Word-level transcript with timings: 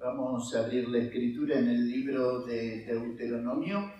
Vamos 0.00 0.54
a 0.54 0.60
abrir 0.60 0.88
la 0.88 0.98
escritura 0.98 1.58
en 1.58 1.68
el 1.68 1.88
libro 1.88 2.40
de 2.40 2.84
Deuteronomio. 2.86 3.92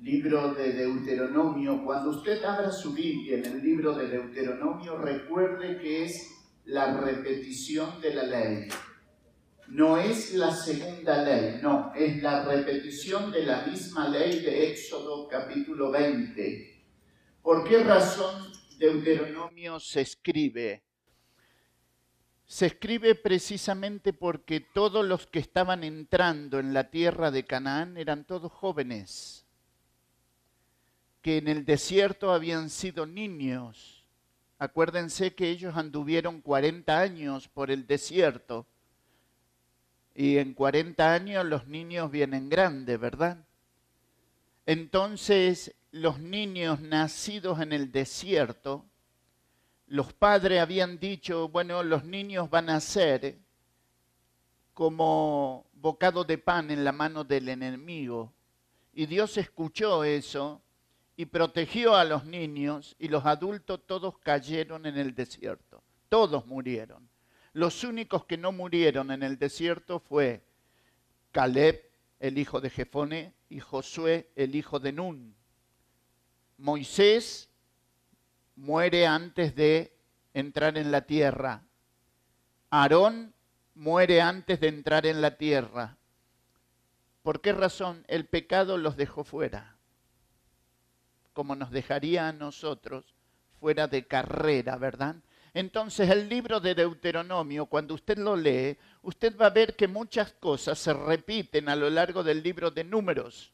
Libro 0.00 0.54
de 0.54 0.72
Deuteronomio. 0.72 1.84
Cuando 1.84 2.10
usted 2.10 2.44
abra 2.44 2.72
su 2.72 2.92
Biblia 2.92 3.38
en 3.38 3.46
el 3.46 3.62
libro 3.62 3.94
de 3.94 4.08
Deuteronomio, 4.08 4.98
recuerde 4.98 5.78
que 5.78 6.04
es 6.04 6.28
la 6.64 7.00
repetición 7.00 8.00
de 8.00 8.14
la 8.14 8.24
ley. 8.24 8.68
No 9.68 9.96
es 9.96 10.34
la 10.34 10.50
segunda 10.50 11.22
ley, 11.22 11.60
no, 11.62 11.92
es 11.94 12.20
la 12.20 12.44
repetición 12.44 13.30
de 13.30 13.46
la 13.46 13.64
misma 13.64 14.08
ley 14.08 14.40
de 14.40 14.70
Éxodo 14.70 15.28
capítulo 15.28 15.90
20 15.90 16.72
¿Por 17.42 17.64
qué 17.68 17.82
razón 17.82 18.51
Deuteronomio 18.82 19.78
se 19.78 20.00
escribe? 20.00 20.82
Se 22.46 22.66
escribe 22.66 23.14
precisamente 23.14 24.12
porque 24.12 24.58
todos 24.58 25.06
los 25.06 25.28
que 25.28 25.38
estaban 25.38 25.84
entrando 25.84 26.58
en 26.58 26.74
la 26.74 26.90
tierra 26.90 27.30
de 27.30 27.44
Canaán 27.44 27.96
eran 27.96 28.24
todos 28.24 28.50
jóvenes, 28.50 29.46
que 31.22 31.36
en 31.36 31.46
el 31.46 31.64
desierto 31.64 32.32
habían 32.32 32.70
sido 32.70 33.06
niños. 33.06 34.04
Acuérdense 34.58 35.32
que 35.32 35.48
ellos 35.48 35.76
anduvieron 35.76 36.40
40 36.40 36.98
años 36.98 37.46
por 37.46 37.70
el 37.70 37.86
desierto 37.86 38.66
y 40.12 40.38
en 40.38 40.54
40 40.54 41.14
años 41.14 41.44
los 41.44 41.68
niños 41.68 42.10
vienen 42.10 42.48
grandes, 42.48 42.98
¿verdad? 42.98 43.46
Entonces 44.66 45.72
los 45.92 46.18
niños 46.18 46.80
nacidos 46.80 47.60
en 47.60 47.72
el 47.72 47.92
desierto, 47.92 48.86
los 49.86 50.14
padres 50.14 50.60
habían 50.60 50.98
dicho, 50.98 51.48
bueno, 51.50 51.82
los 51.82 52.02
niños 52.04 52.48
van 52.48 52.70
a 52.70 52.80
ser 52.80 53.38
como 54.72 55.66
bocado 55.74 56.24
de 56.24 56.38
pan 56.38 56.70
en 56.70 56.82
la 56.82 56.92
mano 56.92 57.24
del 57.24 57.50
enemigo. 57.50 58.32
Y 58.94 59.04
Dios 59.04 59.36
escuchó 59.36 60.02
eso 60.02 60.62
y 61.14 61.26
protegió 61.26 61.94
a 61.94 62.04
los 62.04 62.24
niños 62.24 62.96
y 62.98 63.08
los 63.08 63.26
adultos 63.26 63.86
todos 63.86 64.16
cayeron 64.18 64.86
en 64.86 64.96
el 64.96 65.14
desierto. 65.14 65.82
Todos 66.08 66.46
murieron. 66.46 67.06
Los 67.52 67.84
únicos 67.84 68.24
que 68.24 68.38
no 68.38 68.50
murieron 68.50 69.10
en 69.10 69.22
el 69.22 69.38
desierto 69.38 70.00
fue 70.00 70.42
Caleb, 71.32 71.82
el 72.18 72.38
hijo 72.38 72.62
de 72.62 72.70
Jefone, 72.70 73.34
y 73.50 73.60
Josué, 73.60 74.30
el 74.36 74.54
hijo 74.54 74.80
de 74.80 74.92
Nun. 74.92 75.41
Moisés 76.62 77.50
muere 78.54 79.04
antes 79.04 79.56
de 79.56 79.98
entrar 80.32 80.78
en 80.78 80.92
la 80.92 81.00
tierra. 81.00 81.64
Aarón 82.70 83.34
muere 83.74 84.20
antes 84.20 84.60
de 84.60 84.68
entrar 84.68 85.04
en 85.06 85.20
la 85.20 85.36
tierra. 85.36 85.96
¿Por 87.24 87.40
qué 87.40 87.52
razón? 87.52 88.04
El 88.06 88.26
pecado 88.26 88.78
los 88.78 88.96
dejó 88.96 89.24
fuera, 89.24 89.76
como 91.32 91.56
nos 91.56 91.72
dejaría 91.72 92.28
a 92.28 92.32
nosotros 92.32 93.16
fuera 93.58 93.88
de 93.88 94.06
carrera, 94.06 94.76
¿verdad? 94.76 95.16
Entonces 95.54 96.10
el 96.10 96.28
libro 96.28 96.60
de 96.60 96.76
Deuteronomio, 96.76 97.66
cuando 97.66 97.94
usted 97.94 98.18
lo 98.18 98.36
lee, 98.36 98.78
usted 99.02 99.36
va 99.36 99.46
a 99.46 99.50
ver 99.50 99.74
que 99.74 99.88
muchas 99.88 100.32
cosas 100.34 100.78
se 100.78 100.92
repiten 100.92 101.68
a 101.68 101.74
lo 101.74 101.90
largo 101.90 102.22
del 102.22 102.40
libro 102.40 102.70
de 102.70 102.84
números. 102.84 103.52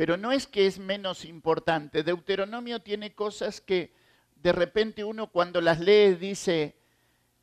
Pero 0.00 0.16
no 0.16 0.32
es 0.32 0.46
que 0.46 0.64
es 0.64 0.78
menos 0.78 1.26
importante. 1.26 2.02
Deuteronomio 2.02 2.80
tiene 2.80 3.14
cosas 3.14 3.60
que 3.60 3.92
de 4.36 4.50
repente 4.50 5.04
uno 5.04 5.26
cuando 5.30 5.60
las 5.60 5.78
lee 5.78 6.14
dice, 6.14 6.74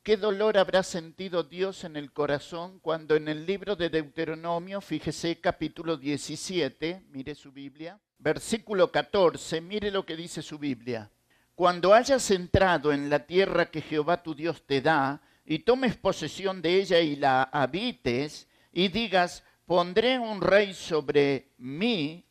¿qué 0.02 0.16
dolor 0.16 0.58
habrá 0.58 0.82
sentido 0.82 1.44
Dios 1.44 1.84
en 1.84 1.94
el 1.94 2.10
corazón 2.12 2.80
cuando 2.80 3.14
en 3.14 3.28
el 3.28 3.46
libro 3.46 3.76
de 3.76 3.90
Deuteronomio, 3.90 4.80
fíjese 4.80 5.40
capítulo 5.40 5.96
17, 5.96 7.04
mire 7.12 7.36
su 7.36 7.52
Biblia, 7.52 8.00
versículo 8.18 8.90
14, 8.90 9.60
mire 9.60 9.92
lo 9.92 10.04
que 10.04 10.16
dice 10.16 10.42
su 10.42 10.58
Biblia. 10.58 11.12
Cuando 11.54 11.94
hayas 11.94 12.28
entrado 12.32 12.92
en 12.92 13.08
la 13.08 13.24
tierra 13.24 13.70
que 13.70 13.82
Jehová 13.82 14.24
tu 14.24 14.34
Dios 14.34 14.66
te 14.66 14.80
da, 14.80 15.22
y 15.44 15.60
tomes 15.60 15.96
posesión 15.96 16.60
de 16.60 16.74
ella 16.80 16.98
y 16.98 17.14
la 17.14 17.44
habites, 17.44 18.48
y 18.72 18.88
digas, 18.88 19.44
pondré 19.64 20.18
un 20.18 20.40
rey 20.40 20.74
sobre 20.74 21.52
mí, 21.58 22.24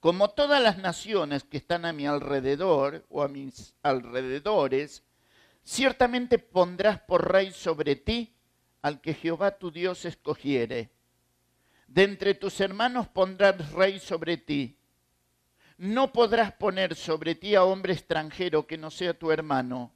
como 0.00 0.30
todas 0.30 0.62
las 0.62 0.78
naciones 0.78 1.44
que 1.44 1.56
están 1.56 1.84
a 1.84 1.92
mi 1.92 2.06
alrededor 2.06 3.04
o 3.08 3.22
a 3.22 3.28
mis 3.28 3.74
alrededores, 3.82 5.02
ciertamente 5.64 6.38
pondrás 6.38 7.00
por 7.00 7.32
rey 7.32 7.50
sobre 7.50 7.96
ti 7.96 8.34
al 8.80 9.00
que 9.00 9.14
Jehová 9.14 9.58
tu 9.58 9.70
Dios 9.70 10.04
escogiere. 10.04 10.90
De 11.88 12.04
entre 12.04 12.34
tus 12.34 12.60
hermanos 12.60 13.08
pondrás 13.08 13.72
rey 13.72 13.98
sobre 13.98 14.36
ti. 14.36 14.78
No 15.78 16.12
podrás 16.12 16.52
poner 16.52 16.94
sobre 16.94 17.34
ti 17.34 17.54
a 17.54 17.64
hombre 17.64 17.92
extranjero 17.92 18.66
que 18.66 18.78
no 18.78 18.90
sea 18.90 19.18
tu 19.18 19.32
hermano. 19.32 19.92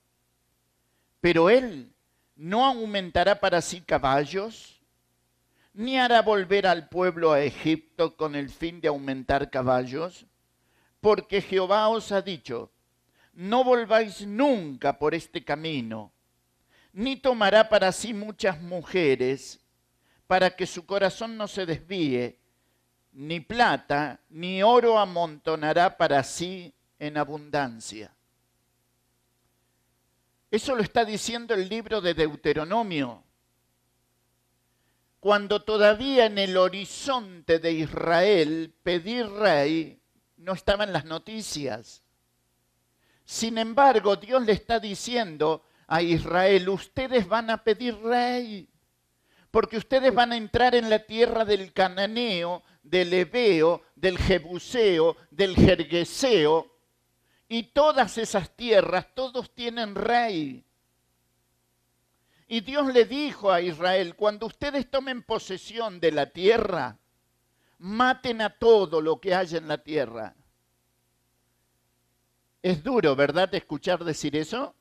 Pero 1.20 1.48
él 1.48 1.92
no 2.34 2.64
aumentará 2.64 3.38
para 3.38 3.60
sí 3.60 3.80
caballos, 3.80 4.81
ni 5.74 5.98
hará 5.98 6.22
volver 6.22 6.66
al 6.66 6.88
pueblo 6.88 7.32
a 7.32 7.40
Egipto 7.40 8.16
con 8.16 8.34
el 8.34 8.50
fin 8.50 8.80
de 8.80 8.88
aumentar 8.88 9.50
caballos, 9.50 10.26
porque 11.00 11.40
Jehová 11.40 11.88
os 11.88 12.12
ha 12.12 12.22
dicho, 12.22 12.70
no 13.32 13.64
volváis 13.64 14.26
nunca 14.26 14.98
por 14.98 15.14
este 15.14 15.44
camino, 15.44 16.12
ni 16.92 17.16
tomará 17.16 17.68
para 17.68 17.90
sí 17.92 18.12
muchas 18.12 18.60
mujeres, 18.60 19.60
para 20.26 20.54
que 20.54 20.66
su 20.66 20.84
corazón 20.84 21.36
no 21.36 21.48
se 21.48 21.64
desvíe, 21.64 22.38
ni 23.12 23.40
plata, 23.40 24.20
ni 24.28 24.62
oro 24.62 24.98
amontonará 24.98 25.96
para 25.96 26.22
sí 26.22 26.74
en 26.98 27.16
abundancia. 27.16 28.14
Eso 30.50 30.76
lo 30.76 30.82
está 30.82 31.04
diciendo 31.04 31.54
el 31.54 31.68
libro 31.68 32.02
de 32.02 32.12
Deuteronomio 32.12 33.24
cuando 35.22 35.62
todavía 35.62 36.26
en 36.26 36.36
el 36.36 36.56
horizonte 36.56 37.60
de 37.60 37.70
Israel 37.70 38.74
pedir 38.82 39.24
rey 39.30 40.02
no 40.38 40.52
estaba 40.52 40.82
en 40.82 40.92
las 40.92 41.04
noticias. 41.04 42.02
Sin 43.24 43.56
embargo, 43.56 44.16
Dios 44.16 44.44
le 44.44 44.50
está 44.50 44.80
diciendo 44.80 45.62
a 45.86 46.02
Israel, 46.02 46.68
ustedes 46.70 47.28
van 47.28 47.50
a 47.50 47.62
pedir 47.62 47.96
rey, 48.02 48.68
porque 49.52 49.76
ustedes 49.76 50.12
van 50.12 50.32
a 50.32 50.36
entrar 50.36 50.74
en 50.74 50.90
la 50.90 50.98
tierra 50.98 51.44
del 51.44 51.72
cananeo, 51.72 52.64
del 52.82 53.12
ebeo, 53.12 53.82
del 53.94 54.18
jebuseo, 54.18 55.16
del 55.30 55.54
jergueseo, 55.54 56.66
y 57.48 57.62
todas 57.62 58.18
esas 58.18 58.56
tierras, 58.56 59.06
todos 59.14 59.54
tienen 59.54 59.94
rey. 59.94 60.64
Y 62.52 62.60
Dios 62.60 62.92
le 62.92 63.06
dijo 63.06 63.50
a 63.50 63.62
Israel, 63.62 64.14
cuando 64.14 64.44
ustedes 64.44 64.90
tomen 64.90 65.22
posesión 65.22 66.00
de 66.00 66.12
la 66.12 66.26
tierra, 66.26 66.98
maten 67.78 68.42
a 68.42 68.50
todo 68.50 69.00
lo 69.00 69.22
que 69.22 69.34
haya 69.34 69.56
en 69.56 69.68
la 69.68 69.78
tierra. 69.78 70.36
Es 72.60 72.84
duro, 72.84 73.16
¿verdad?, 73.16 73.54
escuchar 73.54 74.04
decir 74.04 74.36
eso. 74.36 74.74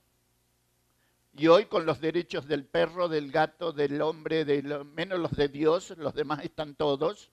Y 1.37 1.47
hoy 1.47 1.67
con 1.67 1.85
los 1.85 2.01
derechos 2.01 2.45
del 2.45 2.65
perro, 2.65 3.07
del 3.07 3.31
gato, 3.31 3.71
del 3.71 4.01
hombre, 4.01 4.43
de 4.43 4.61
menos 4.83 5.19
los 5.19 5.31
de 5.31 5.47
Dios, 5.47 5.91
los 5.91 6.13
demás 6.13 6.43
están 6.43 6.75
todos. 6.75 7.31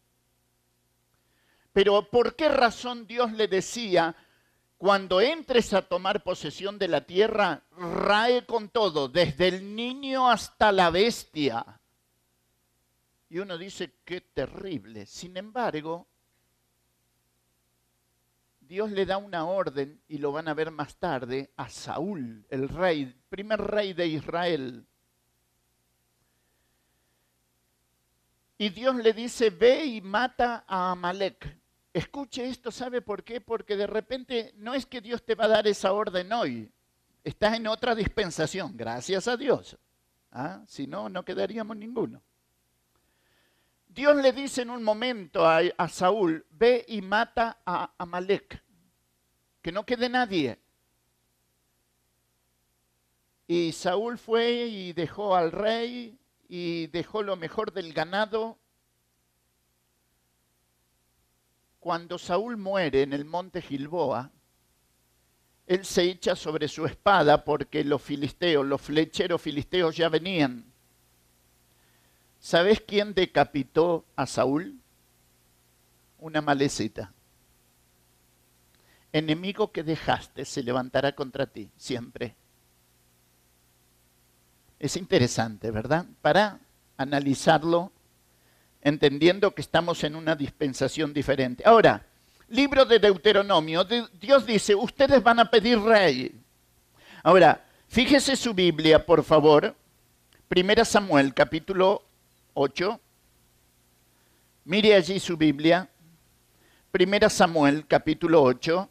Pero 1.72 2.08
¿por 2.10 2.36
qué 2.36 2.48
razón 2.48 3.08
Dios 3.08 3.32
le 3.32 3.48
decía, 3.48 4.14
cuando 4.78 5.20
entres 5.20 5.74
a 5.74 5.82
tomar 5.82 6.22
posesión 6.22 6.78
de 6.78 6.86
la 6.86 7.00
tierra, 7.00 7.64
rae 7.76 8.46
con 8.46 8.68
todo, 8.68 9.08
desde 9.08 9.48
el 9.48 9.74
niño 9.74 10.30
hasta 10.30 10.70
la 10.70 10.90
bestia. 10.90 11.80
Y 13.28 13.40
uno 13.40 13.58
dice, 13.58 13.92
qué 14.04 14.20
terrible. 14.20 15.04
Sin 15.04 15.36
embargo, 15.36 16.06
Dios 18.60 18.92
le 18.92 19.04
da 19.04 19.16
una 19.16 19.46
orden, 19.46 20.00
y 20.06 20.18
lo 20.18 20.30
van 20.30 20.46
a 20.46 20.54
ver 20.54 20.70
más 20.70 20.94
tarde, 20.94 21.50
a 21.56 21.68
Saúl, 21.68 22.46
el 22.48 22.68
rey, 22.68 23.12
primer 23.28 23.60
rey 23.60 23.94
de 23.94 24.06
Israel. 24.06 24.86
Y 28.58 28.68
Dios 28.68 28.94
le 28.94 29.12
dice, 29.12 29.50
ve 29.50 29.84
y 29.86 30.00
mata 30.00 30.64
a 30.68 30.92
Amalek. 30.92 31.58
Escuche 31.92 32.48
esto, 32.48 32.70
¿sabe 32.70 33.00
por 33.00 33.24
qué? 33.24 33.40
Porque 33.40 33.76
de 33.76 33.86
repente 33.86 34.52
no 34.56 34.74
es 34.74 34.86
que 34.86 35.00
Dios 35.00 35.24
te 35.24 35.34
va 35.34 35.46
a 35.46 35.48
dar 35.48 35.66
esa 35.66 35.92
orden 35.92 36.32
hoy. 36.32 36.70
Estás 37.24 37.56
en 37.56 37.66
otra 37.66 37.94
dispensación, 37.94 38.76
gracias 38.76 39.26
a 39.26 39.36
Dios. 39.36 39.76
¿Ah? 40.30 40.62
Si 40.66 40.86
no, 40.86 41.08
no 41.08 41.24
quedaríamos 41.24 41.76
ninguno. 41.76 42.22
Dios 43.88 44.16
le 44.16 44.32
dice 44.32 44.62
en 44.62 44.70
un 44.70 44.82
momento 44.82 45.46
a, 45.46 45.60
a 45.76 45.88
Saúl, 45.88 46.46
ve 46.50 46.84
y 46.88 47.00
mata 47.00 47.58
a 47.64 47.92
Amalek, 47.98 48.62
que 49.62 49.72
no 49.72 49.84
quede 49.84 50.08
nadie. 50.08 50.58
Y 53.46 53.72
Saúl 53.72 54.18
fue 54.18 54.50
y 54.66 54.92
dejó 54.92 55.34
al 55.34 55.50
rey 55.50 56.18
y 56.48 56.86
dejó 56.88 57.22
lo 57.22 57.34
mejor 57.36 57.72
del 57.72 57.94
ganado. 57.94 58.58
Cuando 61.80 62.18
Saúl 62.18 62.56
muere 62.56 63.02
en 63.02 63.12
el 63.12 63.24
monte 63.24 63.62
Gilboa, 63.62 64.30
él 65.66 65.84
se 65.84 66.02
echa 66.02 66.34
sobre 66.34 66.66
su 66.66 66.86
espada 66.86 67.44
porque 67.44 67.84
los 67.84 68.00
filisteos, 68.02 68.64
los 68.64 68.80
flecheros 68.80 69.40
filisteos 69.40 69.96
ya 69.96 70.08
venían. 70.08 70.64
¿Sabes 72.40 72.80
quién 72.80 73.14
decapitó 73.14 74.06
a 74.16 74.26
Saúl? 74.26 74.80
Una 76.18 76.40
malecita. 76.40 77.12
Enemigo 79.12 79.70
que 79.72 79.82
dejaste 79.82 80.44
se 80.44 80.62
levantará 80.62 81.14
contra 81.14 81.46
ti 81.46 81.70
siempre. 81.76 82.34
Es 84.78 84.96
interesante, 84.96 85.70
¿verdad? 85.70 86.06
Para 86.22 86.60
analizarlo, 86.96 87.92
entendiendo 88.82 89.54
que 89.54 89.62
estamos 89.62 90.04
en 90.04 90.16
una 90.16 90.34
dispensación 90.34 91.12
diferente. 91.12 91.62
Ahora, 91.66 92.06
libro 92.48 92.84
de 92.84 92.98
Deuteronomio, 92.98 93.84
Dios 93.84 94.46
dice, 94.46 94.74
ustedes 94.74 95.22
van 95.22 95.40
a 95.40 95.50
pedir 95.50 95.80
rey. 95.80 96.32
Ahora, 97.22 97.64
fíjese 97.88 98.36
su 98.36 98.54
Biblia, 98.54 99.04
por 99.04 99.22
favor. 99.24 99.74
Primera 100.48 100.84
Samuel, 100.84 101.34
capítulo 101.34 102.02
8. 102.54 103.00
Mire 104.64 104.94
allí 104.94 105.20
su 105.20 105.36
Biblia. 105.36 105.88
Primera 106.90 107.28
Samuel, 107.28 107.86
capítulo 107.86 108.42
8. 108.42 108.88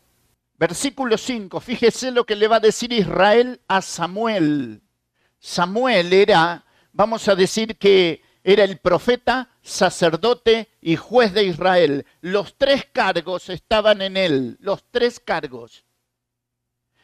Versículo 0.59 1.17
5. 1.17 1.59
Fíjese 1.59 2.11
lo 2.11 2.25
que 2.25 2.35
le 2.35 2.47
va 2.47 2.57
a 2.57 2.59
decir 2.59 2.91
Israel 2.91 3.61
a 3.67 3.81
Samuel. 3.81 4.81
Samuel 5.39 6.13
era, 6.13 6.65
vamos 6.93 7.27
a 7.27 7.35
decir 7.35 7.77
que 7.77 8.21
era 8.43 8.63
el 8.63 8.77
profeta, 8.77 9.49
sacerdote 9.67 10.69
y 10.81 10.95
juez 10.95 11.33
de 11.33 11.43
Israel. 11.43 12.05
Los 12.21 12.55
tres 12.57 12.87
cargos 12.91 13.49
estaban 13.49 14.01
en 14.01 14.17
él, 14.17 14.57
los 14.61 14.83
tres 14.89 15.19
cargos. 15.19 15.85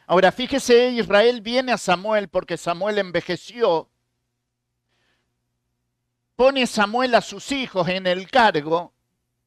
Ahora 0.08 0.32
fíjese, 0.32 0.92
Israel 0.92 1.42
viene 1.42 1.72
a 1.72 1.78
Samuel 1.78 2.30
porque 2.30 2.58
Samuel 2.58 2.98
envejeció. 3.00 3.90
Pone 6.36 6.66
Samuel 6.66 7.16
a 7.16 7.22
sus 7.22 7.52
hijos 7.52 7.88
en 7.90 8.08
el 8.08 8.30
cargo. 8.30 8.94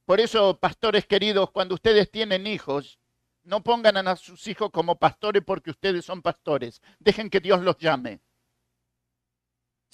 Por 0.04 0.20
eso, 0.20 0.58
pastores 0.58 1.06
queridos, 1.06 1.50
cuando 1.50 1.74
ustedes 1.74 2.10
tienen 2.10 2.46
hijos, 2.46 2.98
no 3.44 3.62
pongan 3.62 3.96
a 3.96 4.16
sus 4.16 4.46
hijos 4.46 4.70
como 4.70 4.96
pastores 4.96 5.42
porque 5.44 5.70
ustedes 5.70 6.04
son 6.04 6.22
pastores. 6.22 6.80
Dejen 6.98 7.28
que 7.28 7.40
Dios 7.40 7.62
los 7.62 7.76
llame. 7.78 8.20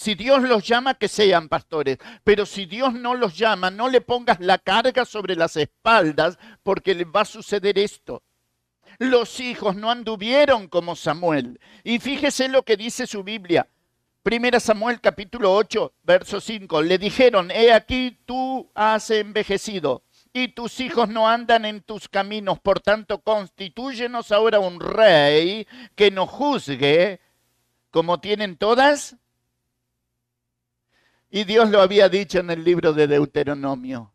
Si 0.03 0.17
Dios 0.17 0.43
los 0.43 0.67
llama, 0.67 0.95
que 0.95 1.07
sean 1.07 1.49
pastores. 1.49 1.97
Pero 2.25 2.45
si 2.45 2.67
Dios 2.67 2.93
no 2.93 3.15
los 3.15 3.39
llama, 3.39 3.71
no 3.71 3.89
le 3.89 4.01
pongas 4.01 4.41
la 4.41 4.59
carga 4.59 5.05
sobre 5.05 5.37
las 5.37 5.57
espaldas 5.57 6.41
porque 6.65 6.93
le 6.93 7.05
va 7.05 7.21
a 7.21 7.25
suceder 7.25 7.79
esto. 7.79 8.21
Los 8.99 9.39
hijos 9.39 9.77
no 9.77 9.93
anduvieron 9.93 10.67
como 10.67 10.97
Samuel. 10.97 11.61
Y 11.85 12.01
fíjese 12.01 12.49
lo 12.49 12.65
que 12.65 12.77
dice 12.77 13.07
su 13.07 13.23
Biblia. 13.23 13.69
Primera 14.25 14.59
Samuel 14.59 15.01
capítulo 15.01 15.55
8, 15.55 15.93
verso 16.03 16.41
5. 16.41 16.83
Le 16.83 16.99
dijeron, 16.99 17.53
he 17.53 17.73
aquí 17.73 18.19
tú 18.27 18.69
has 18.75 19.09
envejecido 19.11 20.03
y 20.33 20.49
tus 20.49 20.81
hijos 20.81 21.11
no 21.11 21.29
andan 21.29 21.65
en 21.65 21.81
tus 21.81 22.09
caminos. 22.09 22.59
Por 22.59 22.81
tanto, 22.81 23.21
constitúyenos 23.21 24.33
ahora 24.33 24.59
un 24.59 24.81
rey 24.81 25.65
que 25.95 26.11
nos 26.11 26.29
juzgue 26.29 27.21
como 27.93 28.19
tienen 28.19 28.57
todas 28.57 29.17
y 31.34 31.44
Dios 31.44 31.70
lo 31.70 31.81
había 31.81 32.11
dicho 32.11 32.40
en 32.40 32.50
el 32.50 32.62
libro 32.62 32.93
de 32.93 33.06
Deuteronomio. 33.06 34.12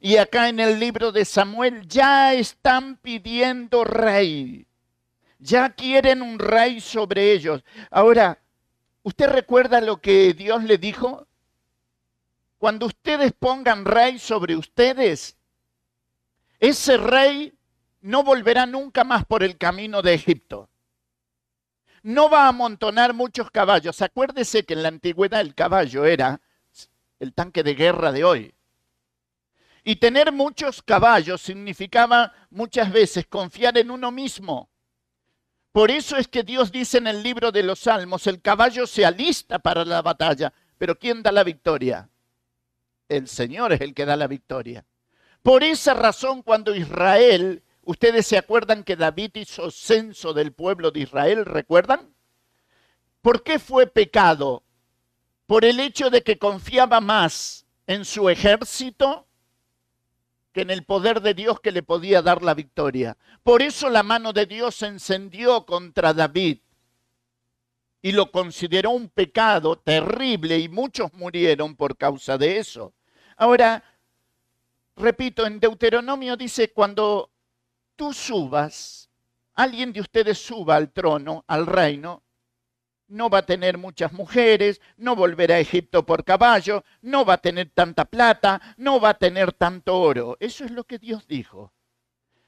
Y 0.00 0.16
acá 0.16 0.48
en 0.48 0.60
el 0.60 0.80
libro 0.80 1.12
de 1.12 1.26
Samuel 1.26 1.86
ya 1.86 2.32
están 2.32 2.96
pidiendo 2.96 3.84
rey. 3.84 4.66
Ya 5.38 5.68
quieren 5.74 6.22
un 6.22 6.38
rey 6.38 6.80
sobre 6.80 7.32
ellos. 7.32 7.62
Ahora, 7.90 8.38
¿usted 9.02 9.28
recuerda 9.28 9.82
lo 9.82 10.00
que 10.00 10.32
Dios 10.32 10.64
le 10.64 10.78
dijo? 10.78 11.26
Cuando 12.56 12.86
ustedes 12.86 13.34
pongan 13.38 13.84
rey 13.84 14.18
sobre 14.18 14.56
ustedes, 14.56 15.36
ese 16.58 16.96
rey 16.96 17.52
no 18.00 18.22
volverá 18.22 18.64
nunca 18.64 19.04
más 19.04 19.26
por 19.26 19.42
el 19.42 19.58
camino 19.58 20.00
de 20.00 20.14
Egipto 20.14 20.70
no 22.06 22.30
va 22.30 22.44
a 22.44 22.48
amontonar 22.48 23.14
muchos 23.14 23.50
caballos. 23.50 24.00
Acuérdese 24.00 24.64
que 24.64 24.74
en 24.74 24.84
la 24.84 24.88
antigüedad 24.88 25.40
el 25.40 25.56
caballo 25.56 26.04
era 26.04 26.40
el 27.18 27.34
tanque 27.34 27.64
de 27.64 27.74
guerra 27.74 28.12
de 28.12 28.22
hoy. 28.22 28.54
Y 29.82 29.96
tener 29.96 30.30
muchos 30.30 30.82
caballos 30.82 31.42
significaba 31.42 32.32
muchas 32.50 32.92
veces 32.92 33.26
confiar 33.26 33.76
en 33.76 33.90
uno 33.90 34.12
mismo. 34.12 34.70
Por 35.72 35.90
eso 35.90 36.16
es 36.16 36.28
que 36.28 36.44
Dios 36.44 36.70
dice 36.70 36.98
en 36.98 37.08
el 37.08 37.24
libro 37.24 37.50
de 37.50 37.64
los 37.64 37.80
Salmos, 37.80 38.28
el 38.28 38.40
caballo 38.40 38.86
se 38.86 39.04
alista 39.04 39.58
para 39.58 39.84
la 39.84 40.00
batalla, 40.00 40.52
pero 40.78 40.96
¿quién 40.96 41.24
da 41.24 41.32
la 41.32 41.42
victoria? 41.42 42.08
El 43.08 43.26
Señor 43.26 43.72
es 43.72 43.80
el 43.80 43.94
que 43.94 44.06
da 44.06 44.14
la 44.14 44.28
victoria. 44.28 44.84
Por 45.42 45.64
esa 45.64 45.92
razón, 45.92 46.42
cuando 46.42 46.72
Israel 46.72 47.64
Ustedes 47.86 48.26
se 48.26 48.36
acuerdan 48.36 48.82
que 48.82 48.96
David 48.96 49.30
hizo 49.36 49.70
censo 49.70 50.34
del 50.34 50.52
pueblo 50.52 50.90
de 50.90 51.00
Israel, 51.00 51.44
¿recuerdan? 51.44 52.12
¿Por 53.22 53.44
qué 53.44 53.60
fue 53.60 53.86
pecado? 53.86 54.64
Por 55.46 55.64
el 55.64 55.78
hecho 55.78 56.10
de 56.10 56.24
que 56.24 56.36
confiaba 56.36 57.00
más 57.00 57.64
en 57.86 58.04
su 58.04 58.28
ejército 58.28 59.28
que 60.52 60.62
en 60.62 60.70
el 60.70 60.84
poder 60.84 61.20
de 61.20 61.34
Dios 61.34 61.60
que 61.60 61.70
le 61.70 61.84
podía 61.84 62.22
dar 62.22 62.42
la 62.42 62.54
victoria. 62.54 63.16
Por 63.44 63.62
eso 63.62 63.88
la 63.88 64.02
mano 64.02 64.32
de 64.32 64.46
Dios 64.46 64.74
se 64.74 64.86
encendió 64.86 65.64
contra 65.64 66.12
David 66.12 66.58
y 68.02 68.10
lo 68.10 68.32
consideró 68.32 68.90
un 68.90 69.08
pecado 69.08 69.76
terrible 69.78 70.58
y 70.58 70.68
muchos 70.68 71.14
murieron 71.14 71.76
por 71.76 71.96
causa 71.96 72.36
de 72.36 72.58
eso. 72.58 72.94
Ahora, 73.36 73.84
repito, 74.96 75.46
en 75.46 75.60
Deuteronomio 75.60 76.36
dice, 76.36 76.72
cuando 76.72 77.30
tú 77.96 78.12
subas, 78.12 79.10
alguien 79.54 79.92
de 79.92 80.00
ustedes 80.00 80.38
suba 80.38 80.76
al 80.76 80.92
trono, 80.92 81.44
al 81.48 81.66
reino, 81.66 82.22
no 83.08 83.30
va 83.30 83.38
a 83.38 83.46
tener 83.46 83.78
muchas 83.78 84.12
mujeres, 84.12 84.80
no 84.96 85.16
volverá 85.16 85.56
a 85.56 85.60
Egipto 85.60 86.04
por 86.04 86.24
caballo, 86.24 86.84
no 87.02 87.24
va 87.24 87.34
a 87.34 87.38
tener 87.38 87.70
tanta 87.70 88.04
plata, 88.04 88.60
no 88.76 89.00
va 89.00 89.10
a 89.10 89.18
tener 89.18 89.52
tanto 89.52 89.98
oro. 89.98 90.36
Eso 90.40 90.64
es 90.64 90.70
lo 90.70 90.84
que 90.84 90.98
Dios 90.98 91.26
dijo. 91.26 91.72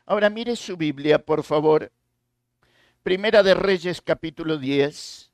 Ahora 0.05 0.31
mire 0.31 0.57
su 0.57 0.77
Biblia, 0.77 1.25
por 1.25 1.45
favor. 1.45 1.93
Primera 3.03 3.43
de 3.43 3.55
Reyes 3.55 4.03
capítulo 4.03 4.59
10. 4.59 5.31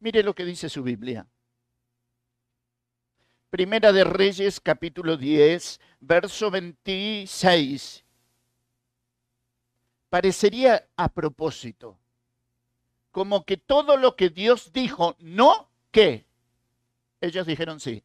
Mire 0.00 0.22
lo 0.22 0.34
que 0.34 0.44
dice 0.44 0.68
su 0.68 0.82
Biblia. 0.82 1.26
Primera 3.50 3.92
de 3.92 4.02
Reyes 4.02 4.60
capítulo 4.60 5.16
10, 5.16 5.80
verso 6.00 6.50
26 6.50 8.01
parecería 10.12 10.86
a 10.94 11.08
propósito. 11.08 11.98
Como 13.12 13.46
que 13.46 13.56
todo 13.56 13.96
lo 13.96 14.14
que 14.14 14.28
Dios 14.28 14.70
dijo 14.70 15.16
no, 15.20 15.70
¿qué? 15.90 16.26
Ellos 17.18 17.46
dijeron 17.46 17.80
sí. 17.80 18.04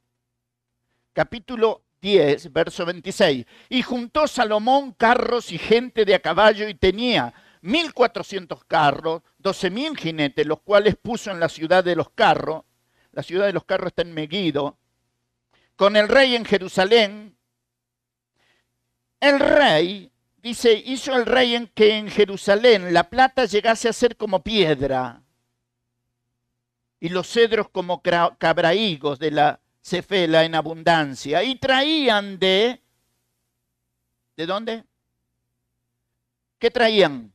Capítulo 1.12 1.84
10, 2.00 2.54
verso 2.54 2.86
26. 2.86 3.46
Y 3.68 3.82
juntó 3.82 4.26
Salomón 4.26 4.94
carros 4.94 5.52
y 5.52 5.58
gente 5.58 6.06
de 6.06 6.16
a 6.16 6.22
caballo 6.22 6.70
y 6.70 6.76
tenía 6.76 7.34
1400 7.60 8.64
carros, 8.64 9.22
12000 9.40 9.98
jinetes, 9.98 10.48
los 10.48 10.62
cuales 10.62 10.96
puso 10.96 11.32
en 11.32 11.42
la 11.42 11.50
ciudad 11.50 11.84
de 11.84 11.98
los 11.98 12.12
carros. 12.12 12.64
La 13.12 13.22
ciudad 13.22 13.48
de 13.48 13.54
los 13.54 13.66
carros 13.66 13.88
está 13.88 14.04
en 14.04 14.14
Megiddo. 14.14 14.78
Con 15.76 15.98
el 15.98 16.08
rey 16.08 16.38
en 16.38 16.46
Jerusalén. 16.46 17.38
El 19.20 19.42
rey 19.42 20.14
dice, 20.48 20.82
hizo 20.86 21.14
el 21.16 21.26
rey 21.26 21.56
en 21.56 21.68
que 21.68 21.98
en 21.98 22.10
Jerusalén 22.10 22.94
la 22.94 23.10
plata 23.10 23.46
llegase 23.46 23.90
a 23.90 23.94
ser 23.94 24.16
como 24.16 24.44
piedra 24.44 25.22
y 27.00 27.10
los 27.10 27.28
cedros 27.28 27.70
como 27.70 28.02
cabraigos 28.02 29.20
de 29.20 29.32
la 29.32 29.60
cefela 29.82 30.46
en 30.46 30.56
abundancia. 30.56 31.44
Y 31.44 31.56
traían 31.56 32.40
de... 32.40 32.82
¿De 34.36 34.46
dónde? 34.46 34.84
¿Qué 36.60 36.72
traían? 36.72 37.34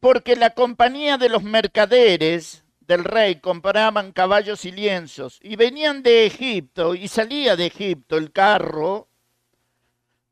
Porque 0.00 0.36
la 0.36 0.50
compañía 0.50 1.16
de 1.16 1.28
los 1.28 1.42
mercaderes 1.42 2.64
del 2.80 3.04
rey 3.04 3.40
compraban 3.40 4.12
caballos 4.12 4.64
y 4.64 4.72
lienzos 4.72 5.38
y 5.42 5.56
venían 5.56 6.02
de 6.02 6.26
Egipto 6.26 6.94
y 6.94 7.08
salía 7.08 7.56
de 7.56 7.66
Egipto 7.66 8.16
el 8.16 8.32
carro 8.32 9.07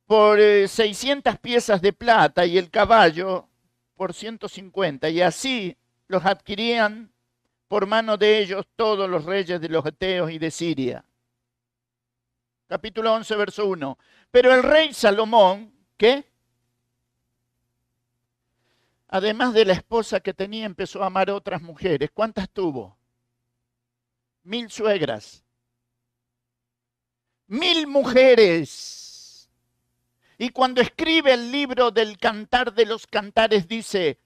por 0.06 0.38
600 0.38 1.34
eh, 1.34 1.38
piezas 1.40 1.82
de 1.82 1.92
plata 1.92 2.46
y 2.46 2.56
el 2.56 2.70
caballo 2.70 3.48
por 3.96 4.14
150. 4.14 5.08
Y 5.10 5.20
así 5.20 5.76
los 6.06 6.24
adquirían 6.24 7.12
por 7.68 7.86
mano 7.86 8.16
de 8.16 8.38
ellos 8.38 8.66
todos 8.76 9.10
los 9.10 9.24
reyes 9.24 9.60
de 9.60 9.68
los 9.68 9.84
Eteos 9.84 10.30
y 10.30 10.38
de 10.38 10.50
Siria. 10.50 11.04
Capítulo 12.68 13.12
11, 13.14 13.36
verso 13.36 13.66
1. 13.66 13.98
Pero 14.30 14.54
el 14.54 14.62
rey 14.62 14.92
Salomón, 14.92 15.72
¿qué? 15.96 16.24
Además 19.08 19.54
de 19.54 19.64
la 19.64 19.72
esposa 19.72 20.20
que 20.20 20.34
tenía, 20.34 20.66
empezó 20.66 21.02
a 21.02 21.06
amar 21.06 21.30
otras 21.30 21.62
mujeres. 21.62 22.10
¿Cuántas 22.12 22.50
tuvo? 22.50 22.96
Mil 24.42 24.70
suegras. 24.70 25.44
Mil 27.46 27.86
mujeres. 27.86 29.05
Y 30.38 30.50
cuando 30.50 30.80
escribe 30.80 31.32
el 31.32 31.50
libro 31.50 31.90
del 31.90 32.18
cantar 32.18 32.74
de 32.74 32.86
los 32.86 33.06
cantares, 33.06 33.66
dice, 33.68 34.18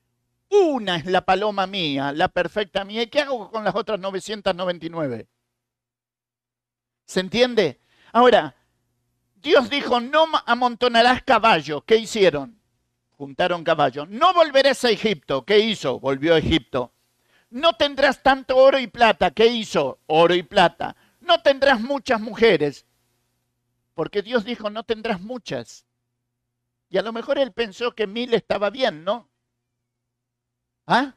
una 0.48 0.96
es 0.96 1.06
la 1.06 1.24
paloma 1.24 1.66
mía, 1.66 2.12
la 2.12 2.28
perfecta 2.28 2.84
mía. 2.84 3.02
¿Y 3.02 3.06
qué 3.06 3.20
hago 3.20 3.50
con 3.50 3.62
las 3.62 3.74
otras 3.74 4.00
999? 4.00 5.28
¿Se 7.04 7.20
entiende? 7.20 7.80
Ahora, 8.12 8.56
Dios 9.36 9.70
dijo, 9.70 10.00
no 10.00 10.26
amontonarás 10.46 11.22
caballo. 11.22 11.82
¿Qué 11.82 11.96
hicieron? 11.96 12.60
Juntaron 13.16 13.62
caballo. 13.62 14.06
No 14.06 14.34
volverás 14.34 14.84
a 14.84 14.90
Egipto. 14.90 15.44
¿Qué 15.44 15.60
hizo? 15.60 16.00
Volvió 16.00 16.34
a 16.34 16.38
Egipto. 16.38 16.92
No 17.50 17.74
tendrás 17.74 18.22
tanto 18.22 18.56
oro 18.56 18.78
y 18.78 18.86
plata. 18.86 19.30
¿Qué 19.30 19.46
hizo? 19.46 20.00
Oro 20.06 20.34
y 20.34 20.42
plata. 20.42 20.96
No 21.20 21.42
tendrás 21.42 21.80
muchas 21.80 22.20
mujeres. 22.20 22.86
Porque 23.94 24.22
Dios 24.22 24.44
dijo, 24.44 24.70
no 24.70 24.84
tendrás 24.84 25.20
muchas. 25.20 25.84
Y 26.90 26.98
a 26.98 27.02
lo 27.02 27.12
mejor 27.12 27.38
él 27.38 27.52
pensó 27.52 27.94
que 27.94 28.08
mil 28.08 28.34
estaba 28.34 28.68
bien, 28.68 29.04
¿no? 29.04 29.30
¿Ah? 30.86 31.14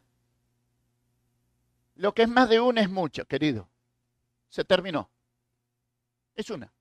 Lo 1.96 2.14
que 2.14 2.22
es 2.22 2.30
más 2.30 2.48
de 2.48 2.60
una 2.60 2.82
es 2.82 2.90
mucho, 2.90 3.26
querido. 3.26 3.68
Se 4.50 4.64
terminó. 4.64 5.10
Es 6.36 6.52
una. 6.52 6.72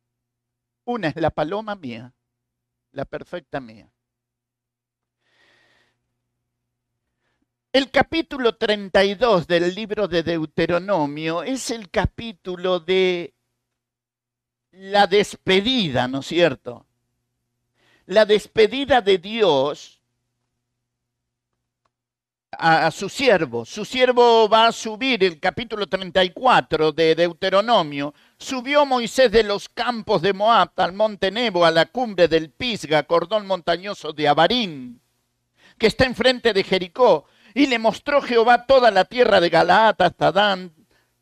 Una 0.85 1.09
es 1.09 1.17
la 1.17 1.31
paloma 1.31 1.75
mía, 1.75 2.13
la 2.91 3.07
perfecta 3.07 3.61
mía. 3.61 3.91
El 7.73 7.91
capítulo 7.91 8.57
32 8.57 9.47
del 9.47 9.75
libro 9.75 10.07
de 10.07 10.23
Deuteronomio 10.23 11.43
es 11.43 11.71
el 11.71 11.89
capítulo 11.91 12.81
de 12.81 13.35
la 14.73 15.07
despedida, 15.07 16.09
¿no 16.09 16.21
es 16.21 16.27
cierto? 16.27 16.87
La 18.06 18.25
despedida 18.25 19.00
de 19.00 19.18
Dios 19.18 20.02
a, 22.59 22.90
su 22.90 23.09
siervo. 23.09 23.64
Su 23.64 23.85
siervo 23.85 24.49
va 24.49 24.66
a 24.68 24.73
subir, 24.73 25.25
el 25.25 25.40
capítulo 25.40 25.87
34 25.87 26.92
de 26.92 27.14
Deuteronomio. 27.14 28.14
Subió 28.38 28.85
Moisés 28.85 29.30
de 29.32 29.42
los 29.42 29.68
campos 29.68 30.23
de 30.23 30.32
Moab 30.32 30.71
al 30.76 30.92
monte 30.92 31.30
Nebo, 31.30 31.64
a 31.64 31.71
la 31.71 31.87
cumbre 31.87 32.28
del 32.28 32.50
Pisga, 32.50 33.04
cordón 33.04 33.47
montañoso 33.47 34.12
de 34.12 34.28
Abarín, 34.28 35.00
que 35.78 35.87
está 35.87 36.04
enfrente 36.04 36.52
de 36.52 36.62
Jericó. 36.62 37.26
Y 37.54 37.66
le 37.66 37.78
mostró 37.78 38.23
Jehová 38.23 38.66
toda 38.66 38.90
la 38.90 39.04
tierra 39.04 39.40
de 39.40 39.50
Galaat 39.50 40.00
hasta 40.00 40.32
Dan, 40.32 40.73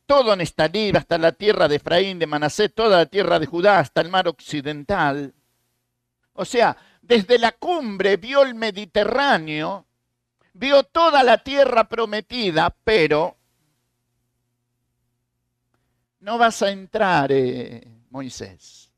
todo 0.07 0.35
Nestalib, 0.37 0.97
hasta 0.97 1.19
la 1.19 1.33
tierra 1.33 1.69
de 1.69 1.77
Efraín, 1.77 2.19
de 2.19 2.27
Manasés, 2.27 2.73
toda 2.75 2.99
la 2.99 3.07
tierra 3.07 3.39
de 3.39 3.47
Judá, 3.47 3.79
hasta 3.79 4.01
el 4.01 4.09
mar 4.09 4.29
occidental. 4.29 5.35
O 6.33 6.45
sea, 6.45 6.77
desde 7.03 7.39
la 7.39 7.53
cumbre 7.53 8.17
vio 8.17 8.43
el 8.43 8.55
Mediterráneo, 8.55 9.87
vio 10.55 10.85
toda 10.85 11.23
la 11.23 11.39
tierra 11.39 11.89
prometida, 11.89 12.75
pero 12.85 13.37
no 16.21 16.39
vas 16.39 16.63
a 16.63 16.71
entrar, 16.71 17.33
eh, 17.33 17.87
Moisés. 18.11 18.91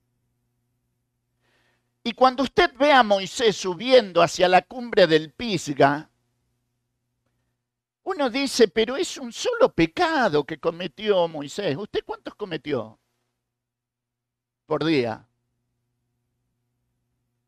Y 2.05 2.13
cuando 2.13 2.43
usted 2.43 2.73
ve 2.77 2.93
a 2.93 3.03
Moisés 3.03 3.57
subiendo 3.57 4.23
hacia 4.23 4.49
la 4.49 4.63
cumbre 4.63 5.07
del 5.07 5.33
Pisga, 5.33 6.11
uno 8.05 8.29
dice, 8.29 8.67
pero 8.69 8.97
es 8.97 9.17
un 9.17 9.33
solo 9.33 9.73
pecado 9.73 10.45
que 10.45 10.59
cometió 10.59 11.29
Moisés. 11.29 11.77
¿Usted 11.77 12.01
cuántos 12.05 12.35
cometió 12.35 12.99
por 14.67 14.85
día? 14.85 15.29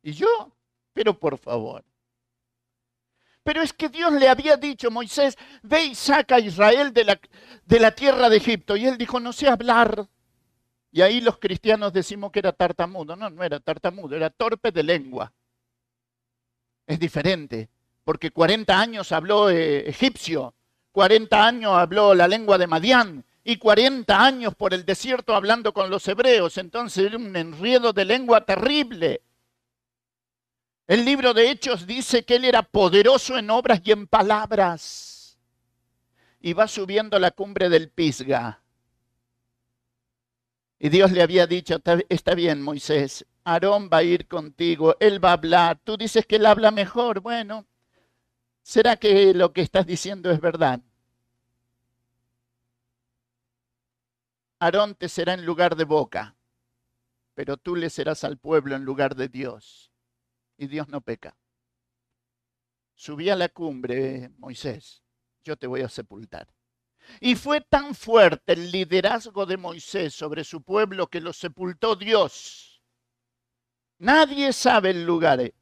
¿Y 0.05 0.13
yo? 0.13 0.53
Pero 0.93 1.19
por 1.19 1.39
favor. 1.39 1.83
Pero 3.43 3.63
es 3.63 3.73
que 3.73 3.89
Dios 3.89 4.13
le 4.13 4.29
había 4.29 4.57
dicho, 4.57 4.91
Moisés, 4.91 5.37
ve 5.63 5.85
y 5.85 5.95
saca 5.95 6.37
a 6.37 6.41
Israel 6.41 6.93
de 6.93 7.05
la, 7.05 7.21
de 7.65 7.81
la 7.81 7.95
tierra 7.95 8.29
de 8.29 8.37
Egipto. 8.37 8.77
Y 8.77 8.87
él 8.87 8.99
dijo, 8.99 9.19
no 9.19 9.33
sé 9.33 9.49
hablar. 9.49 10.07
Y 10.93 11.01
ahí 11.01 11.23
los 11.23 11.39
cristianos 11.39 11.93
decimos 11.93 12.31
que 12.31 12.39
era 12.39 12.53
tartamudo. 12.53 13.17
No, 13.17 13.31
no 13.31 13.43
era 13.43 13.59
tartamudo, 13.61 14.15
era 14.15 14.29
torpe 14.29 14.71
de 14.71 14.83
lengua. 14.83 15.33
Es 16.87 17.01
diferente, 17.01 17.71
porque 18.05 18.31
40 18.31 18.79
años 18.79 19.11
habló 19.11 19.49
eh, 19.49 19.89
egipcio, 19.89 20.55
40 20.93 21.47
años 21.47 21.73
habló 21.73 22.15
la 22.15 22.29
lengua 22.29 22.59
de 22.59 22.67
Madián 22.67 23.25
y 23.43 23.57
40 23.57 24.23
años 24.23 24.55
por 24.55 24.75
el 24.75 24.85
desierto 24.85 25.35
hablando 25.35 25.73
con 25.73 25.89
los 25.89 26.07
hebreos. 26.09 26.59
Entonces 26.59 27.07
era 27.07 27.17
un 27.17 27.35
enredo 27.35 27.95
de 27.95 28.05
lengua 28.05 28.45
terrible. 28.45 29.23
El 30.87 31.05
libro 31.05 31.33
de 31.33 31.51
Hechos 31.51 31.87
dice 31.87 32.25
que 32.25 32.37
él 32.37 32.45
era 32.45 32.63
poderoso 32.63 33.39
en 33.39 33.49
obras 33.49 33.81
y 33.85 33.93
en 33.93 34.07
palabras. 34.07 35.39
Y 36.41 36.53
va 36.53 36.69
subiendo 36.69 37.19
la 37.19 37.31
cumbre 37.31 37.71
del 37.71 37.89
Pisga. 37.89 38.63
Y 40.79 40.91
Dios 40.91 41.11
le 41.13 41.23
había 41.23 41.47
dicho, 41.47 41.81
está 42.11 42.35
bien 42.35 42.61
Moisés, 42.61 43.25
Aarón 43.45 43.89
va 43.91 43.99
a 43.99 44.03
ir 44.03 44.29
contigo, 44.29 44.95
él 45.01 45.25
va 45.25 45.31
a 45.31 45.35
hablar. 45.35 45.81
Tú 45.83 45.97
dices 45.97 46.27
que 46.27 46.37
él 46.37 46.45
habla 46.45 46.71
mejor. 46.71 47.21
Bueno, 47.21 47.65
¿será 48.63 48.97
que 48.97 49.33
lo 49.33 49.55
que 49.55 49.63
estás 49.63 49.87
diciendo 49.87 50.31
es 50.31 50.41
verdad? 50.41 50.81
Aarón 54.59 54.95
te 54.95 55.09
será 55.09 55.33
en 55.33 55.47
lugar 55.47 55.77
de 55.77 55.85
boca, 55.85 56.37
pero 57.35 57.57
tú 57.57 57.75
le 57.75 57.89
serás 57.89 58.23
al 58.25 58.37
pueblo 58.37 58.77
en 58.77 58.85
lugar 58.85 59.15
de 59.15 59.29
Dios 59.29 59.94
y 60.57 60.67
Dios 60.67 60.89
no 60.89 61.01
peca. 61.01 61.37
Subí 62.95 63.29
a 63.29 63.37
la 63.37 63.49
cumbre, 63.49 64.31
Moisés, 64.39 65.03
yo 65.43 65.57
te 65.57 65.67
voy 65.67 65.83
a 65.83 65.89
sepultar. 65.89 66.49
Y 67.21 67.35
fue 67.35 67.61
tan 67.61 67.95
fuerte 67.95 68.55
el 68.55 68.71
liderazgo 68.71 69.47
de 69.47 69.57
Moisés 69.57 70.15
sobre 70.15 70.45
su 70.45 70.63
pueblo 70.63 71.09
que 71.09 71.21
lo 71.21 71.33
sepultó 71.33 71.97
Dios. 71.97 72.83
Nadie 73.99 74.53
sabe 74.53 74.91
el 74.91 75.05
lugar, 75.05 75.41
eh, 75.41 75.55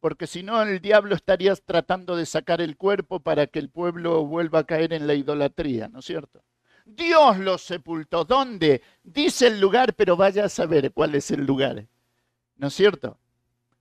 porque 0.00 0.26
si 0.26 0.42
no 0.42 0.62
el 0.62 0.80
diablo 0.80 1.14
estaría 1.14 1.54
tratando 1.56 2.16
de 2.16 2.26
sacar 2.26 2.60
el 2.60 2.76
cuerpo 2.76 3.20
para 3.20 3.46
que 3.46 3.58
el 3.58 3.70
pueblo 3.70 4.24
vuelva 4.24 4.60
a 4.60 4.64
caer 4.64 4.92
en 4.92 5.06
la 5.06 5.14
idolatría, 5.14 5.88
¿no 5.88 5.98
es 5.98 6.04
cierto? 6.04 6.42
Dios 6.84 7.38
lo 7.38 7.58
sepultó. 7.58 8.24
¿Dónde? 8.24 8.82
Dice 9.02 9.48
el 9.48 9.60
lugar, 9.60 9.94
pero 9.94 10.16
vaya 10.16 10.46
a 10.46 10.48
saber 10.48 10.92
cuál 10.92 11.14
es 11.14 11.30
el 11.30 11.44
lugar. 11.44 11.86
¿No 12.56 12.68
es 12.68 12.74
cierto? 12.74 13.18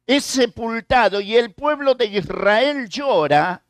Es 0.07 0.23
sepultado 0.23 1.19
y 1.19 1.35
el 1.35 1.53
pueblo 1.53 1.93
de 1.93 2.05
Israel 2.05 2.87
llora. 2.87 3.65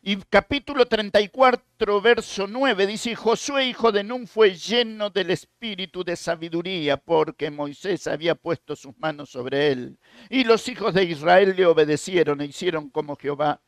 Y 0.00 0.16
capítulo 0.16 0.86
34, 0.86 2.00
verso 2.00 2.46
9 2.46 2.86
dice, 2.86 3.14
Josué, 3.14 3.66
hijo 3.66 3.92
de 3.92 4.02
Nun, 4.02 4.26
fue 4.26 4.54
lleno 4.54 5.10
del 5.10 5.30
espíritu 5.30 6.02
de 6.02 6.16
sabiduría 6.16 6.96
porque 6.96 7.50
Moisés 7.50 8.06
había 8.06 8.34
puesto 8.34 8.74
sus 8.74 8.96
manos 8.96 9.28
sobre 9.28 9.70
él. 9.70 9.98
Y 10.30 10.44
los 10.44 10.66
hijos 10.68 10.94
de 10.94 11.04
Israel 11.04 11.54
le 11.54 11.66
obedecieron 11.66 12.40
e 12.40 12.46
hicieron 12.46 12.88
como 12.88 13.16
Jehová 13.16 13.60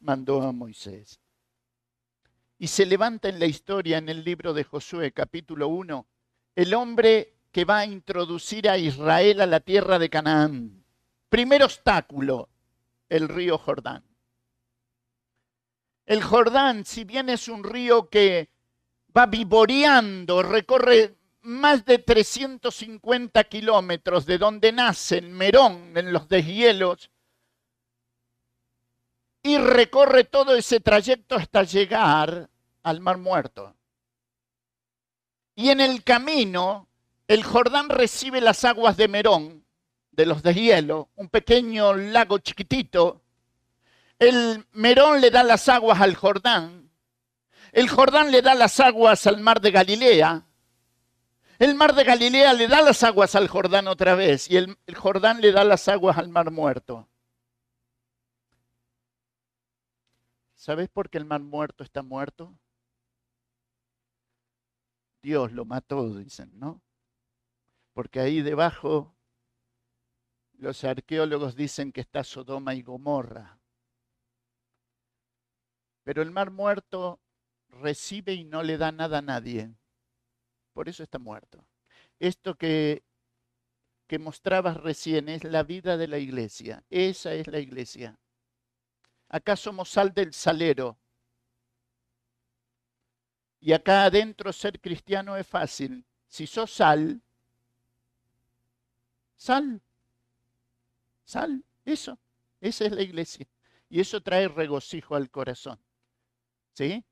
mandó 0.00 0.40
a 0.40 0.52
Moisés. 0.52 1.20
Y 2.58 2.68
se 2.68 2.86
levanta 2.86 3.28
en 3.28 3.38
la 3.38 3.46
historia 3.46 3.98
en 3.98 4.08
el 4.08 4.24
libro 4.24 4.54
de 4.54 4.64
Josué, 4.64 5.12
capítulo 5.12 5.68
1, 5.68 6.06
el 6.56 6.72
hombre 6.72 7.34
que 7.50 7.66
va 7.66 7.80
a 7.80 7.86
introducir 7.86 8.70
a 8.70 8.78
Israel 8.78 9.42
a 9.42 9.46
la 9.46 9.60
tierra 9.60 9.98
de 9.98 10.08
Canaán 10.08 10.81
Primer 11.32 11.62
obstáculo, 11.62 12.50
el 13.08 13.26
río 13.26 13.56
Jordán. 13.56 14.04
El 16.04 16.22
Jordán, 16.22 16.84
si 16.84 17.04
bien 17.04 17.30
es 17.30 17.48
un 17.48 17.64
río 17.64 18.10
que 18.10 18.50
va 19.16 19.24
vivoreando, 19.24 20.42
recorre 20.42 21.16
más 21.40 21.86
de 21.86 22.00
350 22.00 23.44
kilómetros 23.44 24.26
de 24.26 24.36
donde 24.36 24.72
nace 24.72 25.16
el 25.16 25.30
Merón 25.30 25.96
en 25.96 26.12
los 26.12 26.28
deshielos 26.28 27.10
y 29.42 29.56
recorre 29.56 30.24
todo 30.24 30.54
ese 30.54 30.80
trayecto 30.80 31.36
hasta 31.36 31.62
llegar 31.62 32.50
al 32.82 33.00
Mar 33.00 33.16
Muerto. 33.16 33.74
Y 35.54 35.70
en 35.70 35.80
el 35.80 36.04
camino, 36.04 36.88
el 37.26 37.42
Jordán 37.42 37.88
recibe 37.88 38.42
las 38.42 38.66
aguas 38.66 38.98
de 38.98 39.08
Merón 39.08 39.61
de 40.12 40.26
los 40.26 40.42
de 40.42 40.54
hielo, 40.54 41.10
un 41.16 41.28
pequeño 41.28 41.94
lago 41.94 42.38
chiquitito. 42.38 43.22
El 44.18 44.66
Merón 44.72 45.20
le 45.20 45.30
da 45.30 45.42
las 45.42 45.68
aguas 45.68 46.00
al 46.00 46.14
Jordán 46.14 46.90
El 47.72 47.88
Jordán 47.88 48.30
le 48.30 48.40
da 48.42 48.54
las 48.54 48.78
aguas 48.78 49.26
al 49.26 49.40
mar 49.40 49.60
de 49.60 49.72
Galilea. 49.72 50.46
El 51.58 51.74
mar 51.74 51.94
de 51.94 52.04
Galilea 52.04 52.52
le 52.52 52.68
da 52.68 52.82
las 52.82 53.02
aguas 53.02 53.34
al 53.34 53.48
Jordán 53.48 53.88
otra 53.88 54.14
vez 54.14 54.50
y 54.50 54.56
el, 54.56 54.76
el 54.86 54.94
Jordán 54.94 55.40
le 55.40 55.52
da 55.52 55.64
las 55.64 55.88
aguas 55.88 56.18
al 56.18 56.28
mar 56.28 56.50
muerto. 56.50 57.08
¿Sabes 60.54 60.88
por 60.88 61.10
qué 61.10 61.18
el 61.18 61.24
mar 61.24 61.40
muerto 61.40 61.82
está 61.82 62.02
muerto? 62.02 62.54
Dios 65.22 65.52
lo 65.52 65.64
mató, 65.64 66.16
dicen, 66.16 66.50
¿no? 66.58 66.80
Porque 67.94 68.20
ahí 68.20 68.42
debajo 68.42 69.11
los 70.62 70.84
arqueólogos 70.84 71.56
dicen 71.56 71.90
que 71.90 72.00
está 72.00 72.22
Sodoma 72.22 72.72
y 72.76 72.82
Gomorra. 72.82 73.58
Pero 76.04 76.22
el 76.22 76.30
mar 76.30 76.52
muerto 76.52 77.20
recibe 77.68 78.34
y 78.34 78.44
no 78.44 78.62
le 78.62 78.78
da 78.78 78.92
nada 78.92 79.18
a 79.18 79.22
nadie. 79.22 79.74
Por 80.72 80.88
eso 80.88 81.02
está 81.02 81.18
muerto. 81.18 81.66
Esto 82.20 82.54
que, 82.54 83.02
que 84.06 84.20
mostrabas 84.20 84.76
recién 84.76 85.28
es 85.28 85.42
la 85.42 85.64
vida 85.64 85.96
de 85.96 86.06
la 86.06 86.18
iglesia. 86.18 86.84
Esa 86.90 87.34
es 87.34 87.48
la 87.48 87.58
iglesia. 87.58 88.16
Acá 89.30 89.56
somos 89.56 89.88
sal 89.88 90.14
del 90.14 90.32
salero. 90.32 90.96
Y 93.58 93.72
acá 93.72 94.04
adentro 94.04 94.52
ser 94.52 94.80
cristiano 94.80 95.36
es 95.36 95.46
fácil. 95.46 96.04
Si 96.28 96.46
sos 96.46 96.70
sal, 96.70 97.20
sal, 99.34 99.82
sal, 101.24 101.64
eso, 101.84 102.18
esa 102.60 102.84
es 102.86 102.92
la 102.92 103.02
iglesia. 103.02 103.46
Y 103.88 104.00
eso 104.00 104.20
trae 104.22 104.48
regocijo 104.48 105.14
al 105.14 105.30
corazón. 105.30 105.78
¿Sí? 106.74 107.04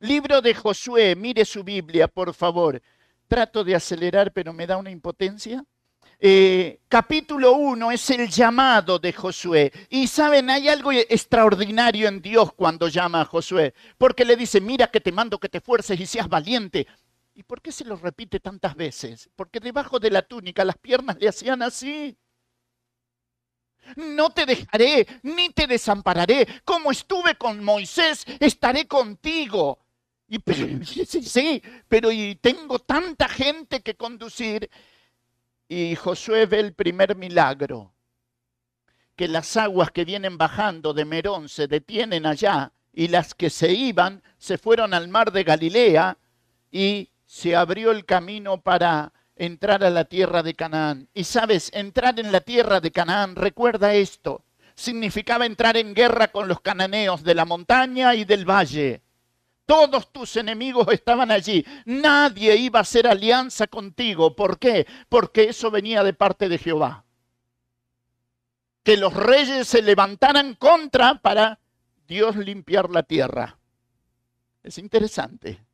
Libro 0.00 0.40
de 0.40 0.54
Josué, 0.54 1.14
mire 1.14 1.44
su 1.44 1.62
Biblia, 1.62 2.08
por 2.08 2.32
favor. 2.34 2.80
Trato 3.28 3.64
de 3.64 3.74
acelerar, 3.74 4.32
pero 4.32 4.52
me 4.52 4.66
da 4.66 4.76
una 4.76 4.90
impotencia. 4.90 5.64
Eh, 6.20 6.80
capítulo 6.88 7.52
1 7.52 7.90
es 7.92 8.10
el 8.10 8.28
llamado 8.28 8.98
de 8.98 9.12
Josué. 9.12 9.72
Y 9.90 10.06
saben, 10.06 10.48
hay 10.50 10.68
algo 10.68 10.92
extraordinario 10.92 12.08
en 12.08 12.22
Dios 12.22 12.52
cuando 12.54 12.88
llama 12.88 13.20
a 13.20 13.24
Josué, 13.24 13.74
porque 13.98 14.24
le 14.24 14.36
dice, 14.36 14.60
mira 14.60 14.86
que 14.86 15.00
te 15.00 15.12
mando 15.12 15.38
que 15.38 15.48
te 15.48 15.60
fuerces 15.60 15.98
y 16.00 16.06
seas 16.06 16.28
valiente. 16.28 16.86
¿Y 17.34 17.42
por 17.42 17.60
qué 17.60 17.72
se 17.72 17.84
lo 17.84 17.96
repite 17.96 18.40
tantas 18.40 18.76
veces? 18.76 19.28
Porque 19.34 19.60
debajo 19.60 19.98
de 19.98 20.10
la 20.10 20.22
túnica 20.22 20.64
las 20.64 20.78
piernas 20.78 21.16
le 21.18 21.28
hacían 21.28 21.62
así. 21.62 22.16
No 23.96 24.30
te 24.30 24.46
dejaré, 24.46 25.06
ni 25.22 25.50
te 25.50 25.66
desampararé. 25.66 26.46
Como 26.64 26.90
estuve 26.90 27.36
con 27.36 27.62
Moisés, 27.62 28.24
estaré 28.40 28.86
contigo. 28.86 29.78
Y, 30.28 30.38
sí, 30.84 31.22
sí, 31.22 31.62
pero 31.88 32.10
y 32.10 32.36
tengo 32.36 32.78
tanta 32.78 33.28
gente 33.28 33.80
que 33.80 33.94
conducir 33.94 34.70
y 35.68 35.94
Josué 35.96 36.46
ve 36.46 36.60
el 36.60 36.74
primer 36.74 37.16
milagro, 37.16 37.94
que 39.16 39.28
las 39.28 39.56
aguas 39.56 39.90
que 39.90 40.04
vienen 40.04 40.38
bajando 40.38 40.92
de 40.92 41.04
Merón 41.04 41.48
se 41.48 41.66
detienen 41.68 42.26
allá 42.26 42.72
y 42.92 43.08
las 43.08 43.34
que 43.34 43.50
se 43.50 43.72
iban 43.72 44.22
se 44.38 44.58
fueron 44.58 44.94
al 44.94 45.08
mar 45.08 45.32
de 45.32 45.44
Galilea 45.44 46.18
y 46.70 47.10
se 47.24 47.56
abrió 47.56 47.90
el 47.90 48.04
camino 48.04 48.60
para 48.60 49.12
entrar 49.36 49.84
a 49.84 49.90
la 49.90 50.04
tierra 50.04 50.42
de 50.42 50.54
Canaán. 50.54 51.08
Y 51.14 51.24
sabes, 51.24 51.70
entrar 51.74 52.18
en 52.20 52.32
la 52.32 52.40
tierra 52.40 52.80
de 52.80 52.90
Canaán, 52.90 53.36
recuerda 53.36 53.94
esto, 53.94 54.44
significaba 54.74 55.46
entrar 55.46 55.76
en 55.76 55.94
guerra 55.94 56.28
con 56.28 56.48
los 56.48 56.60
cananeos 56.60 57.22
de 57.22 57.34
la 57.34 57.44
montaña 57.44 58.14
y 58.14 58.24
del 58.24 58.48
valle. 58.48 59.02
Todos 59.66 60.12
tus 60.12 60.36
enemigos 60.36 60.86
estaban 60.92 61.30
allí. 61.30 61.64
Nadie 61.86 62.56
iba 62.56 62.80
a 62.80 62.82
hacer 62.82 63.06
alianza 63.06 63.66
contigo. 63.66 64.36
¿Por 64.36 64.58
qué? 64.58 64.86
Porque 65.08 65.44
eso 65.44 65.70
venía 65.70 66.02
de 66.02 66.12
parte 66.12 66.48
de 66.48 66.58
Jehová. 66.58 67.04
Que 68.82 68.98
los 68.98 69.14
reyes 69.14 69.66
se 69.66 69.80
levantaran 69.80 70.54
contra 70.54 71.14
para 71.14 71.58
Dios 72.06 72.36
limpiar 72.36 72.90
la 72.90 73.02
tierra. 73.02 73.56
Es 74.62 74.76
interesante. 74.76 75.64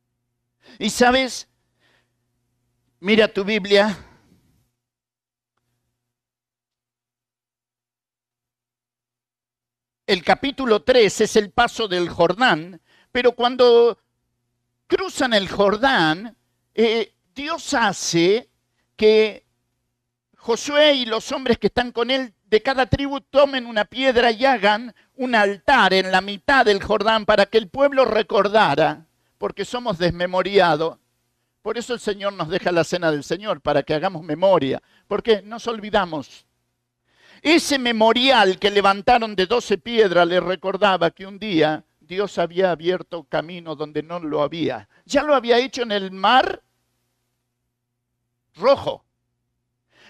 Y 0.79 0.90
sabes, 0.90 1.49
mira 3.01 3.29
tu 3.33 3.45
Biblia. 3.45 3.97
El 10.07 10.25
capítulo 10.25 10.83
3 10.83 11.21
es 11.21 11.37
el 11.37 11.51
paso 11.51 11.87
del 11.87 12.09
Jordán 12.09 12.81
pero 13.13 13.33
cuando 13.33 13.99
cruzan 14.87 15.35
el 15.35 15.49
Jordán, 15.49 16.37
eh, 16.75 17.13
Dios 17.35 17.75
hace 17.75 18.49
que 18.97 19.45
Josué 20.37 20.95
y 20.95 21.07
los 21.07 21.33
hombres 21.33 21.59
que 21.59 21.67
están 21.67 21.93
con 21.93 22.11
él 22.11 22.35
de 22.45 22.63
cada 22.63 22.87
tribu 22.87 23.21
tomen 23.21 23.67
una 23.67 23.85
piedra 23.85 24.31
y 24.31 24.45
hagan 24.45 24.95
un 25.15 25.35
altar 25.35 25.93
en 25.93 26.11
la 26.11 26.21
mitad 26.21 26.65
del 26.65 26.83
Jordán 26.83 27.27
para 27.27 27.47
que 27.47 27.59
el 27.59 27.69
pueblo 27.69 28.05
recordara, 28.05 29.07
porque 29.39 29.65
somos 29.65 29.99
desmemoriados. 29.99 30.99
Por 31.62 31.77
eso 31.77 31.92
el 31.94 32.01
Señor 32.01 32.33
nos 32.33 32.49
deja 32.49 32.73
la 32.73 32.85
cena 32.85 33.11
del 33.11 33.25
Señor, 33.25 33.61
para 33.61 33.83
que 33.83 33.94
hagamos 33.94 34.23
memoria, 34.23 34.83
porque 35.07 35.42
nos 35.42 35.66
olvidamos. 35.66 36.46
Ese 37.42 37.79
memorial 37.79 38.59
que 38.59 38.70
levantaron 38.70 39.35
de 39.35 39.46
doce 39.46 39.79
piedras 39.79 40.27
le 40.27 40.40
recordaba 40.40 41.11
que 41.11 41.27
un 41.27 41.38
día 41.38 41.85
Dios 42.01 42.38
había 42.38 42.70
abierto 42.70 43.25
camino 43.25 43.77
donde 43.77 44.03
no 44.03 44.18
lo 44.18 44.42
había. 44.42 44.88
Ya 45.05 45.23
lo 45.23 45.35
había 45.35 45.59
hecho 45.59 45.83
en 45.83 45.92
el 45.92 46.11
mar 46.11 46.62
rojo. 48.57 49.05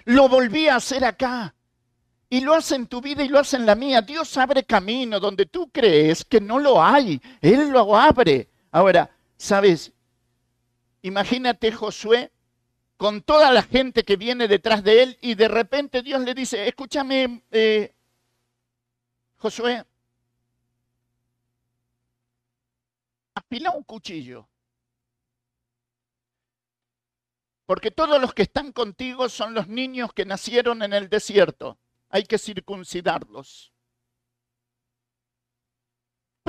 Lo 0.05 0.29
volví 0.29 0.69
a 0.69 0.77
hacer 0.77 1.05
acá. 1.05 1.55
Y 2.29 2.41
lo 2.41 2.55
hace 2.55 2.77
en 2.77 2.87
tu 2.87 3.01
vida 3.01 3.25
y 3.25 3.29
lo 3.29 3.39
hace 3.39 3.57
en 3.57 3.67
la 3.67 3.75
mía. 3.75 4.03
Dios 4.03 4.37
abre 4.39 4.65
camino 4.65 5.19
donde 5.21 5.47
tú 5.47 5.69
crees 5.71 6.25
que 6.25 6.41
no 6.41 6.59
lo 6.59 6.83
hay. 6.83 7.21
Él 7.41 7.71
lo 7.71 7.97
abre. 7.97 8.49
Ahora, 8.71 9.11
¿sabes? 9.37 9.93
Imagínate 11.03 11.73
Josué 11.73 12.33
con 12.97 13.23
toda 13.23 13.51
la 13.51 13.63
gente 13.63 14.05
que 14.05 14.17
viene 14.17 14.47
detrás 14.47 14.85
de 14.85 15.03
él 15.03 15.19
y 15.23 15.35
de 15.35 15.49
repente 15.49 16.03
Dios 16.03 16.21
le 16.21 16.35
dice, 16.35 16.69
escúchame, 16.69 17.43
eh, 17.51 17.95
Josué, 19.39 19.85
afila 23.35 23.71
un 23.71 23.85
cuchillo. 23.85 24.47
Porque 27.65 27.91
todos 27.91 28.21
los 28.21 28.35
que 28.35 28.43
están 28.43 28.73
contigo 28.73 29.29
son 29.29 29.55
los 29.55 29.69
niños 29.69 30.13
que 30.13 30.27
nacieron 30.27 30.83
en 30.83 30.93
el 30.93 31.09
desierto. 31.09 31.79
Hay 32.11 32.25
que 32.25 32.37
circuncidarlos. 32.37 33.73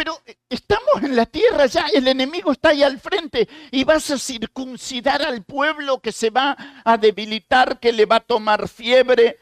Pero 0.01 0.19
eh, 0.25 0.35
estamos 0.49 1.03
en 1.03 1.15
la 1.15 1.27
tierra 1.27 1.67
ya, 1.67 1.85
el 1.93 2.07
enemigo 2.07 2.51
está 2.51 2.69
ahí 2.69 2.81
al 2.81 2.99
frente 2.99 3.47
y 3.69 3.83
vas 3.83 4.09
a 4.09 4.17
circuncidar 4.17 5.21
al 5.21 5.43
pueblo 5.43 5.99
que 5.99 6.11
se 6.11 6.31
va 6.31 6.57
a 6.83 6.97
debilitar, 6.97 7.79
que 7.79 7.93
le 7.93 8.07
va 8.07 8.15
a 8.15 8.19
tomar 8.21 8.67
fiebre. 8.67 9.37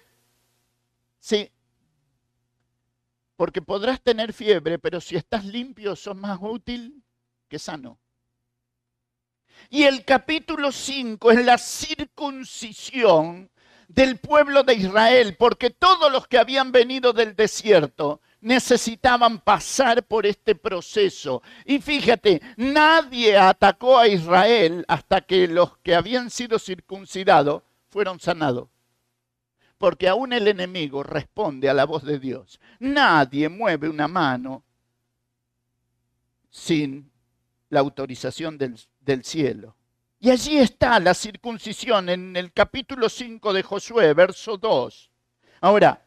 Sí, 1.18 1.50
porque 3.38 3.62
podrás 3.62 4.02
tener 4.02 4.34
fiebre, 4.34 4.80
pero 4.80 5.00
si 5.00 5.16
estás 5.16 5.46
limpio, 5.46 5.96
sos 5.96 6.18
más 6.18 6.40
útil 6.42 7.06
que 7.48 7.58
sano. 7.58 7.98
Y 9.70 9.84
el 9.84 10.04
capítulo 10.04 10.74
5 10.74 11.32
es 11.32 11.46
la 11.46 11.58
circuncisión 11.58 13.50
del 13.88 14.18
pueblo 14.18 14.64
de 14.64 14.74
Israel, 14.74 15.38
porque 15.40 15.70
todos 15.70 16.12
los 16.12 16.28
que 16.28 16.38
habían 16.38 16.74
venido 16.74 17.14
del 17.14 17.34
desierto 17.34 18.20
necesitaban 18.42 19.40
pasar 19.40 20.04
por 20.04 20.26
este 20.26 20.56
proceso. 20.56 21.42
Y 21.66 21.80
fíjate, 21.80 22.42
nadie 22.58 23.38
atacó 23.38 23.98
a 23.98 24.08
Israel 24.08 24.86
hasta 24.88 25.22
que 25.22 25.48
los 25.48 25.78
que 25.80 25.96
habían 25.96 26.30
sido 26.30 26.60
circuncidados 26.60 27.64
fueron 27.90 28.20
sanados. 28.20 28.70
Porque 29.78 30.08
aún 30.08 30.34
el 30.34 30.48
enemigo 30.48 31.04
responde 31.04 31.70
a 31.70 31.74
la 31.74 31.86
voz 31.86 32.04
de 32.04 32.20
Dios. 32.20 32.60
Nadie 32.80 33.48
mueve 33.48 33.88
una 33.88 34.08
mano 34.08 34.64
sin 36.50 37.10
la 37.70 37.80
autorización 37.80 38.58
del, 38.58 39.24
cielo. 39.24 39.76
Y 40.20 40.30
allí 40.30 40.58
está 40.58 41.00
la 41.00 41.14
circuncisión 41.14 42.10
en 42.10 42.36
el 42.36 42.52
capítulo 42.52 43.08
5 43.08 43.54
de 43.54 43.64
Josué, 43.64 44.14
verso 44.14 44.58
2. 44.58 45.10
Ahora, 45.62 46.06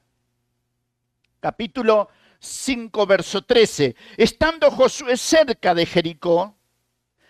capítulo 1.41 2.09
5, 2.43 3.07
verso 3.07 3.43
13. 3.43 3.95
Estando 4.17 4.71
Josué 4.71 5.17
cerca 5.17 5.75
de 5.75 5.87
Jericó, 5.87 6.57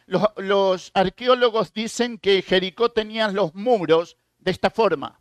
los, 0.06 0.90
arqueólogos 0.94 1.72
dicen 1.72 2.18
que 2.18 2.42
Jericó 2.42 2.90
tenía 2.90 3.28
los 3.28 3.54
muros 3.54 4.16
de 4.38 4.50
esta 4.50 4.70
forma. 4.70 5.20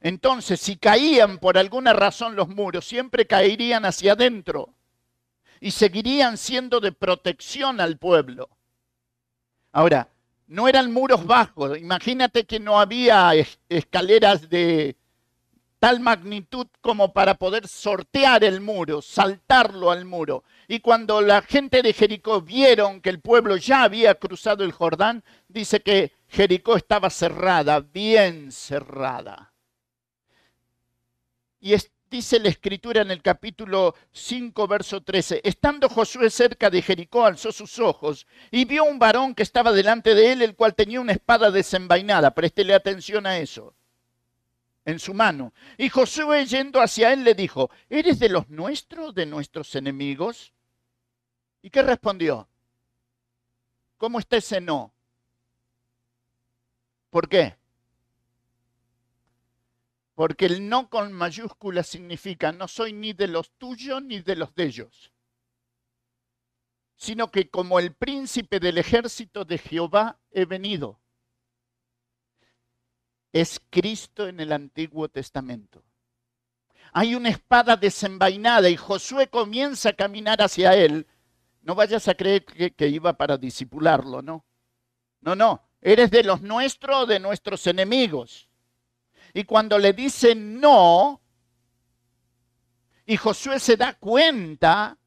Entonces, 0.00 0.60
si 0.60 0.76
caían 0.76 1.38
por 1.38 1.58
alguna 1.58 1.92
razón 1.92 2.36
los 2.36 2.48
muros, 2.48 2.86
siempre 2.86 3.26
caerían 3.26 3.84
hacia 3.84 4.12
adentro. 4.12 4.74
y 5.62 5.72
seguirían 5.72 6.38
siendo 6.38 6.80
de 6.80 6.90
protección 6.90 7.82
al 7.82 7.98
pueblo. 7.98 8.48
Ahora, 9.72 10.08
no 10.46 10.68
eran 10.68 10.90
muros 10.90 11.26
bajos. 11.26 11.76
Imagínate 11.78 12.46
que 12.46 12.58
no 12.58 12.80
había 12.80 13.32
escaleras 13.68 14.48
de 14.48 14.96
tal 15.80 15.98
magnitud 15.98 16.66
como 16.82 17.12
para 17.12 17.34
poder 17.34 17.66
sortear 17.66 18.44
el 18.44 18.60
muro, 18.60 19.02
saltarlo 19.02 19.90
al 19.90 20.04
muro. 20.04 20.44
Y 20.68 20.80
cuando 20.80 21.22
la 21.22 21.42
gente 21.42 21.82
de 21.82 21.94
Jericó 21.94 22.42
vieron 22.42 23.00
que 23.00 23.08
el 23.08 23.20
pueblo 23.20 23.56
ya 23.56 23.82
había 23.82 24.14
cruzado 24.14 24.62
el 24.62 24.72
Jordán, 24.72 25.24
dice 25.48 25.80
que 25.80 26.12
Jericó 26.28 26.76
estaba 26.76 27.08
cerrada, 27.08 27.80
bien 27.80 28.52
cerrada. 28.52 29.52
Y 31.60 31.74
dice 32.10 32.38
la 32.40 32.50
escritura 32.50 33.00
en 33.00 33.10
el 33.10 33.22
capítulo 33.22 33.94
5, 34.12 34.68
verso 34.68 35.02
13, 35.02 35.40
estando 35.44 35.88
Josué 35.88 36.28
cerca 36.28 36.68
de 36.68 36.82
Jericó, 36.82 37.24
alzó 37.24 37.52
sus 37.52 37.78
ojos 37.78 38.26
y 38.50 38.66
vio 38.66 38.84
un 38.84 38.98
varón 38.98 39.34
que 39.34 39.42
estaba 39.42 39.72
delante 39.72 40.14
de 40.14 40.32
él, 40.32 40.42
el 40.42 40.56
cual 40.56 40.74
tenía 40.74 41.00
una 41.00 41.12
espada 41.12 41.50
desenvainada. 41.50 42.32
Préstele 42.32 42.74
atención 42.74 43.26
a 43.26 43.38
eso. 43.38 43.74
En 44.84 44.98
su 44.98 45.14
mano. 45.14 45.52
Y 45.76 45.88
Josué 45.88 46.46
yendo 46.46 46.80
hacia 46.80 47.12
él 47.12 47.24
le 47.24 47.34
dijo, 47.34 47.70
¿eres 47.88 48.18
de 48.18 48.28
los 48.28 48.48
nuestros, 48.48 49.14
de 49.14 49.26
nuestros 49.26 49.74
enemigos? 49.74 50.52
¿Y 51.62 51.70
qué 51.70 51.82
respondió? 51.82 52.48
¿Cómo 53.98 54.18
está 54.18 54.38
ese 54.38 54.60
no? 54.60 54.94
¿Por 57.10 57.28
qué? 57.28 57.56
Porque 60.14 60.46
el 60.46 60.68
no 60.68 60.88
con 60.88 61.12
mayúscula 61.12 61.82
significa 61.82 62.52
no 62.52 62.68
soy 62.68 62.92
ni 62.92 63.12
de 63.12 63.26
los 63.26 63.50
tuyos 63.52 64.02
ni 64.02 64.20
de 64.20 64.36
los 64.36 64.54
de 64.54 64.64
ellos, 64.64 65.12
sino 66.96 67.30
que 67.30 67.48
como 67.48 67.78
el 67.78 67.94
príncipe 67.94 68.60
del 68.60 68.78
ejército 68.78 69.44
de 69.44 69.58
Jehová 69.58 70.20
he 70.30 70.44
venido. 70.44 71.00
Es 73.32 73.60
Cristo 73.70 74.26
en 74.26 74.40
el 74.40 74.52
Antiguo 74.52 75.08
Testamento. 75.08 75.82
Hay 76.92 77.14
una 77.14 77.28
espada 77.28 77.76
desenvainada 77.76 78.68
y 78.68 78.76
Josué 78.76 79.28
comienza 79.28 79.90
a 79.90 79.92
caminar 79.92 80.42
hacia 80.42 80.74
él. 80.74 81.06
No 81.62 81.74
vayas 81.74 82.08
a 82.08 82.14
creer 82.14 82.44
que, 82.44 82.88
iba 82.88 83.12
para 83.12 83.36
disipularlo, 83.36 84.22
¿no? 84.22 84.44
No, 85.20 85.36
no. 85.36 85.62
Eres 85.80 86.10
de 86.10 86.24
los 86.24 86.42
nuestros 86.42 87.04
o 87.04 87.06
de 87.06 87.20
nuestros 87.20 87.66
enemigos. 87.66 88.48
Y 89.32 89.44
cuando 89.44 89.78
le 89.78 89.92
dice 89.92 90.34
no, 90.34 91.20
y 93.06 93.16
Josué 93.16 93.60
se 93.60 93.76
da 93.76 93.94
cuenta, 93.94 94.98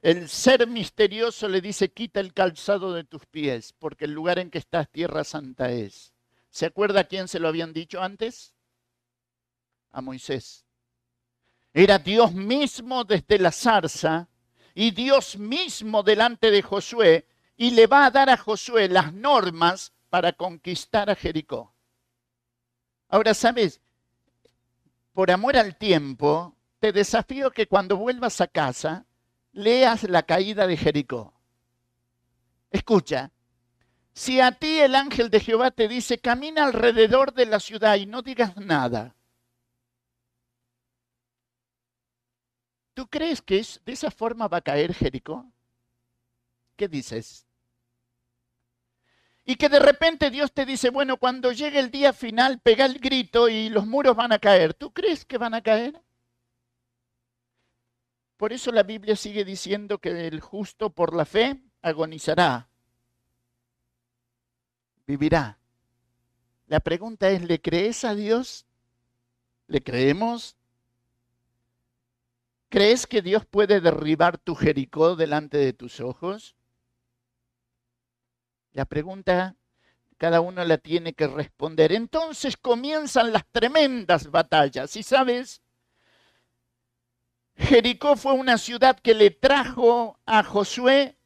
el 0.00 0.28
ser 0.28 0.66
misterioso 0.66 1.48
le 1.48 1.60
dice, 1.60 1.90
quita 1.90 2.20
el 2.20 2.32
calzado 2.32 2.92
de 2.92 3.04
tus 3.04 3.26
pies, 3.26 3.74
porque 3.78 4.06
el 4.06 4.12
lugar 4.12 4.38
en 4.38 4.50
que 4.50 4.58
estás 4.58 4.88
tierra 4.90 5.24
santa 5.24 5.70
es. 5.70 6.14
¿Se 6.50 6.66
acuerda 6.66 7.00
a 7.00 7.04
quién 7.04 7.28
se 7.28 7.38
lo 7.38 7.48
habían 7.48 7.72
dicho 7.72 8.02
antes? 8.02 8.54
A 9.90 10.00
Moisés. 10.00 10.64
Era 11.72 11.98
Dios 11.98 12.32
mismo 12.32 13.04
desde 13.04 13.38
la 13.38 13.52
zarza 13.52 14.28
y 14.74 14.90
Dios 14.90 15.38
mismo 15.38 16.02
delante 16.02 16.50
de 16.50 16.62
Josué 16.62 17.26
y 17.56 17.72
le 17.72 17.86
va 17.86 18.06
a 18.06 18.10
dar 18.10 18.30
a 18.30 18.36
Josué 18.36 18.88
las 18.88 19.12
normas 19.12 19.92
para 20.08 20.32
conquistar 20.32 21.10
a 21.10 21.14
Jericó. 21.14 21.74
Ahora, 23.08 23.34
¿sabes? 23.34 23.80
Por 25.12 25.30
amor 25.30 25.56
al 25.56 25.76
tiempo, 25.76 26.56
te 26.78 26.92
desafío 26.92 27.50
que 27.50 27.66
cuando 27.66 27.96
vuelvas 27.96 28.40
a 28.40 28.46
casa, 28.46 29.06
leas 29.52 30.04
la 30.04 30.22
caída 30.22 30.66
de 30.66 30.76
Jericó. 30.76 31.34
Escucha, 32.70 33.32
si 34.18 34.40
a 34.40 34.50
ti 34.50 34.80
el 34.80 34.96
ángel 34.96 35.30
de 35.30 35.38
Jehová 35.38 35.70
te 35.70 35.86
dice, 35.86 36.18
camina 36.18 36.64
alrededor 36.64 37.32
de 37.34 37.46
la 37.46 37.60
ciudad 37.60 37.94
y 37.94 38.06
no 38.06 38.20
digas 38.20 38.56
nada, 38.56 39.14
¿tú 42.94 43.06
crees 43.06 43.40
que 43.40 43.64
de 43.84 43.92
esa 43.92 44.10
forma 44.10 44.48
va 44.48 44.56
a 44.56 44.60
caer 44.60 44.92
Jericó? 44.92 45.46
¿Qué 46.76 46.88
dices? 46.88 47.46
y 49.44 49.56
que 49.56 49.70
de 49.70 49.78
repente 49.78 50.30
Dios 50.30 50.52
te 50.52 50.66
dice, 50.66 50.90
bueno, 50.90 51.16
cuando 51.16 51.52
llegue 51.52 51.78
el 51.78 51.90
día 51.90 52.12
final, 52.12 52.60
pega 52.60 52.84
el 52.84 52.98
grito 52.98 53.48
y 53.48 53.70
los 53.70 53.86
muros 53.86 54.14
van 54.14 54.32
a 54.32 54.38
caer. 54.38 54.74
¿Tú 54.74 54.92
crees 54.92 55.24
que 55.24 55.38
van 55.38 55.54
a 55.54 55.62
caer? 55.62 56.02
Por 58.36 58.52
eso 58.52 58.70
la 58.72 58.82
Biblia 58.82 59.16
sigue 59.16 59.46
diciendo 59.46 59.96
que 59.98 60.26
el 60.26 60.40
justo 60.40 60.90
por 60.90 61.16
la 61.16 61.24
fe 61.24 61.62
agonizará, 61.80 62.68
vivirá. 65.08 65.58
La 66.66 66.80
pregunta 66.80 67.30
es, 67.30 67.42
¿le 67.42 67.60
crees 67.60 68.04
a 68.04 68.14
Dios? 68.14 68.66
¿Le 69.66 69.82
creemos? 69.82 70.56
¿Crees 72.68 73.06
que 73.06 73.22
Dios 73.22 73.46
puede 73.46 73.80
derribar 73.80 74.36
tu 74.36 74.54
Jericó 74.54 75.16
delante 75.16 75.56
de 75.56 75.72
tus 75.72 76.00
ojos? 76.00 76.54
La 78.72 78.84
pregunta 78.84 79.56
cada 80.18 80.40
uno 80.40 80.62
la 80.64 80.76
tiene 80.76 81.14
que 81.14 81.26
responder. 81.26 81.92
Entonces 81.92 82.56
comienzan 82.58 83.32
las 83.32 83.46
tremendas 83.50 84.30
batallas. 84.30 84.94
Y 84.96 85.02
sabes, 85.02 85.62
Jericó 87.56 88.16
fue 88.16 88.32
una 88.32 88.58
ciudad 88.58 88.98
que 89.00 89.14
le 89.14 89.30
trajo 89.30 90.18
a 90.26 90.42
Josué 90.42 91.16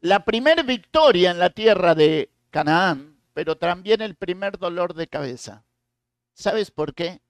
la 0.00 0.24
primera 0.24 0.62
victoria 0.62 1.32
en 1.32 1.38
la 1.38 1.50
tierra 1.50 1.94
de 1.94 2.33
Canaán, 2.54 3.18
pero 3.32 3.56
también 3.56 4.00
el 4.00 4.14
primer 4.14 4.58
dolor 4.58 4.94
de 4.94 5.08
cabeza. 5.08 5.64
¿Sabes 6.34 6.70
por 6.70 6.94
qué? 6.94 7.20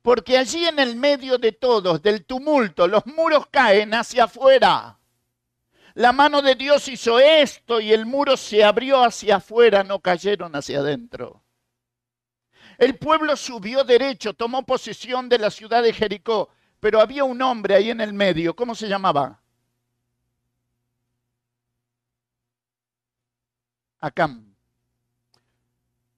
Porque 0.00 0.38
allí 0.38 0.64
en 0.64 0.78
el 0.78 0.96
medio 0.96 1.36
de 1.36 1.52
todos, 1.52 2.00
del 2.00 2.24
tumulto, 2.24 2.88
los 2.88 3.04
muros 3.04 3.44
caen 3.50 3.92
hacia 3.92 4.24
afuera. 4.24 4.98
La 5.92 6.12
mano 6.12 6.40
de 6.40 6.54
Dios 6.54 6.88
hizo 6.88 7.20
esto 7.20 7.78
y 7.78 7.92
el 7.92 8.06
muro 8.06 8.38
se 8.38 8.64
abrió 8.64 9.04
hacia 9.04 9.36
afuera, 9.36 9.84
no 9.84 10.00
cayeron 10.00 10.56
hacia 10.56 10.78
adentro. 10.78 11.42
El 12.78 12.96
pueblo 12.96 13.36
subió 13.36 13.84
derecho, 13.84 14.32
tomó 14.32 14.64
posesión 14.64 15.28
de 15.28 15.40
la 15.40 15.50
ciudad 15.50 15.82
de 15.82 15.92
Jericó, 15.92 16.48
pero 16.80 17.02
había 17.02 17.24
un 17.24 17.42
hombre 17.42 17.74
ahí 17.74 17.90
en 17.90 18.00
el 18.00 18.14
medio. 18.14 18.56
¿Cómo 18.56 18.74
se 18.74 18.88
llamaba? 18.88 19.42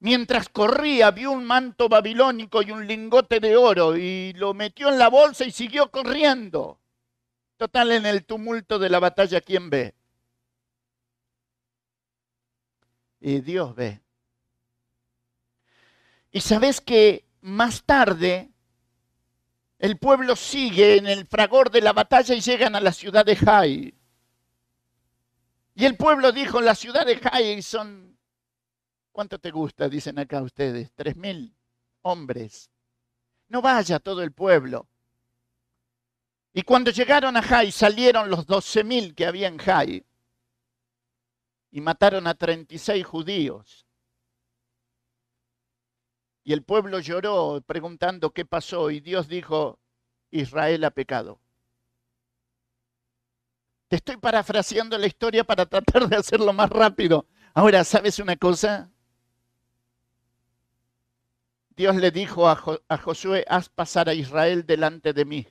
Mientras 0.01 0.48
corría, 0.48 1.11
vio 1.11 1.33
un 1.33 1.44
manto 1.44 1.88
babilónico 1.88 2.62
y 2.62 2.70
un 2.70 2.87
lingote 2.87 3.40
de 3.40 3.57
oro 3.57 3.96
y 3.96 4.33
lo 4.35 4.55
metió 4.55 4.88
en 4.88 4.98
la 4.98 5.09
bolsa 5.09 5.44
y 5.44 5.51
siguió 5.51 5.90
corriendo. 5.90 6.79
Total, 7.57 7.90
en 7.90 8.07
el 8.07 8.24
tumulto 8.24 8.79
de 8.79 8.88
la 8.88 9.01
batalla, 9.01 9.40
¿quién 9.40 9.70
ve? 9.70 9.94
Y 13.20 13.40
Dios 13.40 13.74
ve. 13.74 14.01
Y 16.31 16.40
sabes 16.40 16.81
que 16.81 17.24
más 17.40 17.83
tarde 17.83 18.51
el 19.79 19.98
pueblo 19.98 20.37
sigue 20.37 20.96
en 20.96 21.07
el 21.07 21.27
fragor 21.27 21.70
de 21.70 21.81
la 21.81 21.92
batalla 21.92 22.35
y 22.35 22.40
llegan 22.40 22.77
a 22.77 22.81
la 22.81 22.92
ciudad 22.92 23.24
de 23.24 23.35
Jai. 23.35 23.97
Y 25.78 25.84
el 25.84 25.96
pueblo 25.96 26.32
dijo, 26.32 26.60
la 26.60 26.74
ciudad 26.74 27.06
de 27.06 27.18
Jai 27.18 27.62
son, 27.62 28.18
¿cuánto 29.12 29.38
te 29.38 29.52
gusta? 29.52 29.88
Dicen 29.88 30.18
acá 30.18 30.42
ustedes, 30.42 30.90
tres 30.92 31.14
mil 31.14 31.56
hombres. 32.02 32.68
No 33.46 33.62
vaya 33.62 34.00
todo 34.00 34.24
el 34.24 34.32
pueblo. 34.32 34.88
Y 36.52 36.62
cuando 36.62 36.90
llegaron 36.90 37.36
a 37.36 37.42
Jai, 37.42 37.70
salieron 37.70 38.28
los 38.28 38.44
doce 38.44 38.82
mil 38.82 39.14
que 39.14 39.24
había 39.24 39.46
en 39.46 39.56
Jai 39.58 40.04
y 41.70 41.80
mataron 41.80 42.26
a 42.26 42.34
36 42.34 43.06
judíos. 43.06 43.86
Y 46.42 46.54
el 46.54 46.64
pueblo 46.64 46.98
lloró 46.98 47.62
preguntando 47.64 48.32
qué 48.32 48.44
pasó 48.44 48.90
y 48.90 48.98
Dios 48.98 49.28
dijo, 49.28 49.78
Israel 50.32 50.82
ha 50.82 50.90
pecado. 50.90 51.40
Te 53.88 53.96
estoy 53.96 54.16
parafraseando 54.18 54.98
la 54.98 55.07
historia 55.07 55.44
para 55.44 55.66
tratar 55.66 56.09
de 56.09 56.16
hacerlo 56.16 56.53
más 56.53 56.70
rápido. 56.70 57.27
Ahora, 57.55 57.83
¿sabes 57.85 58.18
una 58.18 58.37
cosa? 58.37 58.90
Dios 61.70 61.96
le 61.96 62.11
dijo 62.11 62.48
a, 62.48 62.57
Josué, 62.98 63.44
haz 63.48 63.68
pasar 63.68 64.09
a 64.09 64.14
Israel 64.14 64.66
delante 64.66 65.12
de 65.12 65.24
mí 65.24 65.46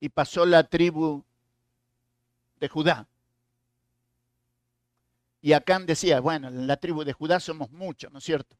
y 0.00 0.08
pasó 0.08 0.46
la 0.46 0.64
tribu 0.64 1.24
de 2.56 2.68
Judá. 2.68 3.08
Y 5.40 5.52
Acán 5.52 5.86
decía, 5.86 6.20
bueno, 6.20 6.48
en 6.48 6.66
la 6.66 6.76
tribu 6.76 7.04
de 7.04 7.12
Judá 7.12 7.40
somos 7.40 7.70
muchos, 7.72 8.12
¿no 8.12 8.18
es 8.18 8.24
cierto? 8.24 8.56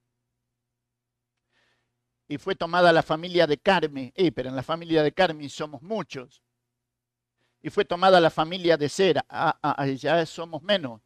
y 2.29 2.39
fue 2.39 2.55
tomada 2.55 2.93
la 2.93 3.03
familia 3.03 3.47
de 3.47 3.59
Carmi. 3.59 4.11
Eh, 4.17 4.33
pero 4.33 4.49
en 4.49 4.57
la 4.57 4.63
familia 4.63 5.03
de 5.03 5.13
Carmi 5.13 5.51
somos 5.51 5.83
muchos. 5.83 6.43
Y 7.63 7.71
fue 7.71 7.85
tomada 7.85 8.21
la 8.21 8.31
familia 8.31 8.77
de 8.77 8.89
Sera. 8.89 9.25
Ah, 9.29 9.57
ah, 9.63 9.87
ya 9.87 10.27
somos 10.27 10.63
menos. 10.63 11.01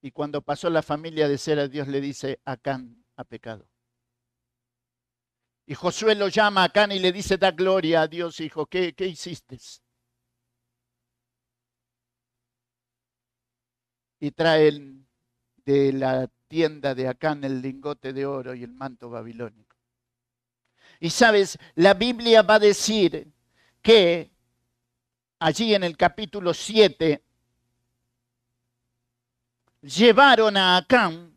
Y 0.00 0.10
cuando 0.10 0.40
pasó 0.40 0.70
la 0.70 0.82
familia 0.82 1.28
de 1.28 1.36
Sera, 1.36 1.68
Dios 1.68 1.88
le 1.88 2.00
dice, 2.00 2.40
Acán 2.44 3.04
ha 3.16 3.24
pecado. 3.24 3.68
Y 5.66 5.74
Josué 5.74 6.14
lo 6.14 6.28
llama 6.28 6.62
a 6.62 6.64
Acán 6.66 6.92
y 6.92 6.98
le 7.00 7.12
dice, 7.12 7.36
da 7.38 7.50
gloria 7.50 8.02
a 8.02 8.08
Dios, 8.08 8.40
hijo, 8.40 8.66
¿qué, 8.66 8.94
qué 8.94 9.06
hiciste? 9.06 9.58
Y 14.20 14.30
trae 14.30 14.70
de 15.64 15.92
la 15.92 16.28
tienda 16.46 16.94
de 16.94 17.08
Acán 17.08 17.42
el 17.44 17.60
lingote 17.60 18.12
de 18.12 18.26
oro 18.26 18.54
y 18.54 18.62
el 18.62 18.72
manto 18.72 19.10
babilónico. 19.10 19.65
Y 21.00 21.10
sabes, 21.10 21.58
la 21.74 21.94
Biblia 21.94 22.42
va 22.42 22.54
a 22.54 22.58
decir 22.58 23.32
que 23.82 24.30
allí 25.38 25.74
en 25.74 25.84
el 25.84 25.96
capítulo 25.96 26.54
7 26.54 27.22
llevaron 29.82 30.56
a 30.56 30.76
Acán 30.78 31.36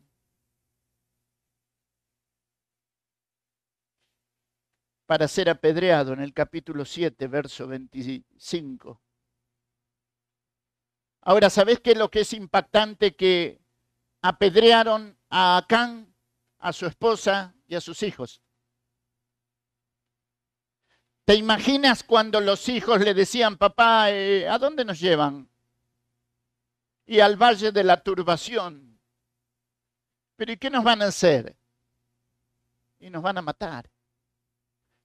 para 5.06 5.26
ser 5.28 5.50
apedreado 5.50 6.12
en 6.12 6.20
el 6.20 6.32
capítulo 6.32 6.84
7, 6.84 7.26
verso 7.26 7.66
25. 7.66 9.00
Ahora, 11.22 11.50
¿sabes 11.50 11.80
qué 11.80 11.92
es 11.92 11.98
lo 11.98 12.10
que 12.10 12.20
es 12.20 12.32
impactante? 12.32 13.14
Que 13.14 13.60
apedrearon 14.22 15.18
a 15.28 15.58
Acán, 15.58 16.14
a 16.58 16.72
su 16.72 16.86
esposa 16.86 17.54
y 17.66 17.74
a 17.74 17.80
sus 17.80 18.02
hijos. 18.02 18.40
¿Te 21.30 21.36
imaginas 21.36 22.02
cuando 22.02 22.40
los 22.40 22.68
hijos 22.68 23.00
le 23.02 23.14
decían, 23.14 23.56
papá, 23.56 24.10
eh, 24.10 24.48
¿a 24.48 24.58
dónde 24.58 24.84
nos 24.84 24.98
llevan? 24.98 25.48
Y 27.06 27.20
al 27.20 27.36
valle 27.36 27.70
de 27.70 27.84
la 27.84 28.02
turbación. 28.02 29.00
¿Pero 30.34 30.50
y 30.50 30.56
qué 30.56 30.70
nos 30.70 30.82
van 30.82 31.02
a 31.02 31.04
hacer? 31.04 31.56
Y 32.98 33.10
nos 33.10 33.22
van 33.22 33.38
a 33.38 33.42
matar. 33.42 33.88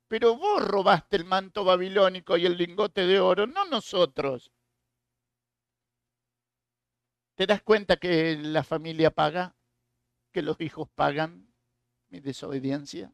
Pero 0.08 0.36
vos 0.36 0.68
robaste 0.68 1.16
el 1.16 1.26
manto 1.26 1.64
babilónico 1.64 2.38
y 2.38 2.48
el 2.48 2.58
lingote 2.58 3.06
de 3.06 3.20
oro, 3.20 3.46
no 3.46 3.64
nosotros. 3.66 4.52
¿Te 7.36 7.46
das 7.46 7.62
cuenta 7.62 7.98
que 7.98 8.36
la 8.36 8.64
familia 8.64 9.12
paga? 9.12 9.56
¿Que 10.32 10.42
los 10.42 10.60
hijos 10.60 10.90
pagan 10.96 11.54
mi 12.10 12.20
desobediencia? 12.20 13.14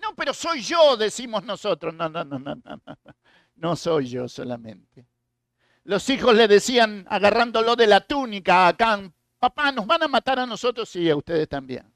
No, 0.00 0.14
pero 0.14 0.32
soy 0.32 0.62
yo, 0.62 0.96
decimos 0.96 1.44
nosotros. 1.44 1.94
No, 1.94 2.08
no, 2.08 2.24
no, 2.24 2.38
no, 2.38 2.54
no, 2.54 2.82
no. 3.56 3.76
Soy 3.76 4.06
yo 4.06 4.28
solamente. 4.28 5.06
Los 5.84 6.08
hijos 6.10 6.34
le 6.34 6.48
decían, 6.48 7.06
agarrándolo 7.08 7.76
de 7.76 7.86
la 7.86 8.00
túnica 8.00 8.64
a 8.64 8.68
Acán, 8.68 9.12
papá, 9.38 9.72
¿nos 9.72 9.86
van 9.86 10.02
a 10.02 10.08
matar 10.08 10.38
a 10.38 10.46
nosotros? 10.46 10.88
Sí, 10.88 11.08
a 11.10 11.16
ustedes 11.16 11.48
también. 11.48 11.92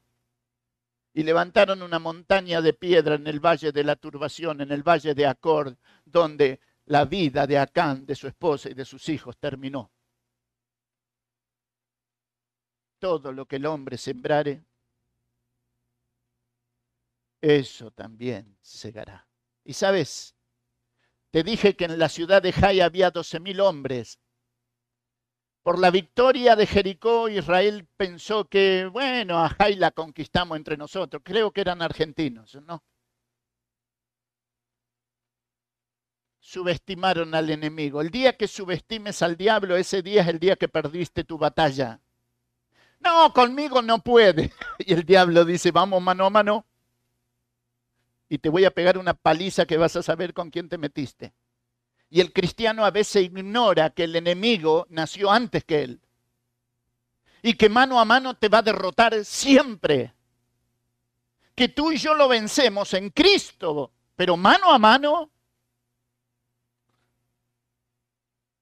Y 1.13 1.23
levantaron 1.23 1.81
una 1.81 1.99
montaña 1.99 2.61
de 2.61 2.73
piedra 2.73 3.15
en 3.15 3.27
el 3.27 3.39
valle 3.39 3.71
de 3.71 3.83
la 3.83 3.95
turbación, 3.95 4.61
en 4.61 4.71
el 4.71 4.83
valle 4.83 5.13
de 5.13 5.25
Acor, 5.25 5.77
donde 6.03 6.59
la 6.85 7.05
vida 7.05 7.47
de 7.47 7.57
Acán, 7.57 8.05
de 8.05 8.15
su 8.15 8.27
esposa 8.27 8.69
y 8.69 8.73
de 8.73 8.85
sus 8.85 9.07
hijos 9.09 9.37
terminó. 9.37 9.91
todo 13.05 13.31
lo 13.31 13.45
que 13.45 13.57
el 13.57 13.67
hombre 13.67 13.99
sembrare, 13.99 14.63
eso 17.45 17.91
también 17.91 18.57
segará. 18.61 19.27
Y 19.63 19.73
sabes, 19.73 20.35
te 21.29 21.43
dije 21.43 21.75
que 21.75 21.85
en 21.85 21.99
la 21.99 22.09
ciudad 22.09 22.41
de 22.41 22.51
Jai 22.51 22.81
había 22.81 23.11
doce 23.11 23.39
mil 23.39 23.59
hombres. 23.61 24.19
Por 25.61 25.77
la 25.77 25.91
victoria 25.91 26.55
de 26.55 26.65
Jericó, 26.65 27.29
Israel 27.29 27.87
pensó 27.97 28.45
que, 28.49 28.89
bueno, 28.91 29.43
a 29.43 29.49
Jai 29.49 29.75
la 29.75 29.91
conquistamos 29.91 30.57
entre 30.57 30.75
nosotros. 30.75 31.21
Creo 31.23 31.51
que 31.51 31.61
eran 31.61 31.83
argentinos, 31.83 32.55
¿no? 32.63 32.83
Subestimaron 36.39 37.35
al 37.35 37.51
enemigo. 37.51 38.01
El 38.01 38.09
día 38.09 38.35
que 38.37 38.47
subestimes 38.47 39.21
al 39.21 39.37
diablo, 39.37 39.75
ese 39.75 40.01
día 40.01 40.23
es 40.23 40.27
el 40.29 40.39
día 40.39 40.55
que 40.55 40.67
perdiste 40.67 41.23
tu 41.23 41.37
batalla. 41.37 42.01
No, 42.99 43.31
conmigo 43.33 43.83
no 43.83 43.99
puede. 43.99 44.51
Y 44.79 44.93
el 44.93 45.05
diablo 45.05 45.45
dice, 45.45 45.69
vamos 45.69 46.01
mano 46.01 46.25
a 46.25 46.29
mano. 46.31 46.65
Y 48.27 48.39
te 48.39 48.49
voy 48.49 48.65
a 48.65 48.71
pegar 48.71 48.97
una 48.97 49.13
paliza 49.13 49.65
que 49.65 49.77
vas 49.77 49.95
a 49.95 50.03
saber 50.03 50.33
con 50.33 50.49
quién 50.49 50.67
te 50.67 50.77
metiste. 50.77 51.33
Y 52.09 52.21
el 52.21 52.33
cristiano 52.33 52.85
a 52.85 52.91
veces 52.91 53.23
ignora 53.23 53.89
que 53.89 54.05
el 54.05 54.15
enemigo 54.15 54.85
nació 54.89 55.31
antes 55.31 55.63
que 55.63 55.83
él. 55.83 56.01
Y 57.41 57.53
que 57.53 57.69
mano 57.69 57.99
a 57.99 58.05
mano 58.05 58.35
te 58.35 58.49
va 58.49 58.59
a 58.59 58.63
derrotar 58.63 59.23
siempre. 59.23 60.13
Que 61.53 61.69
tú 61.69 61.91
y 61.91 61.97
yo 61.97 62.15
lo 62.15 62.27
vencemos 62.27 62.93
en 62.93 63.09
Cristo. 63.09 63.91
Pero 64.15 64.37
mano 64.37 64.71
a 64.71 64.79
mano, 64.79 65.31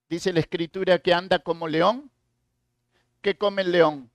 dice 0.10 0.34
la 0.34 0.39
escritura 0.39 0.99
que 0.99 1.13
anda 1.13 1.39
como 1.39 1.67
león. 1.67 2.12
¿Qué 3.21 3.38
come 3.38 3.62
el 3.62 3.71
león? 3.71 4.13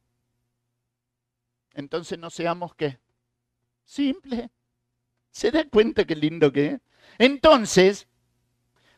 entonces 1.78 2.18
no 2.18 2.28
seamos 2.28 2.74
qué? 2.74 2.98
Simple. 3.84 4.50
¿Se 5.38 5.52
da 5.52 5.64
cuenta 5.68 6.04
qué 6.04 6.16
lindo 6.16 6.52
que 6.52 6.66
es? 6.66 6.80
Entonces, 7.16 8.08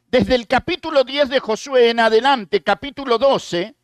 desde 0.07 0.37
el 0.37 0.47
capítulo 0.47 1.05
10 1.05 1.29
de 1.29 1.39
Josué 1.39 1.91
en 1.91 2.01
adelante, 2.01 2.63
capítulo 2.63 3.19
12, 3.19 3.77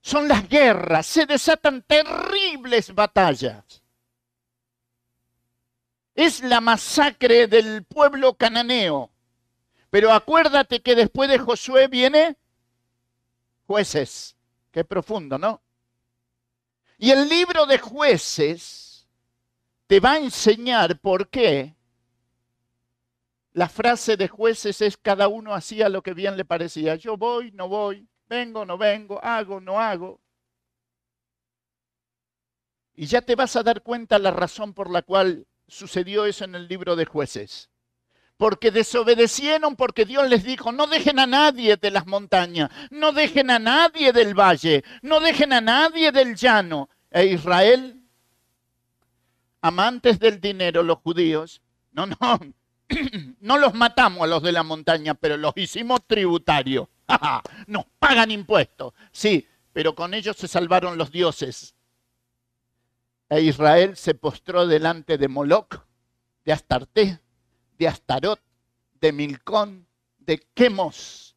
son 0.00 0.26
las 0.26 0.48
guerras, 0.48 1.04
se 1.06 1.26
desatan 1.26 1.82
terribles 1.82 2.94
batallas. 2.94 3.82
Es 6.14 6.42
la 6.42 6.62
masacre 6.62 7.46
del 7.46 7.84
pueblo 7.84 8.32
cananeo. 8.32 9.10
Pero 9.90 10.10
acuérdate 10.10 10.80
que 10.80 10.94
después 10.94 11.28
de 11.28 11.38
Josué 11.38 11.88
viene 11.88 12.38
jueces. 13.66 14.34
Qué 14.70 14.82
profundo, 14.82 15.36
¿no? 15.36 15.60
Y 16.96 17.10
el 17.10 17.28
libro 17.28 17.66
de 17.66 17.76
jueces 17.78 19.06
te 19.86 20.00
va 20.00 20.12
a 20.12 20.18
enseñar 20.20 20.98
por 21.00 21.28
qué 21.28 21.76
la 23.58 23.68
frase 23.68 24.16
de 24.16 24.28
jueces 24.28 24.80
es 24.82 24.96
cada 24.96 25.26
uno 25.26 25.52
hacía 25.52 25.88
lo 25.88 26.00
que 26.00 26.14
bien 26.14 26.36
le 26.36 26.44
parecía. 26.44 26.94
Yo 26.94 27.16
voy, 27.16 27.50
no 27.50 27.68
voy, 27.68 28.06
vengo, 28.28 28.64
no 28.64 28.78
vengo, 28.78 29.18
hago, 29.20 29.60
no 29.60 29.80
hago. 29.80 30.20
Y 32.94 33.06
ya 33.06 33.20
te 33.20 33.34
vas 33.34 33.56
a 33.56 33.64
dar 33.64 33.82
cuenta 33.82 34.20
la 34.20 34.30
razón 34.30 34.74
por 34.74 34.88
la 34.88 35.02
cual 35.02 35.48
sucedió 35.66 36.24
eso 36.24 36.44
en 36.44 36.54
el 36.54 36.68
libro 36.68 36.94
de 36.94 37.04
jueces. 37.04 37.68
Porque 38.36 38.70
desobedecieron, 38.70 39.74
porque 39.74 40.04
Dios 40.04 40.28
les 40.28 40.44
dijo, 40.44 40.70
no 40.70 40.86
dejen 40.86 41.18
a 41.18 41.26
nadie 41.26 41.76
de 41.76 41.90
las 41.90 42.06
montañas, 42.06 42.70
no 42.92 43.10
dejen 43.10 43.50
a 43.50 43.58
nadie 43.58 44.12
del 44.12 44.38
valle, 44.38 44.84
no 45.02 45.18
dejen 45.18 45.52
a 45.52 45.60
nadie 45.60 46.12
del 46.12 46.36
llano. 46.36 46.88
E 47.10 47.26
Israel, 47.26 48.04
amantes 49.62 50.20
del 50.20 50.40
dinero, 50.40 50.84
los 50.84 50.98
judíos, 50.98 51.60
no, 51.90 52.06
no, 52.06 52.38
no 53.40 53.58
los 53.58 53.74
matamos 53.74 54.22
a 54.22 54.26
los 54.26 54.42
de 54.42 54.52
la 54.52 54.62
montaña, 54.62 55.14
pero 55.14 55.36
los 55.36 55.52
hicimos 55.56 56.00
tributarios. 56.06 56.88
Nos 57.66 57.86
pagan 57.98 58.30
impuestos, 58.30 58.92
sí, 59.12 59.46
pero 59.72 59.94
con 59.94 60.14
ellos 60.14 60.36
se 60.36 60.48
salvaron 60.48 60.98
los 60.98 61.10
dioses. 61.10 61.74
E 63.30 63.40
Israel 63.42 63.96
se 63.96 64.14
postró 64.14 64.66
delante 64.66 65.18
de 65.18 65.28
Moloch, 65.28 65.84
de 66.44 66.52
Astarte, 66.52 67.20
de 67.78 67.88
Astarot, 67.88 68.40
de 69.00 69.12
Milcón, 69.12 69.86
de 70.18 70.38
Quemos. 70.54 71.36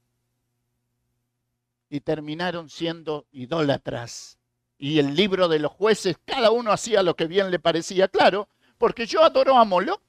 Y 1.89 1.99
terminaron 2.01 2.69
siendo 2.69 3.27
idólatras 3.31 4.39
y 4.81 4.97
el 4.97 5.13
libro 5.13 5.47
de 5.47 5.59
los 5.59 5.71
jueces, 5.71 6.17
cada 6.25 6.49
uno 6.49 6.71
hacía 6.71 7.03
lo 7.03 7.15
que 7.15 7.27
bien 7.27 7.51
le 7.51 7.59
parecía, 7.59 8.07
claro, 8.07 8.49
porque 8.79 9.05
yo 9.05 9.23
adoro 9.23 9.55
a 9.55 9.63
Moloch 9.63 10.01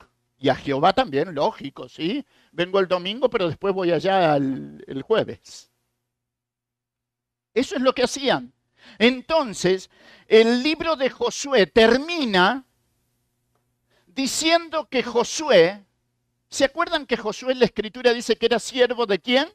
y 0.43 0.49
a 0.49 0.57
Jehová 0.57 0.93
también, 0.93 1.35
lógico, 1.35 1.89
¿sí? 1.89 2.27
Vengo 2.51 2.81
el 2.81 2.89
domingo, 2.89 3.31
pero 3.31 3.47
después 3.47 3.73
voy 3.73 3.93
allá 3.93 4.37
el 4.37 5.03
jueves. 5.07 5.71
Eso 7.55 7.77
es 7.77 7.83
lo 7.83 7.95
que 7.95 8.03
hacían. 8.03 8.53
Entonces, 8.99 9.89
el 10.27 10.63
libro 10.63 10.97
de 10.97 11.11
Josué 11.11 11.67
termina 11.67 12.65
diciendo 14.07 14.89
que 14.89 15.05
Josué, 15.05 15.85
¿se 16.49 16.65
acuerdan 16.65 17.07
que 17.07 17.17
Josué 17.17 17.53
en 17.53 17.61
la 17.61 17.67
escritura 17.67 18.13
dice 18.13 18.37
que 18.37 18.47
era 18.47 18.59
siervo 18.59 19.07
de 19.07 19.21
quién? 19.21 19.49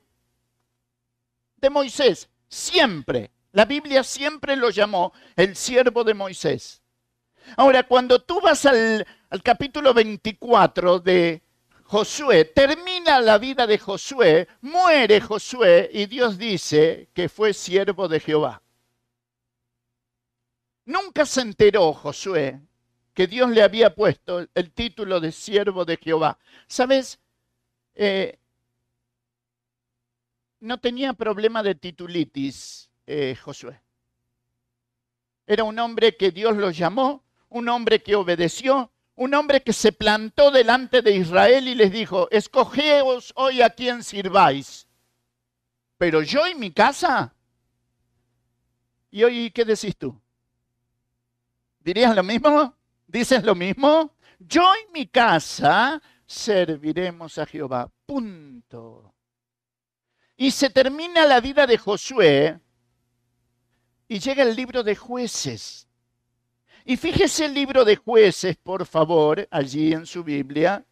De 1.57 1.69
Moisés, 1.69 2.29
siempre. 2.47 3.31
La 3.51 3.65
Biblia 3.65 4.03
siempre 4.03 4.55
lo 4.55 4.69
llamó 4.69 5.11
el 5.35 5.55
siervo 5.55 6.05
de 6.05 6.13
Moisés. 6.13 6.81
Ahora, 7.55 7.83
cuando 7.83 8.21
tú 8.21 8.41
vas 8.41 8.65
al, 8.65 9.05
capítulo 9.43 9.93
24 9.93 10.99
de 10.99 11.41
Josué, 11.83 12.45
termina 12.45 13.21
la 13.21 13.37
vida 13.37 13.65
de 13.65 13.77
Josué, 13.77 14.47
muere 14.61 15.21
Josué 15.21 15.89
y 15.93 16.05
Dios 16.07 16.37
dice 16.37 17.09
que 17.13 17.29
fue 17.29 17.53
siervo 17.53 18.07
de 18.07 18.19
Jehová. 18.19 18.61
Nunca 20.85 21.25
se 21.25 21.41
enteró 21.41 21.93
Josué 21.93 22.61
que 23.13 23.27
Dios 23.27 23.49
le 23.49 23.63
había 23.63 23.95
puesto 23.95 24.45
el 24.53 24.71
título 24.71 25.19
de 25.19 25.31
siervo 25.31 25.85
de 25.85 25.97
Jehová. 25.97 26.37
¿Sabes? 26.67 27.19
Eh, 27.95 28.37
no 30.59 30.79
tenía 30.79 31.13
problema 31.13 31.63
de 31.63 31.75
titulitis 31.75 32.91
eh, 33.05 33.35
Josué. 33.35 33.81
Era 35.47 35.63
un 35.63 35.79
hombre 35.79 36.15
que 36.15 36.31
Dios 36.31 36.57
lo 36.57 36.71
llamó, 36.71 37.23
un 37.49 37.69
hombre 37.69 38.01
que 38.01 38.15
obedeció, 38.15 38.91
un 39.15 39.33
hombre 39.33 39.61
que 39.61 39.73
se 39.73 39.91
plantó 39.91 40.51
delante 40.51 41.01
de 41.01 41.15
Israel 41.15 41.67
y 41.67 41.75
les 41.75 41.91
dijo, 41.91 42.29
escogeos 42.29 43.33
hoy 43.35 43.61
a 43.61 43.69
quien 43.69 44.03
sirváis. 44.03 44.87
Pero 45.97 46.21
yo 46.21 46.47
y 46.47 46.55
mi 46.55 46.71
casa. 46.71 47.33
¿Y 49.09 49.23
hoy 49.23 49.51
qué 49.51 49.65
decís 49.65 49.97
tú? 49.97 50.19
¿Dirías 51.79 52.15
lo 52.15 52.23
mismo? 52.23 52.75
¿Dices 53.07 53.43
lo 53.43 53.55
mismo? 53.55 54.13
Yo 54.39 54.61
y 54.75 54.91
mi 54.91 55.07
casa 55.07 56.01
serviremos 56.25 57.37
a 57.37 57.45
Jehová. 57.45 57.89
Punto. 58.05 59.13
Y 60.35 60.51
se 60.51 60.69
termina 60.69 61.25
la 61.25 61.41
vida 61.41 61.65
de 61.65 61.77
Josué 61.77 62.59
y 64.07 64.19
llega 64.19 64.43
el 64.43 64.55
libro 64.55 64.83
de 64.83 64.95
jueces. 64.95 65.86
Y 66.89 66.95
fíjese 66.95 67.43
el 67.43 67.53
libro 67.53 67.83
de 67.83 67.97
jueces, 67.97 68.55
por 68.55 68.85
favor, 68.85 69.45
allí 69.51 69.91
en 69.91 70.05
su 70.05 70.23
Biblia. 70.23 70.85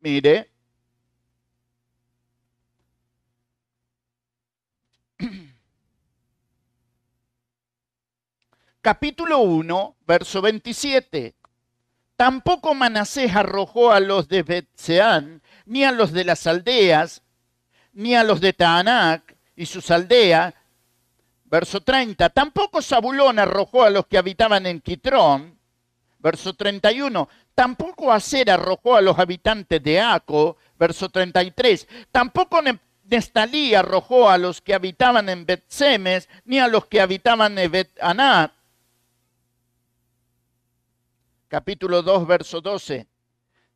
Mire. 0.00 0.50
Capítulo 8.82 9.38
1, 9.38 9.96
verso 10.06 10.42
27. 10.42 11.34
Tampoco 12.14 12.74
Manasés 12.74 13.34
arrojó 13.34 13.90
a 13.92 14.00
los 14.00 14.28
de 14.28 14.42
Betseán, 14.42 15.40
ni 15.64 15.84
a 15.84 15.92
los 15.92 16.12
de 16.12 16.24
las 16.24 16.46
aldeas, 16.46 17.22
ni 17.94 18.14
a 18.14 18.24
los 18.24 18.42
de 18.42 18.52
Taanac 18.52 19.38
y 19.56 19.64
sus 19.64 19.90
aldeas, 19.90 20.52
Verso 21.50 21.80
30. 21.80 22.28
Tampoco 22.30 22.82
Zabulón 22.82 23.38
arrojó 23.38 23.82
a 23.82 23.90
los 23.90 24.06
que 24.06 24.18
habitaban 24.18 24.66
en 24.66 24.80
Quitrón. 24.80 25.58
Verso 26.18 26.54
31. 26.54 27.28
Tampoco 27.54 28.12
Aser 28.12 28.50
arrojó 28.50 28.96
a 28.96 29.00
los 29.00 29.18
habitantes 29.18 29.82
de 29.82 30.00
Aco. 30.00 30.58
Verso 30.78 31.08
33. 31.08 31.88
Tampoco 32.12 32.60
Nestalí 33.04 33.74
arrojó 33.74 34.28
a 34.28 34.36
los 34.36 34.60
que 34.60 34.74
habitaban 34.74 35.30
en 35.30 35.46
Bet-Semes, 35.46 36.28
ni 36.44 36.58
a 36.58 36.68
los 36.68 36.86
que 36.86 37.00
habitaban 37.00 37.58
en 37.58 37.72
Bet-Anat. 37.72 38.52
Capítulo 41.48 42.02
2, 42.02 42.26
verso 42.26 42.60
12. 42.60 43.06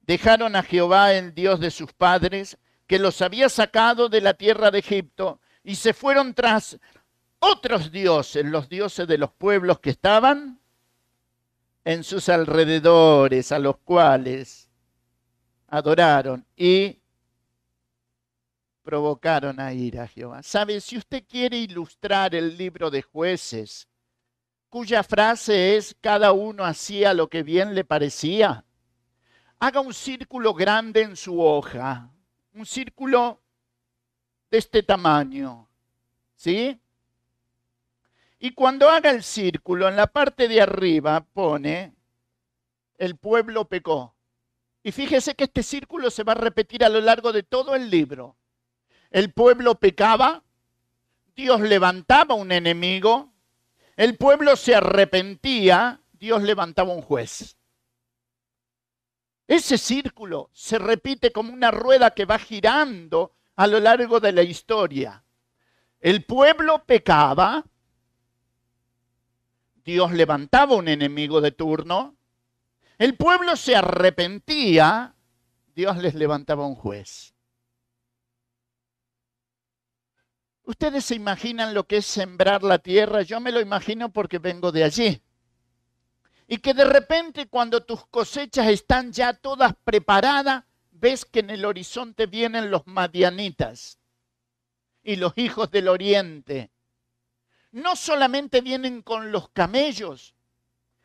Dejaron 0.03 0.57
a 0.57 0.63
Jehová, 0.63 1.15
el 1.15 1.35
Dios 1.35 1.59
de 1.61 1.71
sus 1.71 1.95
padres, 1.95 2.59
que 2.87 2.99
los 2.99 3.23
había 3.23 3.49
sacado 3.49 4.11
de 4.11 4.21
la 4.21 4.35
tierra 4.35 4.71
de 4.71 4.81
Egipto, 4.81 5.41
y 5.65 5.77
se 5.77 5.95
fueron 5.95 6.35
tras 6.35 6.79
otros 7.43 7.91
dioses, 7.91 8.45
los 8.45 8.69
dioses 8.69 9.09
de 9.09 9.19
los 9.19 9.33
pueblos 9.33 9.81
que 9.81 9.91
estaban 9.91 10.61
en 11.85 12.05
sus 12.05 12.29
alrededores, 12.29 13.51
a 13.51 13.59
los 13.59 13.79
cuales 13.79 14.71
adoraron 15.67 16.47
y 16.57 17.01
provocaron 18.85 19.59
a 19.59 19.73
ir 19.73 19.99
a 19.99 20.07
Jehová. 20.07 20.43
¿Sabe? 20.45 20.81
Si 20.81 20.97
usted 20.97 21.25
quiere 21.29 21.57
ilustrar 21.57 22.33
el 22.37 22.57
libro 22.57 22.91
de 22.91 23.03
jueces, 23.03 23.89
cuya 24.69 25.03
frase 25.03 25.77
es 25.77 25.97
cada 26.01 26.31
uno 26.33 26.65
hacía 26.65 27.13
lo 27.13 27.29
que 27.29 27.43
bien 27.43 27.75
le 27.75 27.85
parecía, 27.85 28.65
haga 29.59 29.81
un 29.81 29.93
círculo 29.93 30.55
grande 30.55 31.03
en 31.03 31.17
su 31.17 31.41
hoja, 31.41 32.09
un 32.55 32.67
círculo 32.67 33.43
de 34.49 34.59
este 34.59 34.85
tamaño, 34.85 35.69
¿sí? 36.37 36.79
Y 38.45 38.55
cuando 38.55 38.91
haga 38.91 39.11
el 39.11 39.23
círculo, 39.23 39.89
en 39.89 39.95
la 39.95 40.09
parte 40.09 40.49
de 40.49 40.61
arriba 40.61 41.25
pone, 41.33 41.95
el 42.99 43.17
pueblo 43.17 43.69
pecó. 43.69 44.17
Y 44.83 44.91
fíjese 44.91 45.37
que 45.37 45.45
este 45.45 45.63
círculo 45.63 46.11
se 46.11 46.25
va 46.25 46.33
a 46.33 46.35
repetir 46.35 46.85
a 46.85 46.89
lo 46.89 47.01
largo 47.01 47.33
de 47.33 47.45
todo 47.45 47.77
el 47.77 47.89
libro. 47.89 48.37
El 49.13 49.33
pueblo 49.33 49.77
pecaba, 49.77 50.43
Dios 51.37 51.61
levantaba 51.61 52.35
un 52.35 52.51
enemigo, 52.51 53.33
el 53.95 54.17
pueblo 54.17 54.57
se 54.57 54.75
arrepentía, 54.75 56.01
Dios 56.11 56.43
levantaba 56.43 56.93
un 56.93 57.03
juez. 57.03 57.57
Ese 59.47 59.79
círculo 59.79 60.51
se 60.53 60.81
repite 60.81 61.31
como 61.31 61.53
una 61.53 61.71
rueda 61.71 62.11
que 62.11 62.25
va 62.25 62.41
girando 62.41 63.37
a 63.55 63.69
lo 63.69 63.79
largo 63.79 64.19
de 64.19 64.33
la 64.33 64.43
historia. 64.43 65.23
El 66.01 66.25
pueblo 66.25 66.83
pecaba, 66.85 67.65
Dios 69.85 70.13
levantaba 70.13 70.77
un 70.77 70.89
enemigo 70.89 71.41
de 71.41 71.53
turno, 71.53 72.17
el 72.99 73.17
pueblo 73.17 73.57
se 73.57 73.75
arrepentía, 73.75 75.15
Dios 75.75 75.97
les 75.97 76.15
levantaba 76.15 76.67
un 76.67 76.75
juez. 76.75 77.35
¿Ustedes 80.65 81.05
se 81.05 81.17
imaginan 81.17 81.75
lo 81.75 81.85
que 81.85 81.97
es 81.97 82.07
sembrar 82.07 82.63
la 82.63 82.79
tierra? 82.79 83.23
Yo 83.23 83.41
me 83.41 83.51
lo 83.51 83.61
imagino 83.61 84.13
porque 84.13 84.39
vengo 84.39 84.71
de 84.71 84.85
allí. 84.85 85.23
Y 86.47 86.59
que 86.59 86.75
de 86.75 86.85
repente 86.85 87.49
cuando 87.49 87.83
tus 87.83 88.07
cosechas 88.07 88.69
están 88.69 89.13
ya 89.13 89.33
todas 89.33 89.75
preparadas, 89.85 90.65
ves 90.91 91.25
que 91.25 91.41
en 91.41 91.51
el 91.51 91.65
horizonte 91.65 92.27
vienen 92.27 92.71
los 92.71 92.87
madianitas 92.87 93.99
y 95.03 95.17
los 95.17 95.37
hijos 95.37 95.71
del 95.73 95.89
oriente 95.89 96.71
no 97.73 97.97
solamente 97.97 98.61
vienen 98.61 99.03
con 99.03 99.33
los 99.33 99.49
camellos, 99.49 100.35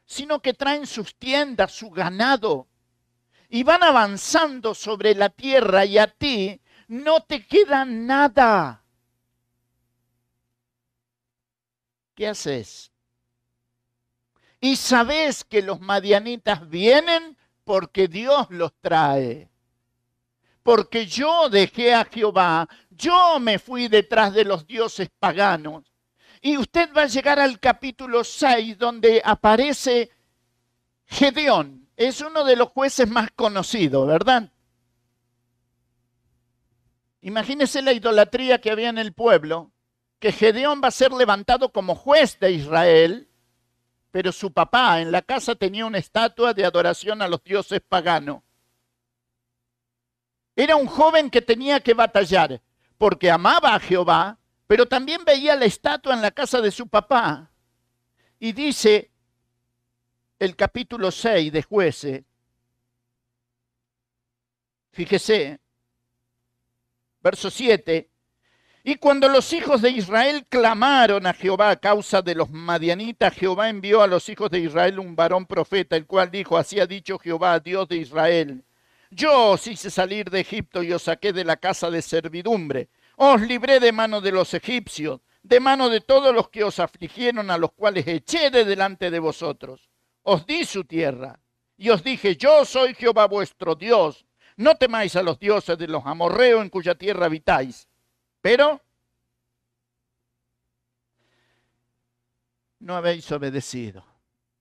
sino 0.05 0.41
que 0.41 0.53
traen 0.53 0.85
sus 0.85 1.15
tiendas, 1.15 1.71
su 1.71 1.89
ganado, 1.89 2.67
y 3.49 3.63
van 3.63 3.83
avanzando 3.83 4.75
sobre 4.75 5.15
la 5.15 5.29
tierra 5.29 5.85
y 5.85 5.97
a 5.97 6.07
ti 6.07 6.61
no 6.87 7.23
te 7.23 7.45
queda 7.47 7.85
nada. 7.85 8.83
¿Qué 12.13 12.27
haces? 12.27 12.91
Y 14.59 14.75
sabes 14.75 15.43
que 15.45 15.61
los 15.61 15.79
madianitas 15.79 16.67
vienen 16.67 17.37
porque 17.63 18.07
Dios 18.07 18.47
los 18.49 18.73
trae. 18.81 19.49
Porque 20.63 21.05
yo 21.05 21.47
dejé 21.47 21.93
a 21.93 22.03
Jehová, 22.03 22.67
yo 22.89 23.39
me 23.39 23.59
fui 23.59 23.87
detrás 23.87 24.33
de 24.33 24.43
los 24.43 24.67
dioses 24.67 25.09
paganos 25.17 25.93
y 26.47 26.55
usted 26.55 26.89
va 26.95 27.01
a 27.01 27.07
llegar 27.07 27.41
al 27.41 27.59
capítulo 27.59 28.23
6 28.23 28.77
donde 28.77 29.21
aparece 29.25 30.11
Gedeón. 31.03 31.89
Es 31.97 32.21
uno 32.21 32.45
de 32.45 32.55
los 32.55 32.69
jueces 32.69 33.05
más 33.09 33.31
conocidos, 33.31 34.07
¿verdad? 34.07 34.49
Imagínese 37.19 37.81
la 37.81 37.91
idolatría 37.91 38.61
que 38.61 38.71
había 38.71 38.87
en 38.87 38.97
el 38.97 39.11
pueblo, 39.11 39.73
que 40.19 40.31
Gedeón 40.31 40.79
va 40.81 40.87
a 40.87 40.91
ser 40.91 41.11
levantado 41.11 41.73
como 41.73 41.95
juez 41.95 42.39
de 42.39 42.53
Israel, 42.53 43.29
pero 44.11 44.31
su 44.31 44.53
papá 44.53 45.01
en 45.01 45.11
la 45.11 45.23
casa 45.23 45.53
tenía 45.53 45.85
una 45.85 45.97
estatua 45.97 46.53
de 46.53 46.63
adoración 46.63 47.21
a 47.21 47.27
los 47.27 47.43
dioses 47.43 47.81
paganos. 47.85 48.41
Era 50.55 50.77
un 50.77 50.87
joven 50.87 51.29
que 51.29 51.41
tenía 51.41 51.81
que 51.81 51.93
batallar 51.93 52.61
porque 52.97 53.29
amaba 53.29 53.75
a 53.75 53.81
Jehová, 53.81 54.39
pero 54.67 54.85
también 54.85 55.23
veía 55.25 55.55
la 55.55 55.65
estatua 55.65 56.13
en 56.13 56.21
la 56.21 56.31
casa 56.31 56.61
de 56.61 56.71
su 56.71 56.87
papá. 56.87 57.49
Y 58.37 58.51
dice 58.51 59.09
el 60.37 60.55
capítulo 60.55 61.09
6 61.09 61.51
de 61.51 61.63
jueces, 61.63 62.23
fíjese, 64.91 65.59
verso 67.21 67.49
7, 67.49 68.09
y 68.83 68.95
cuando 68.95 69.27
los 69.27 69.51
hijos 69.51 69.81
de 69.81 69.89
Israel 69.89 70.45
clamaron 70.47 71.25
a 71.25 71.33
Jehová 71.33 71.71
a 71.71 71.75
causa 71.77 72.21
de 72.21 72.35
los 72.35 72.49
madianitas, 72.51 73.33
Jehová 73.33 73.69
envió 73.69 74.01
a 74.01 74.07
los 74.07 74.29
hijos 74.29 74.49
de 74.51 74.59
Israel 74.59 74.99
un 74.99 75.15
varón 75.15 75.45
profeta, 75.45 75.95
el 75.95 76.05
cual 76.05 76.29
dijo, 76.29 76.57
así 76.57 76.79
ha 76.79 76.85
dicho 76.85 77.17
Jehová, 77.17 77.59
Dios 77.59 77.87
de 77.87 77.97
Israel, 77.97 78.63
yo 79.09 79.51
os 79.51 79.65
hice 79.67 79.89
salir 79.89 80.29
de 80.29 80.41
Egipto 80.41 80.83
y 80.83 80.93
os 80.93 81.03
saqué 81.03 81.33
de 81.33 81.45
la 81.45 81.57
casa 81.57 81.89
de 81.89 82.01
servidumbre 82.01 82.89
os 83.19 83.41
libré 83.41 83.79
de 83.79 83.91
mano 83.91 84.21
de 84.21 84.31
los 84.31 84.53
egipcios, 84.53 85.21
de 85.41 85.59
mano 85.59 85.89
de 85.89 86.01
todos 86.01 86.33
los 86.33 86.49
que 86.49 86.63
os 86.63 86.79
afligieron, 86.79 87.49
a 87.49 87.57
los 87.57 87.73
cuales 87.73 88.07
eché 88.07 88.51
de 88.51 88.63
delante 88.63 89.09
de 89.09 89.19
vosotros. 89.19 89.89
os 90.29 90.45
di 90.45 90.65
su 90.65 90.83
tierra. 90.83 91.39
Y 91.77 91.89
os 91.89 92.03
dije, 92.03 92.35
yo 92.35 92.65
soy 92.65 92.93
Jehová 92.93 93.27
vuestro 93.27 93.75
Dios. 93.75 94.25
No 94.57 94.75
temáis 94.75 95.15
a 95.15 95.23
los 95.23 95.39
dioses 95.39 95.77
de 95.77 95.87
los 95.87 96.05
amorreos 96.05 96.61
en 96.61 96.69
cuya 96.69 96.95
tierra 96.95 97.27
habitáis. 97.27 97.87
Pero 98.41 98.81
no 102.79 102.95
habéis 102.95 103.31
obedecido. 103.31 104.03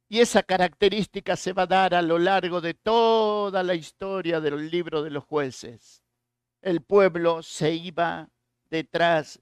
Y 0.09 0.21
esa 0.21 0.45
característica 0.45 1.35
se 1.35 1.53
va 1.53 1.63
a 1.63 1.67
dar 1.67 1.95
a 1.95 2.03
lo 2.03 2.19
largo 2.19 2.61
de 2.61 2.75
toda 2.75 3.65
la 3.65 3.75
historia 3.75 4.41
del 4.41 4.71
libro 4.71 5.03
de 5.03 5.11
los 5.11 5.25
jueces. 5.25 6.05
El 6.63 6.83
pueblo 6.83 7.43
se 7.43 7.75
iba 7.75 8.31
detrás 8.71 9.41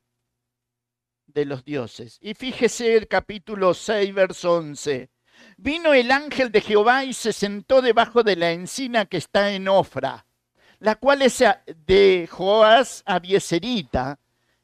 de 1.26 1.44
los 1.44 1.64
dioses. 1.64 2.18
Y 2.20 2.34
fíjese 2.34 2.96
el 2.96 3.08
capítulo 3.08 3.74
6, 3.74 4.14
verso 4.14 4.56
11. 4.56 5.10
Vino 5.56 5.92
el 5.94 6.10
ángel 6.10 6.50
de 6.52 6.60
Jehová 6.60 7.04
y 7.04 7.12
se 7.12 7.32
sentó 7.32 7.82
debajo 7.82 8.22
de 8.22 8.36
la 8.36 8.52
encina 8.52 9.06
que 9.06 9.16
está 9.16 9.52
en 9.52 9.68
Ofra, 9.68 10.26
la 10.78 10.96
cual 10.96 11.22
es 11.22 11.42
de 11.86 12.28
Joás 12.30 13.02
Abieserita, 13.04 14.18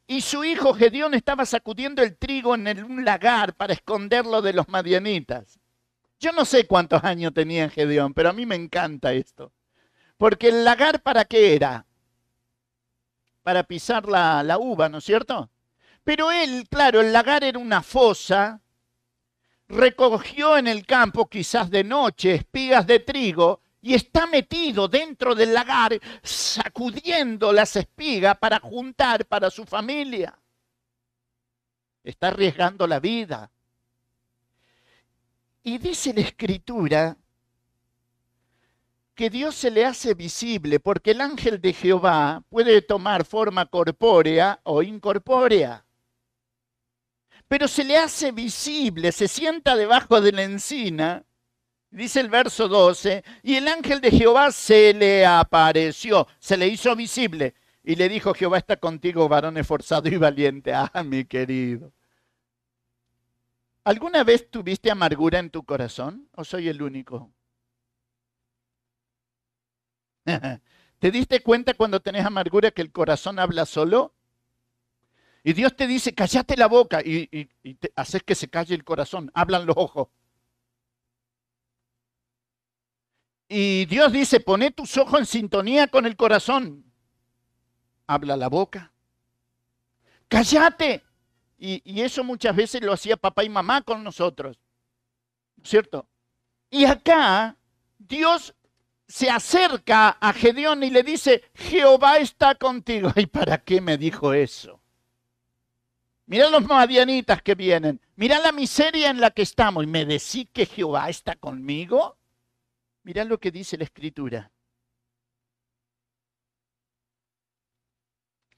y 0.07 0.23
su 0.23 0.45
hijo 0.45 0.75
Gedeón 0.75 1.15
estaba 1.15 1.47
sacudiendo 1.47 2.03
el 2.03 2.17
trigo 2.17 2.55
en 2.57 2.83
un 2.83 3.05
lagar 3.05 3.55
para 3.55 3.73
esconderlo 3.73 4.43
de 4.43 4.53
los 4.53 4.69
madianitas. 4.69 5.61
Yo 6.19 6.33
no 6.33 6.45
sé 6.45 6.67
cuántos 6.67 7.05
años 7.05 7.33
tenía 7.33 7.71
Gedeón, 7.71 8.13
pero 8.13 8.31
a 8.31 8.33
mí 8.33 8.45
me 8.45 8.57
encanta 8.57 9.13
esto. 9.13 9.53
Porque 10.19 10.49
el 10.49 10.65
lagar 10.65 11.01
para 11.03 11.25
qué 11.25 11.55
era? 11.55 11.87
Para 13.43 13.65
pisar 13.65 14.07
la, 14.07 14.43
la 14.43 14.59
uva, 14.59 14.89
¿no 14.89 14.99
es 14.99 15.05
cierto? 15.05 15.51
Pero 16.05 16.31
él, 16.31 16.67
claro, 16.69 17.01
el 17.01 17.13
lagar 17.13 17.45
era 17.45 17.59
una 17.59 17.83
fosa, 17.83 18.61
recogió 19.69 20.57
en 20.57 20.67
el 20.67 20.85
campo, 20.85 21.29
quizás 21.29 21.71
de 21.71 21.85
noche, 21.85 22.35
espigas 22.35 22.87
de 22.87 23.01
trigo, 23.01 23.61
y 23.83 23.95
está 23.95 24.27
metido 24.27 24.89
dentro 24.89 25.35
del 25.35 25.55
lagar 25.55 25.99
sacudiendo 26.23 27.53
las 27.53 27.77
espigas 27.77 28.37
para 28.39 28.61
juntar 28.61 29.25
para 29.27 29.51
su 29.51 29.65
familia. 29.65 30.39
Está 32.05 32.29
arriesgando 32.29 32.87
la 32.87 33.01
vida. 33.01 33.51
Y 35.63 35.79
dice 35.79 36.13
la 36.13 36.21
escritura 36.21 37.17
que 39.21 39.29
Dios 39.29 39.55
se 39.55 39.71
le 39.71 39.85
hace 39.85 40.15
visible 40.15 40.81
porque 40.81 41.11
el 41.11 41.21
ángel 41.21 41.61
de 41.61 41.75
Jehová 41.75 42.43
puede 42.49 42.81
tomar 42.81 43.27
forma 43.27 43.67
corpórea 43.67 44.61
o 44.63 44.83
incorpórea. 44.83 45.85
Pero 47.47 47.69
se 47.69 47.85
le 47.85 47.99
hace 47.99 48.33
visible, 48.33 49.13
se 49.13 49.29
sienta 49.29 49.77
debajo 49.77 50.23
de 50.23 50.33
la 50.33 50.45
encina 50.45 51.27
Dice 51.91 52.21
el 52.21 52.31
verso 52.31 52.67
12, 52.67 53.23
y 53.43 53.57
el 53.57 53.69
ángel 53.69 54.01
de 54.01 54.11
Jehová 54.11 54.53
se 54.53 54.95
le 54.95 55.27
apareció, 55.27 56.27
se 56.39 56.57
le 56.57 56.69
hizo 56.69 56.97
visible 56.97 57.53
y 57.85 57.97
le 57.97 58.09
dijo, 58.09 58.33
Jehová 58.33 58.57
está 58.57 58.79
contigo, 58.79 59.29
varón 59.29 59.59
esforzado 59.59 60.09
y 60.09 60.17
valiente. 60.17 60.73
Ah, 60.95 61.03
mi 61.03 61.27
querido. 61.27 61.93
¿Alguna 63.85 64.25
vez 64.25 64.51
tuviste 64.51 64.91
amargura 64.91 65.41
en 65.41 65.51
tu 65.51 65.63
corazón 65.63 66.27
o 66.37 66.43
soy 66.43 66.69
el 66.69 66.81
único? 66.81 67.31
¿Te 70.99 71.11
diste 71.11 71.43
cuenta 71.43 71.75
cuando 71.75 72.01
tenés 72.01 72.25
amargura 72.25 72.71
que 72.71 72.83
el 72.83 72.93
corazón 72.93 73.39
habla 73.39 73.67
solo? 73.67 74.15
Y 75.43 75.55
Dios 75.55 75.75
te 75.75 75.87
dice, 75.87 76.15
callate 76.15 76.57
la 76.57 76.67
boca 76.67 77.01
y, 77.03 77.27
te, 77.77 77.93
haces 77.97 78.23
que 78.23 78.35
se 78.35 78.49
calle 78.49 78.75
el 78.75 78.85
corazón, 78.85 79.31
hablan 79.35 79.65
los 79.65 79.77
ojos. 79.77 80.09
Y 83.49 83.87
Dios 83.87 84.13
dice, 84.13 84.41
pone 84.41 84.71
tus 84.71 84.97
ojos 84.97 85.21
en 85.21 85.27
sintonía 85.27 85.89
con 85.89 86.07
el 86.07 86.17
corazón. 86.17 86.85
Habla 88.07 88.37
la 88.37 88.49
boca. 88.49 88.93
Cállate. 90.29 91.03
Y, 91.59 92.01
eso 92.01 92.23
muchas 92.23 92.55
veces 92.55 92.81
lo 92.81 92.93
hacía 92.93 93.17
papá 93.17 93.43
y 93.43 93.49
mamá 93.49 93.83
con 93.83 94.05
nosotros. 94.05 94.59
¿Cierto? 95.65 96.09
Y 96.71 96.85
acá 96.85 97.57
Dios 97.99 98.55
se 99.11 99.29
acerca 99.29 100.11
a 100.21 100.33
Gedeón 100.33 100.85
y 100.85 100.91
le 100.91 101.03
dice, 101.03 101.43
Jehová 101.55 102.19
está 102.19 102.55
contigo. 102.55 103.13
¿Y 103.17 103.27
para 103.27 103.59
qué 103.59 103.81
me 103.81 103.99
dijo 103.99 104.33
eso? 104.33 104.81
Mira 106.27 106.49
los 106.49 106.65
madianitas 106.65 107.43
que 107.43 107.57
vienen. 107.57 108.01
Mira 108.15 108.39
la 108.39 108.53
miseria 108.53 109.11
en 109.11 109.21
la 109.21 109.33
que 109.33 109.43
estamos. 109.43 109.83
¿Y 109.83 109.89
me 109.89 110.05
decís 110.07 110.47
que 110.53 110.65
Jehová 110.65 111.09
está 111.09 111.35
conmigo? 111.35 112.19
Mirá 113.03 113.25
lo 113.25 113.41
que 113.41 113.51
dice 113.51 113.77
la 113.77 113.85
escritura. 113.85 114.53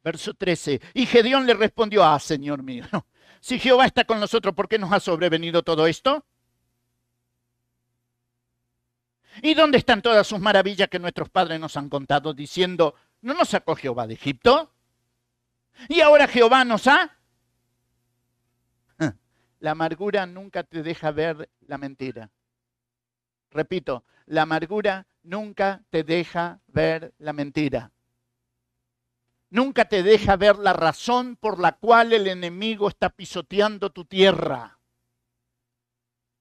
Verso 0.04 0.34
13. 0.34 0.82
Y 0.92 1.06
Gedeón 1.06 1.46
le 1.46 1.54
respondió, 1.54 2.04
ah, 2.04 2.20
Señor 2.20 2.62
mío, 2.62 2.84
si 3.40 3.58
Jehová 3.58 3.86
está 3.86 4.04
con 4.04 4.20
nosotros, 4.20 4.54
¿por 4.54 4.68
qué 4.68 4.78
nos 4.78 4.92
ha 4.92 5.00
sobrevenido 5.00 5.62
todo 5.62 5.86
esto? 5.86 6.26
¿Y 9.40 9.54
dónde 9.54 9.78
están 9.78 10.02
todas 10.02 10.26
sus 10.26 10.40
maravillas 10.40 10.88
que 10.88 10.98
nuestros 10.98 11.30
padres 11.30 11.58
nos 11.58 11.76
han 11.76 11.88
contado 11.88 12.34
diciendo, 12.34 12.94
¿no 13.22 13.34
nos 13.34 13.48
sacó 13.48 13.74
Jehová 13.76 14.06
de 14.06 14.14
Egipto? 14.14 14.72
¿Y 15.88 16.00
ahora 16.00 16.28
Jehová 16.28 16.64
nos 16.64 16.86
ha? 16.86 17.18
La 19.60 19.70
amargura 19.70 20.26
nunca 20.26 20.64
te 20.64 20.82
deja 20.82 21.10
ver 21.10 21.48
la 21.60 21.78
mentira. 21.78 22.30
Repito, 23.50 24.04
la 24.26 24.42
amargura 24.42 25.06
nunca 25.22 25.82
te 25.90 26.04
deja 26.04 26.60
ver 26.66 27.14
la 27.18 27.32
mentira. 27.32 27.92
Nunca 29.50 29.84
te 29.84 30.02
deja 30.02 30.36
ver 30.36 30.58
la 30.58 30.72
razón 30.72 31.36
por 31.36 31.60
la 31.60 31.72
cual 31.72 32.14
el 32.14 32.26
enemigo 32.26 32.88
está 32.88 33.10
pisoteando 33.10 33.90
tu 33.90 34.06
tierra. 34.06 34.78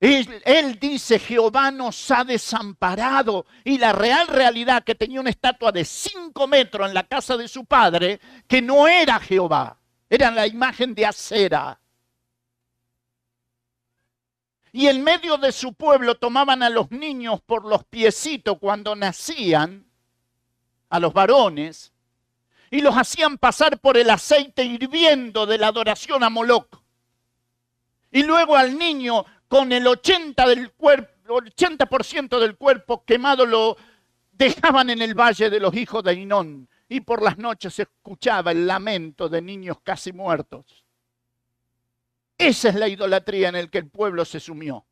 Él, 0.02 0.80
dice, 0.80 1.20
Jehová 1.20 1.72
nos 1.72 2.12
ha 2.12 2.24
desamparado. 2.24 3.46
Y 3.64 3.78
la 3.78 3.94
real 3.94 4.28
realidad 4.28 4.84
que 4.84 4.96
tenía 4.96 5.22
una 5.22 5.30
estatua 5.30 5.72
de 5.72 5.86
cinco 5.86 6.48
metros 6.48 6.88
en 6.88 6.94
la 6.94 7.04
casa 7.04 7.38
de 7.38 7.48
su 7.48 7.66
padre, 7.66 8.20
que 8.48 8.62
no 8.62 8.88
era 8.88 9.20
Jehová, 9.20 9.78
era 10.10 10.32
la 10.32 10.48
imagen 10.48 10.94
de 10.94 11.06
acera 11.06 11.82
y 14.74 14.88
en 14.88 15.04
medio 15.04 15.38
de 15.38 15.52
su 15.52 15.74
pueblo 15.74 16.16
tomaban 16.16 16.64
a 16.64 16.70
los 16.70 16.92
niños 16.92 17.42
por 17.42 17.66
los 17.66 17.84
piecitos 17.84 18.58
cuando 18.60 18.96
nacían, 18.96 19.86
a 20.90 21.00
los 21.00 21.14
varones, 21.14 21.94
y 22.70 22.82
los 22.82 22.96
hacían 22.96 23.38
pasar 23.38 23.80
por 23.80 23.98
el 23.98 24.10
aceite 24.10 24.64
hirviendo 24.64 25.46
de 25.46 25.58
la 25.58 25.68
adoración 25.68 26.24
a 26.24 26.30
Moloch. 26.30 26.82
Y 28.12 28.24
luego 28.24 28.56
al 28.56 28.78
niño 28.78 29.26
con 29.52 29.74
el 29.74 29.86
80%, 29.86 30.48
del 30.48 30.72
cuerpo, 30.72 31.12
80 31.28 32.40
del 32.40 32.56
cuerpo 32.56 33.04
quemado 33.04 33.46
lo 33.46 33.76
dejaban 34.32 34.90
en 34.90 35.02
el 35.02 35.14
valle 35.14 35.50
de 35.50 35.60
los 35.60 35.76
hijos 35.76 36.02
de 36.06 36.14
Inón. 36.14 36.70
Y 36.88 37.02
por 37.02 37.22
las 37.22 37.38
noches 37.38 37.74
se 37.74 37.82
escuchaba 37.82 38.52
el 38.52 38.66
lamento 38.66 39.28
de 39.28 39.42
niños 39.42 39.80
casi 39.84 40.14
muertos. 40.14 40.86
Esa 42.38 42.70
es 42.70 42.76
la 42.76 42.88
idolatría 42.88 43.50
en 43.50 43.56
la 43.56 43.68
que 43.68 43.80
el 43.80 43.90
pueblo 43.90 44.24
se 44.24 44.40
sumió. 44.40 44.86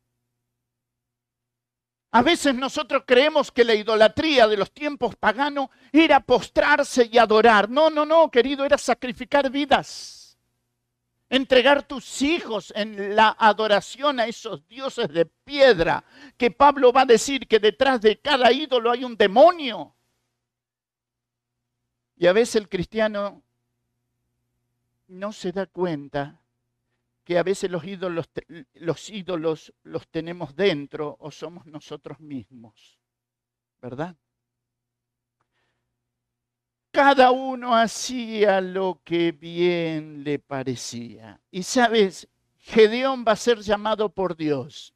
A 2.10 2.20
veces 2.20 2.54
nosotros 2.54 3.04
creemos 3.06 3.50
que 3.50 3.64
la 3.64 3.74
idolatría 3.74 4.46
de 4.46 4.58
los 4.58 4.72
tiempos 4.72 5.16
paganos 5.16 5.70
era 5.90 6.20
postrarse 6.20 7.08
y 7.10 7.16
adorar. 7.16 7.70
No, 7.70 7.88
no, 7.88 8.04
no, 8.04 8.30
querido, 8.30 8.66
era 8.66 8.76
sacrificar 8.76 9.48
vidas. 9.48 10.19
Entregar 11.30 11.86
tus 11.86 12.20
hijos 12.22 12.72
en 12.76 13.14
la 13.14 13.36
adoración 13.38 14.20
a 14.20 14.26
esos 14.26 14.66
dioses 14.66 15.08
de 15.08 15.24
piedra, 15.24 16.04
que 16.36 16.50
Pablo 16.50 16.92
va 16.92 17.02
a 17.02 17.06
decir 17.06 17.46
que 17.46 17.60
detrás 17.60 18.00
de 18.00 18.20
cada 18.20 18.52
ídolo 18.52 18.90
hay 18.90 19.04
un 19.04 19.16
demonio. 19.16 19.94
Y 22.16 22.26
a 22.26 22.32
veces 22.32 22.56
el 22.56 22.68
cristiano 22.68 23.42
no 25.06 25.32
se 25.32 25.52
da 25.52 25.66
cuenta 25.66 26.40
que 27.24 27.38
a 27.38 27.44
veces 27.44 27.70
los 27.70 27.84
ídolos, 27.84 28.28
los 28.74 29.08
ídolos 29.08 29.72
los 29.84 30.08
tenemos 30.08 30.56
dentro 30.56 31.16
o 31.20 31.30
somos 31.30 31.64
nosotros 31.64 32.18
mismos, 32.18 32.98
¿verdad? 33.80 34.16
Cada 36.90 37.30
uno 37.30 37.76
hacía 37.76 38.60
lo 38.60 39.00
que 39.04 39.32
bien 39.32 40.24
le 40.24 40.38
parecía. 40.38 41.40
Y 41.50 41.62
sabes, 41.62 42.28
Gedeón 42.58 43.24
va 43.26 43.32
a 43.32 43.36
ser 43.36 43.60
llamado 43.60 44.08
por 44.08 44.36
Dios. 44.36 44.94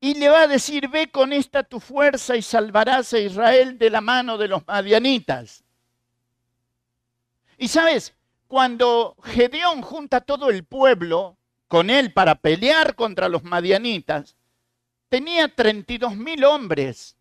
Y 0.00 0.14
le 0.14 0.28
va 0.28 0.42
a 0.42 0.46
decir, 0.46 0.88
ve 0.88 1.10
con 1.10 1.32
esta 1.32 1.64
tu 1.64 1.80
fuerza 1.80 2.36
y 2.36 2.42
salvarás 2.42 3.12
a 3.14 3.18
Israel 3.18 3.78
de 3.78 3.90
la 3.90 4.00
mano 4.00 4.38
de 4.38 4.48
los 4.48 4.66
madianitas. 4.66 5.64
Y 7.56 7.66
sabes, 7.68 8.14
cuando 8.46 9.16
Gedeón 9.24 9.82
junta 9.82 10.20
todo 10.20 10.50
el 10.50 10.64
pueblo 10.64 11.36
con 11.66 11.90
él 11.90 12.12
para 12.12 12.36
pelear 12.36 12.94
contra 12.94 13.28
los 13.28 13.42
madianitas, 13.42 14.36
tenía 15.08 15.54
32 15.54 16.16
mil 16.16 16.44
hombres. 16.44 17.17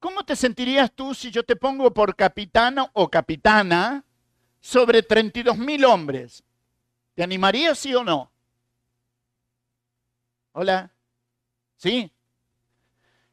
¿Cómo 0.00 0.24
te 0.24 0.34
sentirías 0.34 0.90
tú 0.92 1.14
si 1.14 1.30
yo 1.30 1.44
te 1.44 1.56
pongo 1.56 1.92
por 1.92 2.16
capitano 2.16 2.90
o 2.94 3.10
capitana 3.10 4.02
sobre 4.58 5.02
32 5.02 5.58
mil 5.58 5.84
hombres? 5.84 6.42
¿Te 7.14 7.22
animarías 7.22 7.78
sí 7.78 7.94
o 7.94 8.02
no? 8.02 8.32
Hola. 10.52 10.90
¿Sí? 11.76 12.10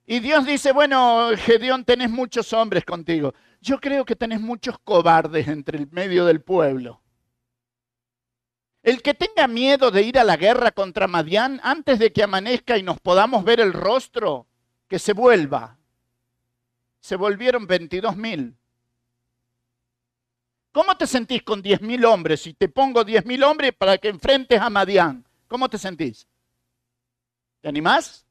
Y 0.06 0.20
Dios 0.20 0.46
dice, 0.46 0.74
bueno, 0.74 1.30
Gedeón, 1.38 1.86
tenés 1.86 2.10
muchos 2.10 2.52
hombres 2.52 2.84
contigo. 2.84 3.34
Yo 3.62 3.80
creo 3.80 4.04
que 4.04 4.18
tenés 4.18 4.42
muchos 4.42 4.78
cobardes 4.80 5.48
entre 5.48 5.78
el 5.78 5.88
medio 5.90 6.26
del 6.26 6.42
pueblo. 6.42 7.02
El 8.84 9.02
que 9.02 9.14
tenga 9.14 9.48
miedo 9.48 9.90
de 9.90 10.02
ir 10.02 10.20
a 10.20 10.26
la 10.26 10.36
guerra 10.36 10.72
contra 10.72 11.08
Madián 11.08 11.62
antes 11.64 11.98
de 11.98 12.12
que 12.12 12.24
amanezca 12.24 12.78
y 12.78 12.84
nos 12.84 13.00
podamos 13.00 13.46
ver 13.46 13.62
el 13.62 13.72
rostro, 13.72 14.48
que 14.88 15.00
se 15.00 15.14
vuelva. 15.14 15.77
Se 17.08 17.16
volvieron 17.16 17.66
22 17.66 18.18
mil. 18.18 18.54
¿Cómo 20.74 20.98
te 20.98 21.08
sentís 21.08 21.42
con 21.42 21.62
10 21.62 21.80
mil 21.82 22.04
hombres? 22.04 22.42
Si 22.42 22.54
te 22.54 22.68
pongo 22.68 23.06
10 23.06 23.26
mil 23.26 23.46
hombres 23.46 23.72
para 23.72 23.98
que 23.98 24.10
enfrentes 24.10 24.60
a 24.60 24.70
Madián, 24.70 25.26
¿cómo 25.48 25.70
te 25.70 25.78
sentís? 25.78 26.28
¿Te 27.62 27.70
animás? 27.70 28.26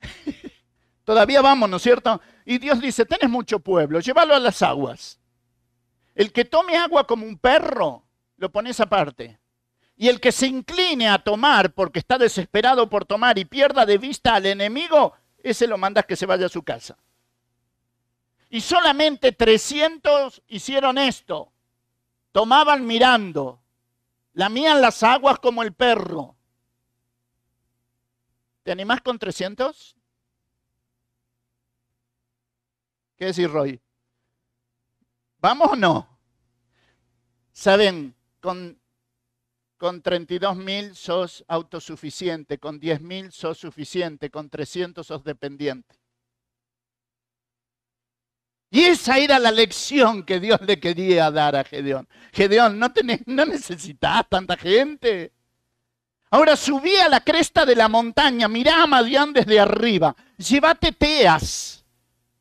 Todavía 1.04 1.40
vamos, 1.42 1.70
¿no 1.70 1.76
es 1.76 1.82
cierto? 1.84 2.20
Y 2.44 2.58
Dios 2.58 2.80
dice, 2.80 3.06
tenés 3.06 3.30
mucho 3.30 3.60
pueblo, 3.60 4.00
llévalo 4.00 4.34
a 4.34 4.40
las 4.40 4.60
aguas. 4.60 5.20
El 6.16 6.32
que 6.32 6.44
tome 6.44 6.76
agua 6.76 7.06
como 7.06 7.24
un 7.24 7.38
perro, 7.38 8.04
lo 8.36 8.50
pones 8.50 8.80
aparte. 8.80 9.38
Y 9.94 10.08
el 10.08 10.18
que 10.18 10.32
se 10.32 10.48
incline 10.48 11.08
a 11.08 11.22
tomar 11.22 11.72
porque 11.72 12.00
está 12.00 12.18
desesperado 12.18 12.90
por 12.90 13.04
tomar 13.04 13.38
y 13.38 13.44
pierda 13.44 13.86
de 13.86 13.98
vista 13.98 14.34
al 14.34 14.46
enemigo, 14.46 15.14
ese 15.50 15.66
lo 15.66 15.78
mandas 15.78 16.06
que 16.06 16.16
se 16.16 16.26
vaya 16.26 16.46
a 16.46 16.50
su 16.50 16.62
casa. 16.62 16.96
Y 18.50 18.60
solamente 18.60 19.32
300 19.32 20.42
hicieron 20.48 20.98
esto. 20.98 21.52
Tomaban 22.32 22.86
mirando, 22.86 23.60
lamían 24.32 24.80
las 24.80 25.02
aguas 25.02 25.38
como 25.38 25.62
el 25.62 25.72
perro. 25.72 26.36
¿Te 28.62 28.72
animás 28.72 29.00
con 29.00 29.18
300? 29.18 29.96
¿Qué 33.16 33.24
decir, 33.26 33.50
Roy? 33.50 33.80
¿Vamos 35.40 35.72
o 35.72 35.76
no? 35.76 36.18
Saben, 37.52 38.14
con, 38.40 38.77
con 39.78 40.02
32 40.02 40.56
mil 40.56 40.94
sos 40.94 41.44
autosuficiente, 41.48 42.58
con 42.58 42.78
10 42.78 43.00
mil 43.00 43.32
sos 43.32 43.58
suficiente, 43.58 44.28
con 44.28 44.50
300 44.50 45.06
sos 45.06 45.24
dependiente. 45.24 45.96
Y 48.70 48.84
esa 48.84 49.18
era 49.18 49.38
la 49.38 49.50
lección 49.50 50.24
que 50.24 50.40
Dios 50.40 50.60
le 50.60 50.78
quería 50.78 51.30
dar 51.30 51.56
a 51.56 51.64
Gedeón. 51.64 52.06
Gedeón, 52.32 52.78
no, 52.78 52.92
tenés, 52.92 53.20
no 53.26 53.46
necesitas 53.46 54.28
tanta 54.28 54.56
gente. 54.56 55.32
Ahora 56.30 56.56
subí 56.56 56.94
a 56.96 57.08
la 57.08 57.20
cresta 57.20 57.64
de 57.64 57.74
la 57.74 57.88
montaña, 57.88 58.48
mirá 58.48 58.82
a 58.82 58.86
Madián 58.86 59.32
desde 59.32 59.58
arriba, 59.58 60.14
llévate 60.36 60.92
teas, 60.92 61.86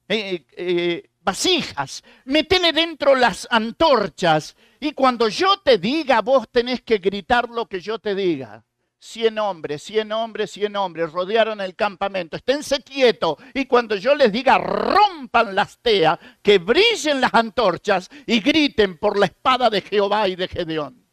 eh, 0.09 0.43
eh, 0.51 1.09
vasijas, 1.27 2.05
metele 2.23 2.71
dentro 2.71 3.13
las 3.13 3.49
antorchas 3.51 4.55
y 4.79 4.93
cuando 4.93 5.27
yo 5.27 5.59
te 5.59 5.77
diga, 5.77 6.21
vos 6.21 6.47
tenés 6.49 6.81
que 6.83 6.99
gritar 6.99 7.49
lo 7.49 7.65
que 7.65 7.81
yo 7.81 7.99
te 7.99 8.15
diga. 8.15 8.63
Cien 8.97 9.37
hombres, 9.37 9.83
cien 9.83 10.13
hombres, 10.13 10.51
cien 10.51 10.77
hombres 10.77 11.11
rodearon 11.11 11.59
el 11.59 11.75
campamento. 11.75 12.37
Esténse 12.37 12.81
quietos. 12.81 13.35
Y 13.53 13.65
cuando 13.65 13.97
yo 13.97 14.15
les 14.15 14.31
diga, 14.31 14.57
rompan 14.57 15.53
las 15.53 15.77
teas, 15.79 16.17
que 16.41 16.59
brillen 16.59 17.19
las 17.19 17.33
antorchas 17.33 18.09
y 18.25 18.39
griten 18.39 18.97
por 18.97 19.19
la 19.19 19.25
espada 19.25 19.69
de 19.69 19.81
Jehová 19.81 20.29
y 20.29 20.37
de 20.37 20.47
Gedeón. 20.47 21.05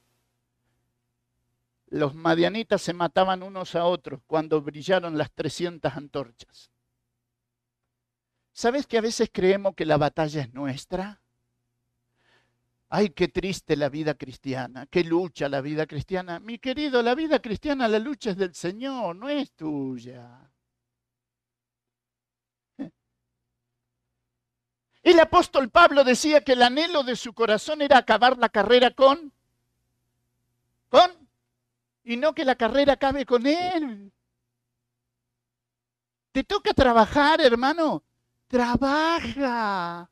Los 1.89 2.15
madianitas 2.15 2.81
se 2.83 2.93
mataban 2.93 3.43
unos 3.43 3.75
a 3.75 3.85
otros 3.85 4.21
cuando 4.29 4.63
brillaron 4.63 5.19
las 5.19 5.33
300 5.33 5.93
antorchas. 5.93 6.71
¿Sabes 8.55 8.87
que 8.87 8.97
a 8.97 9.01
veces 9.01 9.29
creemos 9.33 9.75
que 9.75 9.85
la 9.85 9.97
batalla 9.97 10.43
es 10.43 10.55
nuestra? 10.55 11.21
Ay, 12.89 13.11
qué 13.11 13.27
triste 13.27 13.77
la 13.77 13.89
vida 13.89 14.15
cristiana, 14.15 14.87
qué 14.87 15.03
lucha 15.03 15.49
la 15.49 15.61
vida 15.61 15.87
cristiana. 15.87 16.39
Mi 16.39 16.61
querido, 16.61 17.03
la 17.03 17.17
vida 17.17 17.43
cristiana, 17.43 17.89
la 17.89 17.99
lucha 17.99 18.31
es 18.31 18.37
del 18.37 18.55
Señor, 18.55 19.17
no 19.17 19.29
es 19.29 19.51
tuya. 19.55 20.49
El 25.03 25.19
apóstol 25.19 25.71
Pablo 25.71 26.05
decía 26.05 26.41
que 26.43 26.53
el 26.53 26.63
anhelo 26.63 27.03
de 27.03 27.17
su 27.17 27.35
corazón 27.35 27.83
era 27.83 27.99
acabar 27.99 28.39
la 28.39 28.49
carrera 28.49 28.93
con, 28.93 29.33
con, 30.89 31.11
y 32.05 32.17
no 32.17 32.33
que 32.33 32.45
la 32.45 32.55
carrera 32.55 32.93
acabe 32.93 33.27
con 33.27 33.47
él. 33.49 34.13
Te 36.31 36.45
toca 36.45 36.73
trabajar, 36.73 37.41
hermano. 37.41 38.05
Trabaja. 38.49 40.11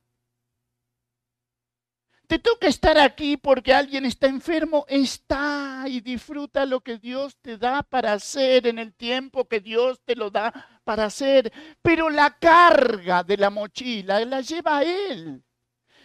Te 2.33 2.39
toca 2.39 2.66
estar 2.66 2.97
aquí 2.97 3.37
porque 3.37 3.74
alguien 3.74 4.07
está 4.07 4.26
enfermo, 4.26 4.87
está 4.89 5.85
y 5.87 6.01
disfruta 6.01 6.64
lo 6.64 6.80
que 6.80 6.97
Dios 6.97 7.37
te 7.43 7.59
da 7.59 7.83
para 7.83 8.14
hacer 8.14 8.66
en 8.66 8.78
el 8.78 8.95
tiempo 8.95 9.47
que 9.47 9.61
Dios 9.61 10.01
te 10.03 10.16
lo 10.16 10.30
da 10.30 10.80
para 10.83 11.05
hacer. 11.05 11.53
Pero 11.83 12.09
la 12.09 12.39
carga 12.39 13.22
de 13.22 13.37
la 13.37 13.51
mochila 13.51 14.24
la 14.24 14.41
lleva 14.41 14.83
Él. 14.83 15.45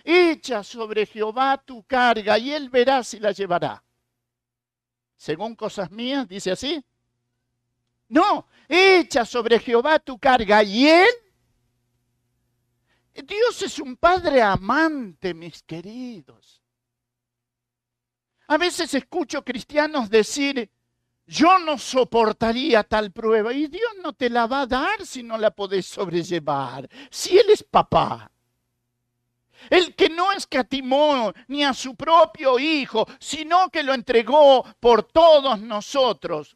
Echa 0.04 0.64
sobre 0.64 1.06
Jehová 1.06 1.64
tu 1.66 1.84
carga 1.84 2.38
y 2.38 2.52
Él 2.52 2.70
verá 2.70 3.06
si 3.06 3.20
la 3.20 3.32
llevará. 3.32 3.82
Según 5.16 5.56
cosas 5.56 5.90
mías, 5.92 6.28
dice 6.28 6.52
así. 6.52 6.84
No, 8.10 8.48
echa 8.68 9.24
sobre 9.24 9.60
Jehová 9.60 10.00
tu 10.00 10.20
carga 10.20 10.62
y 10.62 10.90
Él 10.90 11.10
Dios 13.24 13.61
es 13.61 13.80
un 13.80 13.95
padre 13.97 14.41
amante, 14.41 15.34
mis 15.34 15.63
queridos. 15.63 16.61
A 18.47 18.57
veces 18.57 18.93
escucho 18.93 19.43
cristianos 19.43 20.09
decir, 20.09 20.72
yo 21.26 21.59
no 21.59 21.78
soportaría 21.78 22.84
tal 22.84 23.11
prueba 23.11 23.51
y 23.53 23.68
Dios 23.68 23.91
no 24.01 24.13
te 24.13 24.30
la 24.30 24.47
va 24.47 24.61
a 24.61 24.68
dar 24.68 25.05
si 25.05 25.24
no 25.24 25.38
la 25.38 25.51
podés 25.51 25.86
sobrellevar, 25.86 26.88
si 27.09 27.38
Él 27.38 27.49
es 27.49 27.63
papá. 27.63 28.32
El 29.70 29.95
que 29.95 30.07
no 30.09 30.32
escatimó 30.32 31.34
ni 31.47 31.63
a 31.63 31.74
su 31.74 31.95
propio 31.95 32.59
Hijo, 32.59 33.05
sino 33.20 33.70
que 33.70 33.84
lo 33.84 33.93
entregó 33.93 34.63
por 34.80 35.03
todos 35.03 35.59
nosotros. 35.59 36.55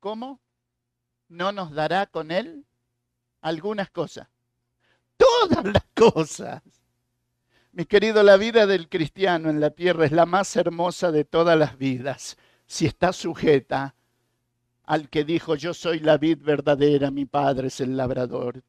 ¿Cómo? 0.00 0.40
¿No 1.28 1.52
nos 1.52 1.70
dará 1.70 2.06
con 2.06 2.30
Él 2.30 2.66
algunas 3.40 3.88
cosas? 3.90 4.31
Todas 5.48 5.64
las 5.64 5.84
cosas. 5.94 6.62
Mi 7.72 7.86
querido, 7.86 8.22
la 8.22 8.36
vida 8.36 8.66
del 8.66 8.88
cristiano 8.88 9.48
en 9.48 9.60
la 9.60 9.70
tierra 9.70 10.04
es 10.04 10.12
la 10.12 10.26
más 10.26 10.54
hermosa 10.56 11.10
de 11.10 11.24
todas 11.24 11.58
las 11.58 11.78
vidas, 11.78 12.36
si 12.66 12.86
está 12.86 13.12
sujeta 13.12 13.94
al 14.84 15.08
que 15.08 15.24
dijo, 15.24 15.54
yo 15.54 15.72
soy 15.72 16.00
la 16.00 16.18
vid 16.18 16.38
verdadera, 16.42 17.10
mi 17.10 17.24
padre 17.24 17.68
es 17.68 17.80
el 17.80 17.96
labrador. 17.96 18.62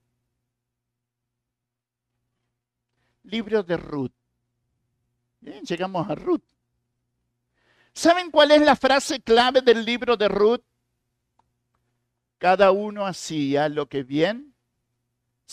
Libro 3.24 3.64
de 3.64 3.78
Ruth. 3.78 4.14
Bien, 5.42 5.64
llegamos 5.64 6.10
a 6.10 6.16
Ruth. 6.16 6.44
¿Saben 7.94 8.32
cuál 8.32 8.52
es 8.52 8.62
la 8.62 8.76
frase 8.76 9.22
clave 9.22 9.62
del 9.62 9.86
libro 9.86 10.16
de 10.16 10.28
Ruth? 10.28 10.64
Cada 12.38 12.72
uno 12.72 13.06
hacía 13.06 13.70
lo 13.70 13.88
que 13.88 14.04
bien 14.04 14.53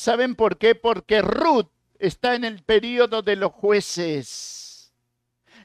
¿Saben 0.01 0.34
por 0.34 0.57
qué? 0.57 0.74
Porque 0.74 1.20
Ruth 1.20 1.68
está 1.98 2.34
en 2.34 2.46
el 2.46 2.62
periodo 2.62 3.20
de 3.20 3.36
los 3.36 3.53
jueces. 3.53 4.94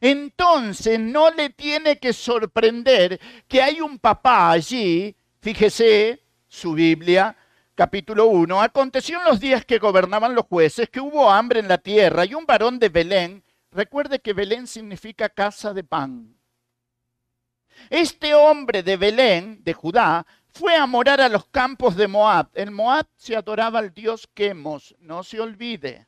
Entonces 0.02 1.00
no 1.00 1.32
le 1.32 1.52
tiene 1.52 2.00
que 2.00 2.12
sorprender 2.12 3.18
que 3.48 3.62
hay 3.62 3.80
un 3.80 3.98
papá 3.98 4.52
allí, 4.52 5.16
fíjese 5.40 6.22
su 6.50 6.74
Biblia, 6.74 7.38
capítulo 7.76 8.26
1, 8.26 8.62
aconteció 8.62 9.20
en 9.20 9.24
los 9.24 9.40
días 9.40 9.64
que 9.64 9.80
gobernaban 9.80 10.36
los 10.36 10.48
jueces 10.48 10.90
que 10.90 11.00
hubo 11.00 11.32
hambre 11.32 11.62
en 11.62 11.70
la 11.70 11.78
tierra 11.78 12.26
y 12.26 12.34
un 12.34 12.46
varón 12.46 12.78
de 12.78 12.90
Belén, 12.90 13.42
recuerde 13.72 14.20
que 14.20 14.34
Belén 14.34 14.68
significa 14.68 15.30
casa 15.30 15.74
de 15.74 15.86
pan. 15.86 16.36
Este 17.90 18.34
hombre 18.34 18.84
de 18.84 18.98
Belén, 18.98 19.64
de 19.64 19.72
Judá, 19.72 20.28
fue 20.56 20.74
a 20.78 20.86
morar 20.86 21.20
a 21.20 21.28
los 21.28 21.46
campos 21.48 21.98
de 21.98 22.08
Moab. 22.08 22.50
En 22.54 22.74
Moab 22.74 23.06
se 23.18 23.36
adoraba 23.36 23.80
al 23.80 23.94
dios 23.94 24.26
Quemos, 24.34 24.96
no 25.00 25.22
se 25.22 25.42
olvide. 25.42 26.08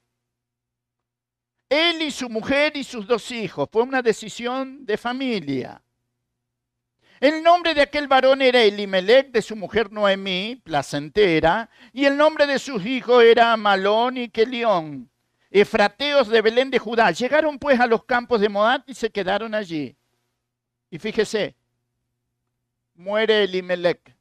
Él 1.70 2.02
y 2.02 2.12
su 2.12 2.30
mujer 2.30 2.78
y 2.78 2.86
sus 2.86 3.06
dos 3.06 3.30
hijos. 3.32 3.68
Fue 3.70 3.84
una 3.84 4.02
decisión 4.02 4.86
de 4.86 4.98
familia. 4.98 5.82
El 7.20 7.44
nombre 7.44 7.74
de 7.74 7.82
aquel 7.82 8.08
varón 8.08 8.42
era 8.42 8.62
Elimelech, 8.62 9.32
de 9.32 9.42
su 9.42 9.56
mujer 9.58 9.92
Noemí, 9.92 10.62
placentera, 10.64 11.70
y 11.92 12.06
el 12.06 12.16
nombre 12.16 12.48
de 12.48 12.58
sus 12.58 12.86
hijos 12.86 13.24
era 13.24 13.58
Malón 13.58 14.16
y 14.18 14.30
Kelión, 14.30 15.10
efrateos 15.50 16.30
de 16.30 16.42
Belén 16.42 16.70
de 16.70 16.80
Judá. 16.80 17.12
Llegaron 17.12 17.60
pues 17.60 17.80
a 17.82 17.88
los 17.88 18.06
campos 18.06 18.40
de 18.40 18.48
Moab 18.48 18.84
y 18.88 18.94
se 18.94 19.10
quedaron 19.10 19.54
allí. 19.54 19.98
Y 20.90 21.00
fíjese, 21.00 21.56
muere 22.96 23.44
Elimelech. 23.44 24.17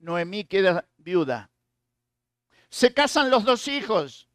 Noemí 0.00 0.44
queda 0.44 0.86
viuda. 0.98 1.50
Se 2.68 2.92
casan 2.92 3.30
los 3.30 3.44
dos 3.44 3.68
hijos. 3.68 4.28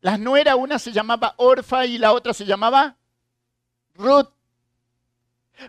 Las 0.00 0.18
nueras, 0.20 0.56
una 0.56 0.78
se 0.78 0.92
llamaba 0.92 1.34
Orfa 1.38 1.86
y 1.86 1.98
la 1.98 2.12
otra 2.12 2.34
se 2.34 2.44
llamaba 2.44 2.96
Ruth. 3.94 4.30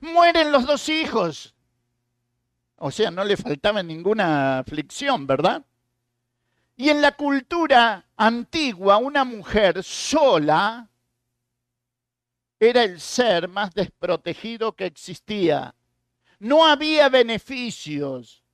Mueren 0.01 0.51
los 0.51 0.65
dos 0.65 0.89
hijos. 0.89 1.55
O 2.77 2.91
sea, 2.91 3.11
no 3.11 3.23
le 3.23 3.37
faltaba 3.37 3.81
ninguna 3.81 4.59
aflicción, 4.59 5.25
¿verdad? 5.25 5.65
Y 6.75 6.89
en 6.89 7.01
la 7.01 7.13
cultura 7.13 8.05
antigua, 8.17 8.97
una 8.97 9.23
mujer 9.23 9.83
sola 9.83 10.89
era 12.59 12.83
el 12.83 12.99
ser 12.99 13.47
más 13.47 13.73
desprotegido 13.73 14.75
que 14.75 14.85
existía. 14.85 15.75
No 16.39 16.65
había 16.65 17.07
beneficios 17.09 18.44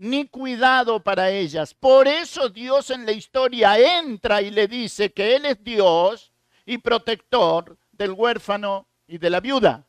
ni 0.00 0.26
cuidado 0.26 1.02
para 1.02 1.30
ellas. 1.30 1.74
Por 1.74 2.08
eso 2.08 2.48
Dios 2.48 2.88
en 2.88 3.04
la 3.04 3.12
historia 3.12 3.78
entra 3.98 4.40
y 4.40 4.50
le 4.50 4.66
dice 4.66 5.12
que 5.12 5.36
Él 5.36 5.44
es 5.44 5.62
Dios 5.62 6.32
y 6.64 6.78
protector 6.78 7.76
del 7.92 8.12
huérfano 8.12 8.88
y 9.06 9.18
de 9.18 9.28
la 9.28 9.40
viuda. 9.40 9.86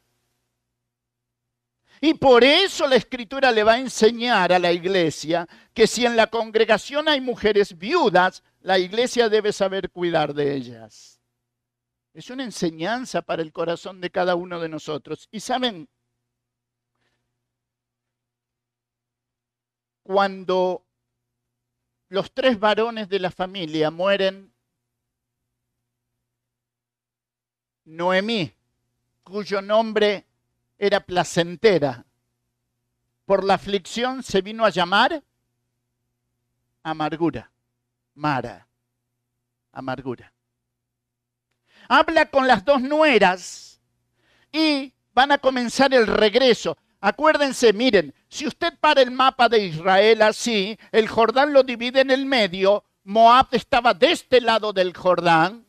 Y 2.01 2.15
por 2.15 2.43
eso 2.43 2.87
la 2.87 2.97
escritura 2.97 3.53
le 3.53 3.63
va 3.63 3.73
a 3.73 3.79
enseñar 3.79 4.51
a 4.51 4.59
la 4.59 4.73
iglesia 4.73 5.47
que 5.73 5.87
si 5.87 6.05
en 6.05 6.17
la 6.17 6.27
congregación 6.27 7.07
hay 7.07 7.21
mujeres 7.21 7.77
viudas, 7.77 8.43
la 8.59 8.77
iglesia 8.79 9.29
debe 9.29 9.53
saber 9.53 9.91
cuidar 9.91 10.33
de 10.33 10.55
ellas. 10.55 11.21
Es 12.13 12.29
una 12.29 12.43
enseñanza 12.43 13.21
para 13.21 13.41
el 13.41 13.53
corazón 13.53 14.01
de 14.01 14.09
cada 14.09 14.35
uno 14.35 14.59
de 14.59 14.67
nosotros. 14.67 15.29
Y 15.31 15.39
saben, 15.39 15.87
cuando 20.03 20.85
los 22.09 22.31
tres 22.33 22.59
varones 22.59 23.09
de 23.09 23.19
la 23.19 23.31
familia 23.31 23.91
mueren, 23.91 24.51
Noemí, 27.85 28.53
cuyo 29.23 29.61
nombre 29.61 30.25
era 30.77 30.99
placentera. 30.99 32.05
Por 33.25 33.43
la 33.43 33.55
aflicción 33.55 34.23
se 34.23 34.41
vino 34.41 34.65
a 34.65 34.69
llamar 34.69 35.23
amargura. 36.83 37.51
Mara. 38.13 38.67
Amargura. 39.71 40.33
Habla 41.87 42.29
con 42.29 42.47
las 42.47 42.63
dos 42.65 42.81
nueras 42.81 43.81
y 44.51 44.93
van 45.13 45.31
a 45.31 45.37
comenzar 45.37 45.93
el 45.93 46.07
regreso. 46.07 46.77
Acuérdense, 47.01 47.73
miren, 47.73 48.13
si 48.29 48.45
usted 48.45 48.77
para 48.79 49.01
el 49.01 49.09
mapa 49.09 49.49
de 49.49 49.65
Israel 49.65 50.21
así, 50.21 50.77
el 50.91 51.07
Jordán 51.07 51.51
lo 51.51 51.63
divide 51.63 52.01
en 52.01 52.11
el 52.11 52.27
medio, 52.27 52.83
Moab 53.03 53.47
estaba 53.53 53.95
de 53.95 54.11
este 54.11 54.39
lado 54.39 54.71
del 54.71 54.95
Jordán 54.95 55.65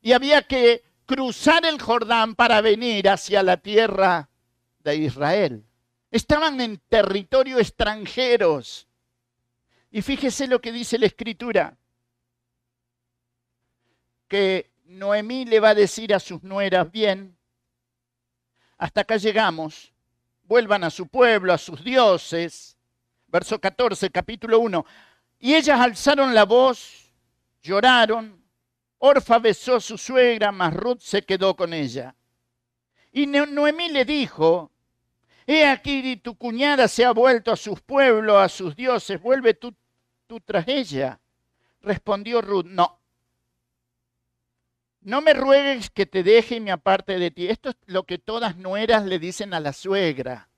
y 0.00 0.10
había 0.10 0.42
que 0.42 0.82
cruzar 1.06 1.64
el 1.64 1.80
Jordán 1.80 2.34
para 2.34 2.60
venir 2.60 3.08
hacia 3.08 3.44
la 3.44 3.58
tierra 3.58 4.28
de 4.80 4.96
Israel. 4.96 5.64
Estaban 6.10 6.60
en 6.60 6.78
territorio 6.88 7.60
extranjeros. 7.60 8.88
Y 9.92 10.02
fíjese 10.02 10.48
lo 10.48 10.60
que 10.60 10.72
dice 10.72 10.98
la 10.98 11.06
escritura, 11.06 11.78
que 14.26 14.72
Noemí 14.84 15.44
le 15.44 15.60
va 15.60 15.70
a 15.70 15.74
decir 15.74 16.12
a 16.12 16.18
sus 16.18 16.42
nueras, 16.42 16.90
bien, 16.90 17.36
hasta 18.78 19.02
acá 19.02 19.16
llegamos, 19.16 19.91
vuelvan 20.52 20.84
a 20.84 20.90
su 20.90 21.06
pueblo, 21.06 21.54
a 21.54 21.56
sus 21.56 21.82
dioses. 21.82 22.76
Verso 23.26 23.58
14, 23.58 24.10
capítulo 24.10 24.58
1. 24.58 24.84
Y 25.38 25.54
ellas 25.54 25.80
alzaron 25.80 26.34
la 26.34 26.44
voz, 26.44 27.10
lloraron, 27.62 28.38
Orfa 28.98 29.38
besó 29.38 29.76
a 29.76 29.80
su 29.80 29.96
suegra, 29.96 30.52
mas 30.52 30.74
Ruth 30.74 31.00
se 31.00 31.22
quedó 31.22 31.56
con 31.56 31.72
ella. 31.72 32.14
Y 33.12 33.26
Noemí 33.26 33.88
le 33.88 34.04
dijo, 34.04 34.70
He 35.46 35.64
aquí 35.64 36.18
tu 36.18 36.36
cuñada 36.36 36.86
se 36.86 37.06
ha 37.06 37.12
vuelto 37.12 37.50
a 37.50 37.56
sus 37.56 37.80
pueblos, 37.80 38.36
a 38.36 38.50
sus 38.50 38.76
dioses, 38.76 39.22
vuelve 39.22 39.54
tú, 39.54 39.74
tú 40.26 40.38
tras 40.38 40.68
ella. 40.68 41.18
Respondió 41.80 42.42
Ruth, 42.42 42.66
no. 42.66 43.00
No 45.02 45.20
me 45.20 45.34
ruegues 45.34 45.90
que 45.90 46.06
te 46.06 46.22
deje 46.22 46.56
y 46.56 46.60
me 46.60 46.70
aparte 46.70 47.18
de 47.18 47.30
ti. 47.30 47.48
Esto 47.48 47.70
es 47.70 47.76
lo 47.86 48.04
que 48.04 48.18
todas 48.18 48.56
nueras 48.56 49.04
le 49.04 49.18
dicen 49.18 49.52
a 49.52 49.60
la 49.60 49.72
suegra. 49.72 50.48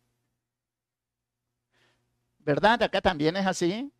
¿Verdad? 2.39 2.83
Acá 2.83 3.01
también 3.01 3.37
es 3.37 3.47
así. 3.47 3.91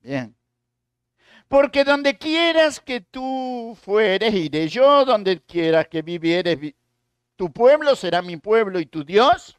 Bien. 0.00 0.34
Porque 1.48 1.82
donde 1.82 2.16
quieras 2.16 2.78
que 2.78 3.00
tú 3.00 3.76
fueres, 3.82 4.32
iré 4.32 4.68
yo, 4.68 5.04
donde 5.04 5.40
quieras 5.40 5.88
que 5.88 6.00
vivieres, 6.00 6.74
tu 7.34 7.52
pueblo 7.52 7.96
será 7.96 8.22
mi 8.22 8.36
pueblo 8.36 8.78
y 8.78 8.86
tu 8.86 9.02
Dios. 9.02 9.58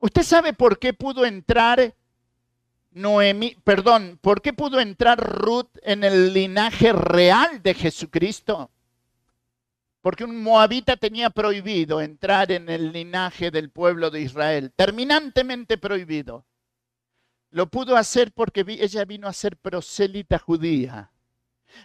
¿Usted 0.00 0.22
sabe 0.22 0.52
por 0.52 0.78
qué 0.78 0.92
pudo 0.92 1.24
entrar 1.24 1.94
Noemí, 2.94 3.56
perdón, 3.64 4.20
por 4.22 4.40
qué 4.40 4.52
pudo 4.52 4.78
entrar 4.78 5.18
Ruth 5.18 5.78
en 5.82 6.04
el 6.04 6.32
linaje 6.32 6.92
real 6.92 7.60
de 7.60 7.74
Jesucristo? 7.74 8.70
Porque 10.00 10.22
un 10.22 10.40
moabita 10.40 10.96
tenía 10.96 11.30
prohibido 11.30 12.00
entrar 12.00 12.52
en 12.52 12.68
el 12.68 12.92
linaje 12.92 13.50
del 13.50 13.70
pueblo 13.70 14.10
de 14.10 14.20
Israel, 14.20 14.72
terminantemente 14.76 15.76
prohibido. 15.76 16.46
Lo 17.50 17.68
pudo 17.68 17.96
hacer 17.96 18.30
porque 18.30 18.64
ella 18.68 19.04
vino 19.04 19.26
a 19.26 19.32
ser 19.32 19.56
prosélita 19.56 20.38
judía. 20.38 21.10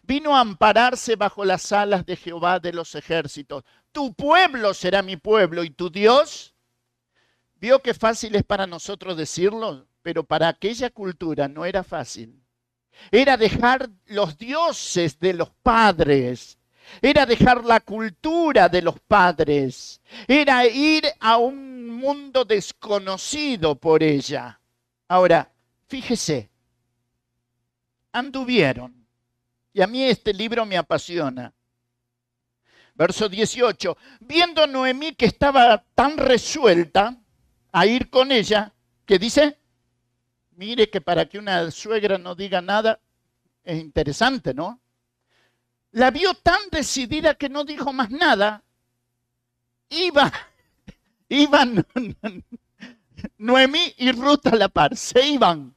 Vino 0.04 0.38
a 0.38 0.42
ampararse 0.42 1.16
bajo 1.16 1.44
las 1.44 1.72
alas 1.72 2.06
de 2.06 2.18
Jehová 2.18 2.60
de 2.60 2.72
los 2.72 2.94
ejércitos. 2.94 3.64
Tu 3.92 4.14
pueblo 4.14 4.76
será 4.76 5.02
mi 5.02 5.18
pueblo 5.18 5.64
y 5.64 5.72
tu 5.72 5.90
Dios. 5.90 6.54
Vio 7.56 7.82
que 7.82 7.96
fácil 7.96 8.36
es 8.36 8.44
para 8.44 8.68
nosotros 8.68 9.18
decirlo, 9.18 9.89
pero 10.10 10.24
para 10.24 10.48
aquella 10.48 10.90
cultura 10.90 11.48
no 11.48 11.66
era 11.66 11.84
fácil. 11.84 12.44
Era 13.12 13.38
dejar 13.38 13.92
los 14.08 14.40
dioses 14.40 15.20
de 15.20 15.36
los 15.36 15.52
padres. 15.62 16.58
Era 17.00 17.28
dejar 17.28 17.64
la 17.64 17.80
cultura 17.80 18.70
de 18.70 18.82
los 18.82 19.00
padres. 19.02 20.02
Era 20.28 20.66
ir 20.66 21.04
a 21.20 21.38
un 21.38 21.90
mundo 21.90 22.44
desconocido 22.44 23.76
por 23.76 24.02
ella. 24.02 24.60
Ahora, 25.08 25.54
fíjese, 25.86 26.50
anduvieron 28.12 29.06
y 29.72 29.84
a 29.84 29.86
mí 29.86 30.06
este 30.06 30.34
libro 30.34 30.66
me 30.66 30.76
apasiona. 30.76 31.54
Verso 32.96 33.30
18. 33.30 33.96
Viendo 34.22 34.66
Noemí 34.66 35.14
que 35.14 35.28
estaba 35.28 35.86
tan 35.94 36.18
resuelta 36.18 37.16
a 37.72 37.86
ir 37.86 38.10
con 38.10 38.32
ella, 38.32 38.74
que 39.10 39.18
dice, 39.18 39.58
mire 40.60 40.90
que 40.90 41.00
para 41.00 41.26
que 41.26 41.40
una 41.40 41.72
suegra 41.72 42.18
no 42.18 42.36
diga 42.36 42.62
nada, 42.62 43.00
es 43.64 43.80
interesante, 43.80 44.54
¿no? 44.54 44.82
La 45.92 46.12
vio 46.12 46.34
tan 46.34 46.60
decidida 46.70 47.36
que 47.36 47.48
no 47.48 47.64
dijo 47.64 47.94
más 47.94 48.10
nada. 48.12 48.62
Iba, 49.90 50.32
iban 51.30 51.86
Noemí 53.38 53.94
y 53.98 54.12
Ruth 54.12 54.48
a 54.48 54.56
la 54.58 54.68
par, 54.68 54.98
se 54.98 55.26
iban 55.26 55.74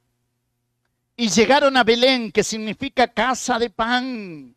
y 1.17 1.29
llegaron 1.29 1.77
a 1.77 1.85
Belén, 1.85 2.33
que 2.33 2.43
significa 2.43 3.07
casa 3.07 3.59
de 3.61 3.71
pan. 3.71 4.57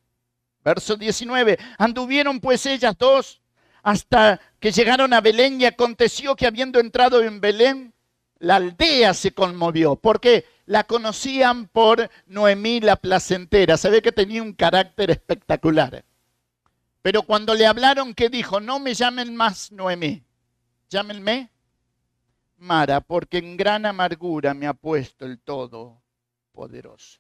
Verso 0.64 0.96
19. 0.96 1.60
Anduvieron 1.78 2.40
pues 2.40 2.66
ellas 2.66 2.98
dos 2.98 3.42
hasta 3.84 4.42
que 4.60 4.72
llegaron 4.72 5.14
a 5.14 5.22
Belén 5.22 5.62
y 5.62 5.66
aconteció 5.66 6.36
que 6.36 6.48
habiendo 6.48 6.80
entrado 6.80 7.22
en 7.22 7.40
Belén, 7.40 7.94
la 8.40 8.58
aldea 8.58 9.14
se 9.14 9.34
conmovió, 9.34 9.96
porque 9.96 10.46
la 10.66 10.84
conocían 10.84 11.68
por 11.68 12.10
Noemí 12.28 12.80
la 12.80 12.96
placentera. 12.96 13.78
Se 13.78 13.90
ve 13.90 14.02
que 14.02 14.12
tenía 14.12 14.42
un 14.42 14.54
carácter 14.54 15.12
espectacular. 15.12 16.04
Pero 17.02 17.22
cuando 17.24 17.54
le 17.54 17.68
hablaron, 17.68 18.14
¿qué 18.14 18.30
dijo? 18.30 18.60
No 18.60 18.80
me 18.80 18.94
llamen 18.94 19.36
más 19.36 19.72
Noemí, 19.72 20.24
llámenme 20.90 21.52
Mara, 22.58 23.02
porque 23.02 23.38
en 23.38 23.58
gran 23.58 23.86
amargura 23.86 24.54
me 24.54 24.66
ha 24.66 24.74
puesto 24.74 25.26
el 25.26 25.40
todo 25.40 26.02
poderoso. 26.52 27.20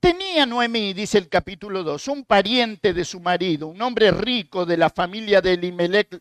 Tenía 0.00 0.46
Noemí, 0.46 0.94
dice 0.94 1.18
el 1.18 1.28
capítulo 1.28 1.82
2, 1.82 2.08
un 2.08 2.24
pariente 2.24 2.92
de 2.92 3.04
su 3.04 3.20
marido, 3.20 3.68
un 3.68 3.80
hombre 3.82 4.10
rico 4.10 4.64
de 4.64 4.76
la 4.76 4.90
familia 4.90 5.40
de 5.40 5.52
Elimelech, 5.52 6.20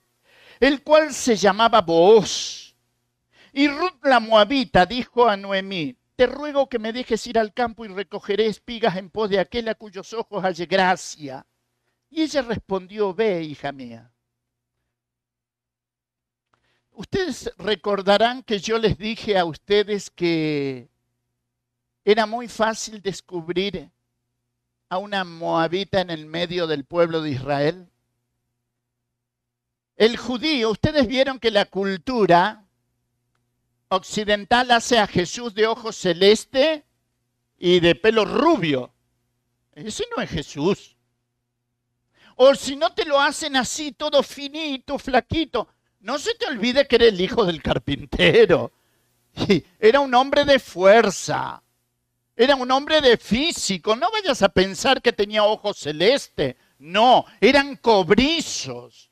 el 0.60 0.84
cual 0.84 1.14
se 1.14 1.36
llamaba 1.36 1.82
Booz. 1.82 2.65
Y 3.58 3.70
Ruth 3.70 4.04
la 4.04 4.20
Moabita 4.20 4.86
dijo 4.86 5.30
a 5.30 5.38
Noemí, 5.38 5.96
te 6.18 6.28
ruego 6.28 6.68
que 6.68 6.78
me 6.78 6.92
dejes 6.92 7.26
ir 7.26 7.40
al 7.40 7.54
campo 7.54 7.86
y 7.86 7.88
recogeré 7.88 8.48
espigas 8.48 8.98
en 8.98 9.10
pos 9.10 9.30
de 9.30 9.40
aquel 9.40 9.70
a 9.70 9.76
cuyos 9.76 10.12
ojos 10.12 10.44
halle 10.44 10.66
gracia. 10.66 11.48
Y 12.10 12.24
ella 12.24 12.42
respondió, 12.42 13.14
ve, 13.14 13.44
hija 13.44 13.72
mía. 13.72 14.12
Ustedes 16.92 17.50
recordarán 17.58 18.44
que 18.44 18.60
yo 18.60 18.78
les 18.78 18.98
dije 18.98 19.38
a 19.38 19.46
ustedes 19.46 20.10
que 20.10 20.90
era 22.04 22.26
muy 22.26 22.50
fácil 22.50 23.02
descubrir 23.02 23.90
a 24.90 24.98
una 24.98 25.24
moabita 25.24 26.02
en 26.02 26.10
el 26.10 26.26
medio 26.26 26.68
del 26.68 26.84
pueblo 26.84 27.22
de 27.22 27.30
Israel. 27.30 27.90
El 29.96 30.18
judío, 30.18 30.72
ustedes 30.72 31.08
vieron 31.08 31.40
que 31.40 31.52
la 31.52 31.64
cultura 31.64 32.65
occidental 33.96 34.72
hace 34.72 35.00
a 35.00 35.08
Jesús 35.08 35.54
de 35.54 35.68
ojos 35.68 35.96
celeste 35.96 36.86
y 37.58 37.80
de 37.80 37.96
pelo 37.96 38.26
rubio. 38.26 38.94
Ese 39.74 40.06
no 40.16 40.22
es 40.22 40.30
Jesús. 40.30 40.96
O 42.36 42.54
si 42.56 42.76
no 42.76 42.94
te 42.94 43.06
lo 43.06 43.20
hacen 43.20 43.56
así, 43.56 43.92
todo 43.92 44.22
finito, 44.22 45.00
flaquito. 45.00 45.68
No 46.02 46.20
se 46.20 46.36
te 46.36 46.46
olvide 46.46 46.88
que 46.88 46.98
era 46.98 47.06
el 47.06 47.20
hijo 47.20 47.46
del 47.46 47.62
carpintero. 47.62 48.74
Era 49.80 50.00
un 50.00 50.14
hombre 50.14 50.46
de 50.46 50.60
fuerza. 50.60 51.62
Era 52.36 52.56
un 52.56 52.70
hombre 52.72 53.02
de 53.02 53.18
físico. 53.18 53.96
No 53.96 54.12
vayas 54.12 54.42
a 54.42 54.50
pensar 54.50 55.02
que 55.02 55.14
tenía 55.14 55.44
ojos 55.44 55.78
celeste. 55.78 56.58
No, 56.80 57.26
eran 57.40 57.78
cobrizos. 57.78 59.10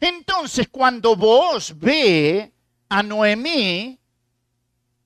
Entonces, 0.00 0.68
cuando 0.68 1.16
vos 1.16 1.78
ve 1.78 2.52
a 2.88 3.02
Noemí, 3.02 3.98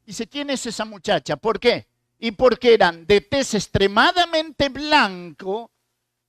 dice, 0.04 0.26
¿quién 0.26 0.50
es 0.50 0.66
esa 0.66 0.84
muchacha? 0.84 1.36
¿Por 1.36 1.60
qué? 1.60 1.86
Y 2.18 2.32
porque 2.32 2.74
eran 2.74 3.06
de 3.06 3.20
tez 3.20 3.54
extremadamente 3.54 4.68
blanco 4.68 5.70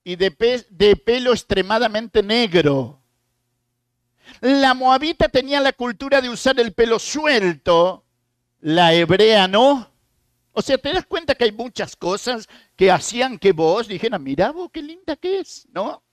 y 0.03 0.15
de, 0.15 0.65
de 0.69 0.95
pelo 0.95 1.31
extremadamente 1.31 2.21
negro. 2.21 3.01
La 4.41 4.73
moabita 4.73 5.29
tenía 5.29 5.59
la 5.59 5.73
cultura 5.73 6.21
de 6.21 6.29
usar 6.29 6.59
el 6.59 6.73
pelo 6.73 6.99
suelto, 6.99 8.05
la 8.59 8.93
hebrea 8.93 9.47
no. 9.47 9.89
O 10.51 10.61
sea, 10.61 10.77
te 10.77 10.93
das 10.93 11.05
cuenta 11.05 11.35
que 11.35 11.45
hay 11.45 11.51
muchas 11.51 11.95
cosas 11.95 12.47
que 12.75 12.91
hacían 12.91 13.37
que 13.37 13.51
vos 13.51 13.87
dijeras, 13.87 14.19
mira 14.19 14.51
vos 14.51 14.69
qué 14.71 14.81
linda 14.81 15.15
que 15.15 15.39
es, 15.39 15.67
¿no? 15.71 16.03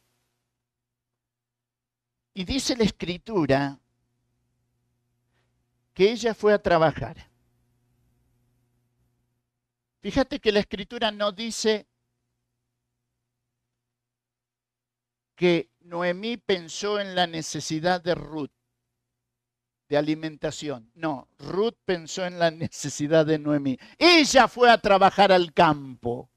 Y 2.37 2.45
dice 2.45 2.77
la 2.77 2.85
escritura 2.85 3.81
que 5.95 6.13
ella 6.13 6.35
fue 6.35 6.53
a 6.53 6.59
trabajar. 6.59 7.31
Fíjate 10.03 10.39
que 10.39 10.53
la 10.53 10.61
escritura 10.61 11.11
no 11.11 11.33
dice 11.33 11.87
que 15.35 15.71
Noemí 15.81 16.37
pensó 16.37 17.01
en 17.01 17.15
la 17.15 17.27
necesidad 17.27 18.03
de 18.03 18.15
Ruth 18.15 18.53
de 19.89 19.97
alimentación. 19.97 20.91
No, 20.95 21.29
Ruth 21.39 21.79
pensó 21.87 22.27
en 22.27 22.39
la 22.39 22.51
necesidad 22.51 23.25
de 23.25 23.39
Noemí. 23.39 23.79
Ella 23.97 24.47
fue 24.47 24.71
a 24.71 24.77
trabajar 24.77 25.33
al 25.33 25.55
campo. 25.55 26.29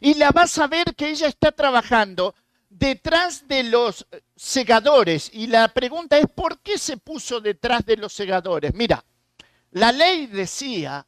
Y 0.00 0.14
la 0.14 0.32
vas 0.32 0.58
a 0.58 0.66
ver 0.66 0.96
que 0.96 1.10
ella 1.10 1.28
está 1.28 1.52
trabajando 1.52 2.34
detrás 2.78 3.46
de 3.46 3.62
los 3.62 4.06
segadores. 4.34 5.30
Y 5.32 5.46
la 5.46 5.68
pregunta 5.68 6.18
es, 6.18 6.26
¿por 6.26 6.60
qué 6.60 6.76
se 6.78 6.96
puso 6.96 7.40
detrás 7.40 7.86
de 7.86 7.96
los 7.96 8.12
segadores? 8.12 8.74
Mira, 8.74 9.04
la 9.70 9.92
ley 9.92 10.26
decía 10.26 11.06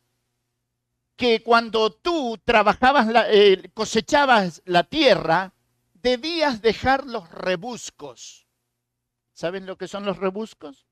que 1.17 1.43
cuando 1.43 1.93
tú 1.93 2.39
trabajabas, 2.45 3.09
eh, 3.31 3.71
cosechabas 3.75 4.62
la 4.64 4.85
tierra, 4.85 5.53
debías 5.95 6.62
dejar 6.62 7.07
los 7.07 7.29
rebuscos. 7.31 8.47
¿Saben 9.33 9.67
lo 9.67 9.77
que 9.77 9.89
son 9.89 10.05
los 10.05 10.19
rebuscos? 10.19 10.87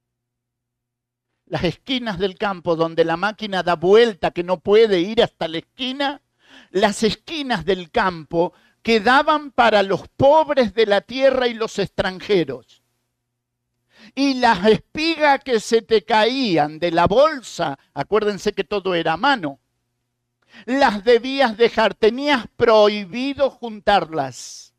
Las 1.46 1.64
esquinas 1.64 2.18
del 2.18 2.36
campo 2.36 2.74
donde 2.74 3.04
la 3.04 3.16
máquina 3.16 3.62
da 3.62 3.76
vuelta 3.76 4.32
que 4.32 4.42
no 4.42 4.60
puede 4.60 5.00
ir 5.00 5.22
hasta 5.22 5.46
la 5.46 5.58
esquina. 5.58 6.22
Las 6.70 7.02
esquinas 7.02 7.64
del 7.64 7.90
campo 7.90 8.54
quedaban 8.84 9.50
para 9.50 9.82
los 9.82 10.06
pobres 10.08 10.74
de 10.74 10.84
la 10.84 11.00
tierra 11.00 11.48
y 11.48 11.54
los 11.54 11.78
extranjeros. 11.80 12.82
Y 14.14 14.34
las 14.34 14.64
espigas 14.66 15.42
que 15.42 15.58
se 15.58 15.80
te 15.80 16.04
caían 16.04 16.78
de 16.78 16.92
la 16.92 17.06
bolsa, 17.06 17.78
acuérdense 17.94 18.52
que 18.52 18.62
todo 18.62 18.94
era 18.94 19.14
a 19.14 19.16
mano, 19.16 19.58
las 20.66 21.02
debías 21.02 21.56
dejar, 21.56 21.94
tenías 21.94 22.46
prohibido 22.56 23.48
juntarlas. 23.48 24.74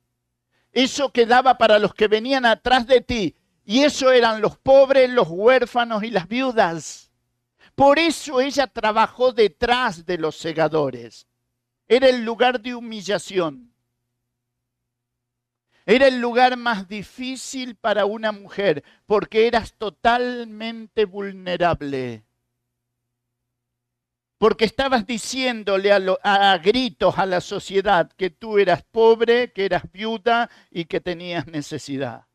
Eso 0.72 1.12
quedaba 1.12 1.58
para 1.58 1.80
los 1.80 1.94
que 1.96 2.08
venían 2.08 2.46
atrás 2.46 2.86
de 2.86 3.02
ti. 3.02 3.36
Y 3.66 3.84
eso 3.84 4.12
eran 4.12 4.40
los 4.40 4.58
pobres, 4.58 5.10
los 5.10 5.28
huérfanos 5.30 6.04
y 6.04 6.12
las 6.12 6.28
viudas. 6.28 7.12
Por 7.74 7.98
eso 7.98 8.40
ella 8.40 8.68
trabajó 8.68 9.34
detrás 9.34 10.06
de 10.06 10.20
los 10.20 10.36
segadores. 10.36 11.28
Era 11.88 12.08
el 12.08 12.24
lugar 12.24 12.62
de 12.62 12.76
humillación. 12.76 13.75
Era 15.86 16.08
el 16.08 16.20
lugar 16.20 16.58
más 16.58 16.88
difícil 16.88 17.76
para 17.76 18.06
una 18.06 18.32
mujer 18.32 18.84
porque 19.06 19.48
eras 19.48 19.74
totalmente 19.74 21.06
vulnerable 21.06 22.26
porque 24.38 24.66
estabas 24.66 25.08
diciéndole 25.08 25.92
a, 25.92 26.58
gritos 26.58 27.18
a 27.18 27.26
la 27.26 27.42
sociedad 27.42 28.12
que 28.12 28.30
tú 28.30 28.58
eras 28.58 28.84
pobre, 28.84 29.52
que 29.52 29.66
eras 29.66 29.92
viuda 29.92 30.50
y 30.70 30.86
que 30.86 31.00
tenías 31.00 31.48
necesidad. 31.48 32.28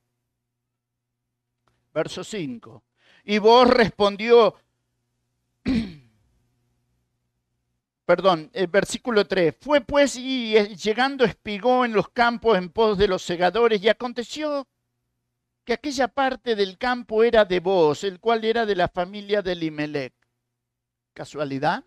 Verso 1.93 2.25
5. 2.25 2.83
Y 3.25 3.39
vos 3.39 3.69
respondió, 3.69 4.55
perdón, 8.11 8.51
el 8.55 8.67
versículo 8.67 9.25
3, 9.25 9.55
fue 9.61 9.81
pues 9.83 10.17
y 10.17 10.57
eh, 10.57 10.75
llegando 10.75 11.25
espigó 11.25 11.85
en 11.85 11.93
los 11.93 12.09
campos 12.09 12.59
en 12.59 12.69
pos 12.69 12.99
de 12.99 13.07
los 13.07 13.23
segadores 13.23 13.81
y 13.85 13.89
aconteció 13.89 14.67
que 15.65 15.75
aquella 15.75 16.09
parte 16.09 16.57
del 16.57 16.77
campo 16.77 17.23
era 17.23 17.45
de 17.45 17.61
vos, 17.61 18.03
el 18.03 18.19
cual 18.19 18.45
era 18.45 18.67
de 18.67 18.75
la 18.75 18.89
familia 18.89 19.43
de 19.43 19.55
Limelec. 19.55 20.13
¿Casualidad? 21.15 21.85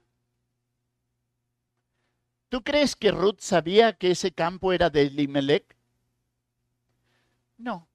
¿Tú 2.48 2.64
crees 2.64 2.96
que 2.96 3.12
Ruth 3.12 3.40
sabía 3.40 3.92
que 3.92 4.12
ese 4.12 4.32
campo 4.32 4.72
era 4.72 4.90
de 4.90 5.02
Elimelech? 5.02 5.76
No. 7.58 7.90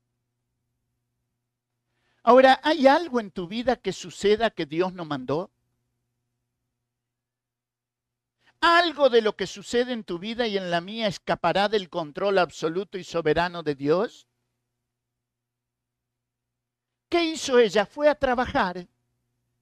Ahora, 2.22 2.60
¿hay 2.62 2.86
algo 2.86 3.20
en 3.20 3.30
tu 3.30 3.48
vida 3.48 3.76
que 3.76 3.94
suceda 3.94 4.50
que 4.50 4.66
Dios 4.66 4.92
no 4.92 5.06
mandó? 5.06 5.50
¿Algo 8.60 9.08
de 9.08 9.22
lo 9.22 9.36
que 9.36 9.46
sucede 9.46 9.92
en 9.92 10.04
tu 10.04 10.18
vida 10.18 10.46
y 10.46 10.56
en 10.56 10.70
la 10.70 10.80
mía 10.80 11.06
escapará 11.06 11.68
del 11.68 11.88
control 11.88 12.38
absoluto 12.38 12.98
y 12.98 13.04
soberano 13.04 13.62
de 13.62 13.74
Dios? 13.74 14.26
¿Qué 17.08 17.24
hizo 17.24 17.58
ella? 17.58 17.86
Fue 17.86 18.08
a 18.08 18.14
trabajar 18.14 18.86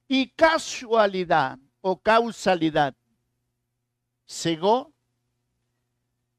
y 0.07 0.29
casualidad 0.29 1.59
o 1.81 1.99
causalidad 1.99 2.95
cegó 4.27 4.93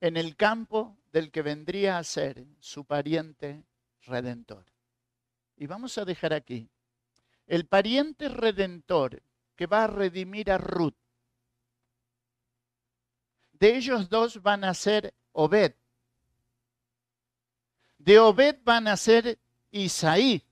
en 0.01 0.17
el 0.17 0.37
campo 0.37 0.97
del 1.13 1.31
que 1.31 1.43
vendría 1.43 1.99
a 1.99 2.05
ser 2.05 2.45
su 2.61 2.85
pariente 2.85 3.65
redentor. 4.03 4.65
Y 5.57 5.67
vamos 5.67 5.99
a 5.99 6.05
dejar 6.05 6.33
aquí. 6.35 6.69
El 7.47 7.67
pariente 7.67 8.29
redentor 8.29 9.23
que 9.57 9.67
va 9.67 9.85
a 9.85 9.87
redimir 9.89 10.53
a 10.53 10.59
Ruth. 10.59 10.95
De 13.59 13.77
ellos 13.77 14.09
dos 14.09 14.41
van 14.43 14.65
a 14.65 14.75
ser 14.75 15.15
Obed. 15.33 15.75
De 17.99 18.19
Obed 18.19 18.59
van 18.65 18.87
a 18.87 18.97
ser 18.97 19.39
Isaí. 19.71 20.45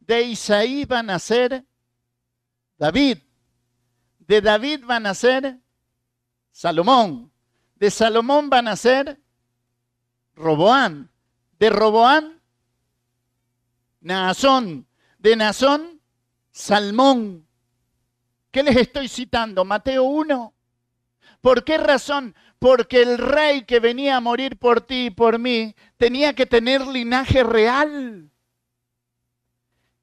De 0.00 0.22
Isaí 0.22 0.84
van 0.84 1.10
a 1.10 1.18
ser 1.18 1.64
David. 2.76 3.18
De 4.18 4.40
David 4.40 4.84
van 4.84 5.06
a 5.06 5.14
ser 5.14 5.60
Salomón. 6.50 7.32
De 7.76 7.90
Salomón 7.90 8.50
van 8.50 8.68
a 8.68 8.76
ser 8.76 9.20
Roboán. 10.34 11.10
De 11.58 11.70
Roboán, 11.70 12.40
Naasón. 14.00 14.86
De 15.18 15.36
Naasón, 15.36 16.00
Salmón. 16.50 17.46
¿Qué 18.50 18.62
les 18.62 18.76
estoy 18.76 19.08
citando? 19.08 19.64
Mateo 19.64 20.04
1. 20.04 20.54
¿Por 21.40 21.64
qué 21.64 21.78
razón? 21.78 22.34
Porque 22.58 23.02
el 23.02 23.18
rey 23.18 23.64
que 23.64 23.80
venía 23.80 24.16
a 24.16 24.20
morir 24.20 24.58
por 24.58 24.80
ti 24.80 25.06
y 25.06 25.10
por 25.10 25.38
mí 25.38 25.74
tenía 25.96 26.34
que 26.34 26.46
tener 26.46 26.86
linaje 26.86 27.42
real. 27.42 28.30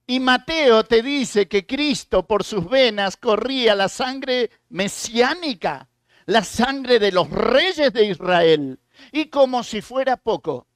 Y 0.07 0.19
Mateo 0.19 0.83
te 0.83 1.01
dice 1.01 1.47
que 1.47 1.65
Cristo 1.65 2.25
por 2.25 2.43
sus 2.43 2.69
venas 2.69 3.17
corría 3.17 3.75
la 3.75 3.89
sangre 3.89 4.51
mesiánica, 4.69 5.89
la 6.25 6.43
sangre 6.43 6.99
de 6.99 7.11
los 7.11 7.29
reyes 7.29 7.91
de 7.93 8.05
Israel. 8.05 8.79
Y 9.11 9.25
como 9.25 9.63
si 9.63 9.81
fuera 9.81 10.17
poco, 10.17 10.67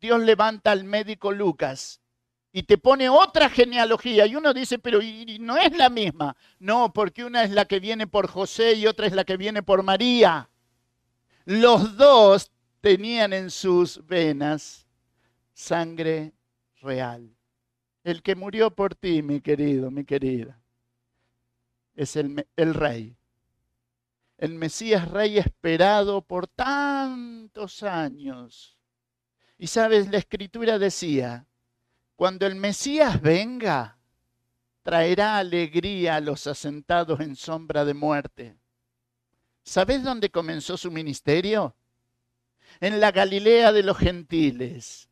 Dios 0.00 0.20
levanta 0.20 0.72
al 0.72 0.84
médico 0.84 1.32
Lucas 1.32 2.00
y 2.56 2.62
te 2.62 2.78
pone 2.78 3.10
otra 3.10 3.50
genealogía. 3.50 4.24
Y 4.24 4.34
uno 4.34 4.54
dice, 4.54 4.78
pero 4.78 4.98
no 5.40 5.58
es 5.58 5.76
la 5.76 5.90
misma. 5.90 6.34
No, 6.58 6.90
porque 6.90 7.22
una 7.22 7.44
es 7.44 7.50
la 7.50 7.66
que 7.66 7.80
viene 7.80 8.06
por 8.06 8.28
José 8.28 8.72
y 8.72 8.86
otra 8.86 9.06
es 9.06 9.12
la 9.12 9.24
que 9.24 9.36
viene 9.36 9.62
por 9.62 9.82
María. 9.82 10.48
Los 11.44 11.98
dos 11.98 12.50
tenían 12.80 13.34
en 13.34 13.50
sus 13.50 14.06
venas 14.06 14.86
sangre 15.52 16.32
real. 16.80 17.36
El 18.02 18.22
que 18.22 18.34
murió 18.34 18.70
por 18.70 18.94
ti, 18.94 19.20
mi 19.20 19.42
querido, 19.42 19.90
mi 19.90 20.06
querida, 20.06 20.58
es 21.94 22.16
el, 22.16 22.48
el 22.56 22.72
rey. 22.72 23.18
El 24.38 24.54
Mesías 24.54 25.10
rey 25.10 25.36
esperado 25.36 26.22
por 26.22 26.46
tantos 26.46 27.82
años. 27.82 28.78
Y 29.58 29.66
sabes, 29.66 30.08
la 30.08 30.16
escritura 30.16 30.78
decía, 30.78 31.46
cuando 32.16 32.46
el 32.46 32.56
Mesías 32.56 33.20
venga, 33.20 33.98
traerá 34.82 35.38
alegría 35.38 36.16
a 36.16 36.20
los 36.20 36.46
asentados 36.46 37.20
en 37.20 37.36
sombra 37.36 37.84
de 37.84 37.94
muerte. 37.94 38.56
¿Sabes 39.62 40.02
dónde 40.02 40.30
comenzó 40.30 40.76
su 40.76 40.90
ministerio? 40.90 41.76
En 42.80 43.00
la 43.00 43.12
Galilea 43.12 43.72
de 43.72 43.82
los 43.82 43.98
gentiles 43.98 45.08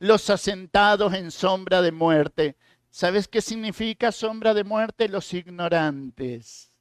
los 0.00 0.30
asentados 0.30 1.12
en 1.14 1.30
sombra 1.30 1.82
de 1.82 1.92
muerte. 1.92 2.56
¿Sabes 2.90 3.28
qué 3.28 3.40
significa 3.40 4.10
sombra 4.10 4.54
de 4.54 4.64
muerte? 4.64 5.08
Los 5.08 5.32
ignorantes. 5.32 6.72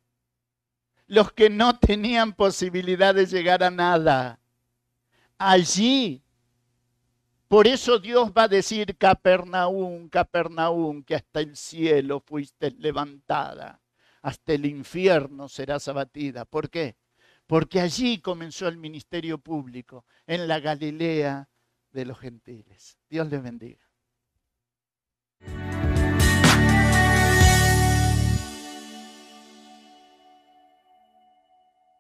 Los 1.05 1.32
que 1.34 1.49
no 1.49 1.78
tenían 1.78 2.34
posibilidad 2.34 3.14
de 3.14 3.28
llegar 3.28 3.62
a 3.64 3.70
nada. 3.70 4.39
Allí. 5.38 6.24
Por 7.50 7.66
eso 7.66 7.97
Dios 7.97 8.32
va 8.32 8.43
a 8.43 8.47
decir, 8.47 8.95
Capernaum, 8.95 10.08
Capernaum, 10.08 11.02
que 11.04 11.16
hasta 11.16 11.39
el 11.39 11.58
cielo 11.58 12.20
fuiste 12.20 12.70
levantada, 12.78 13.82
hasta 14.22 14.54
el 14.54 14.68
infierno 14.68 15.50
serás 15.50 15.88
abatida. 15.88 16.45
¿Por 16.45 16.70
qué? 16.70 16.95
Porque 17.47 17.80
allí 17.80 18.22
comenzó 18.22 18.68
el 18.68 18.78
ministerio 18.78 19.39
público, 19.39 20.06
en 20.28 20.47
la 20.47 20.60
Galilea 20.60 21.50
de 21.89 22.06
los 22.06 22.20
gentiles. 22.20 23.00
Dios 23.10 23.28
les 23.32 23.41
bendiga. 23.41 23.89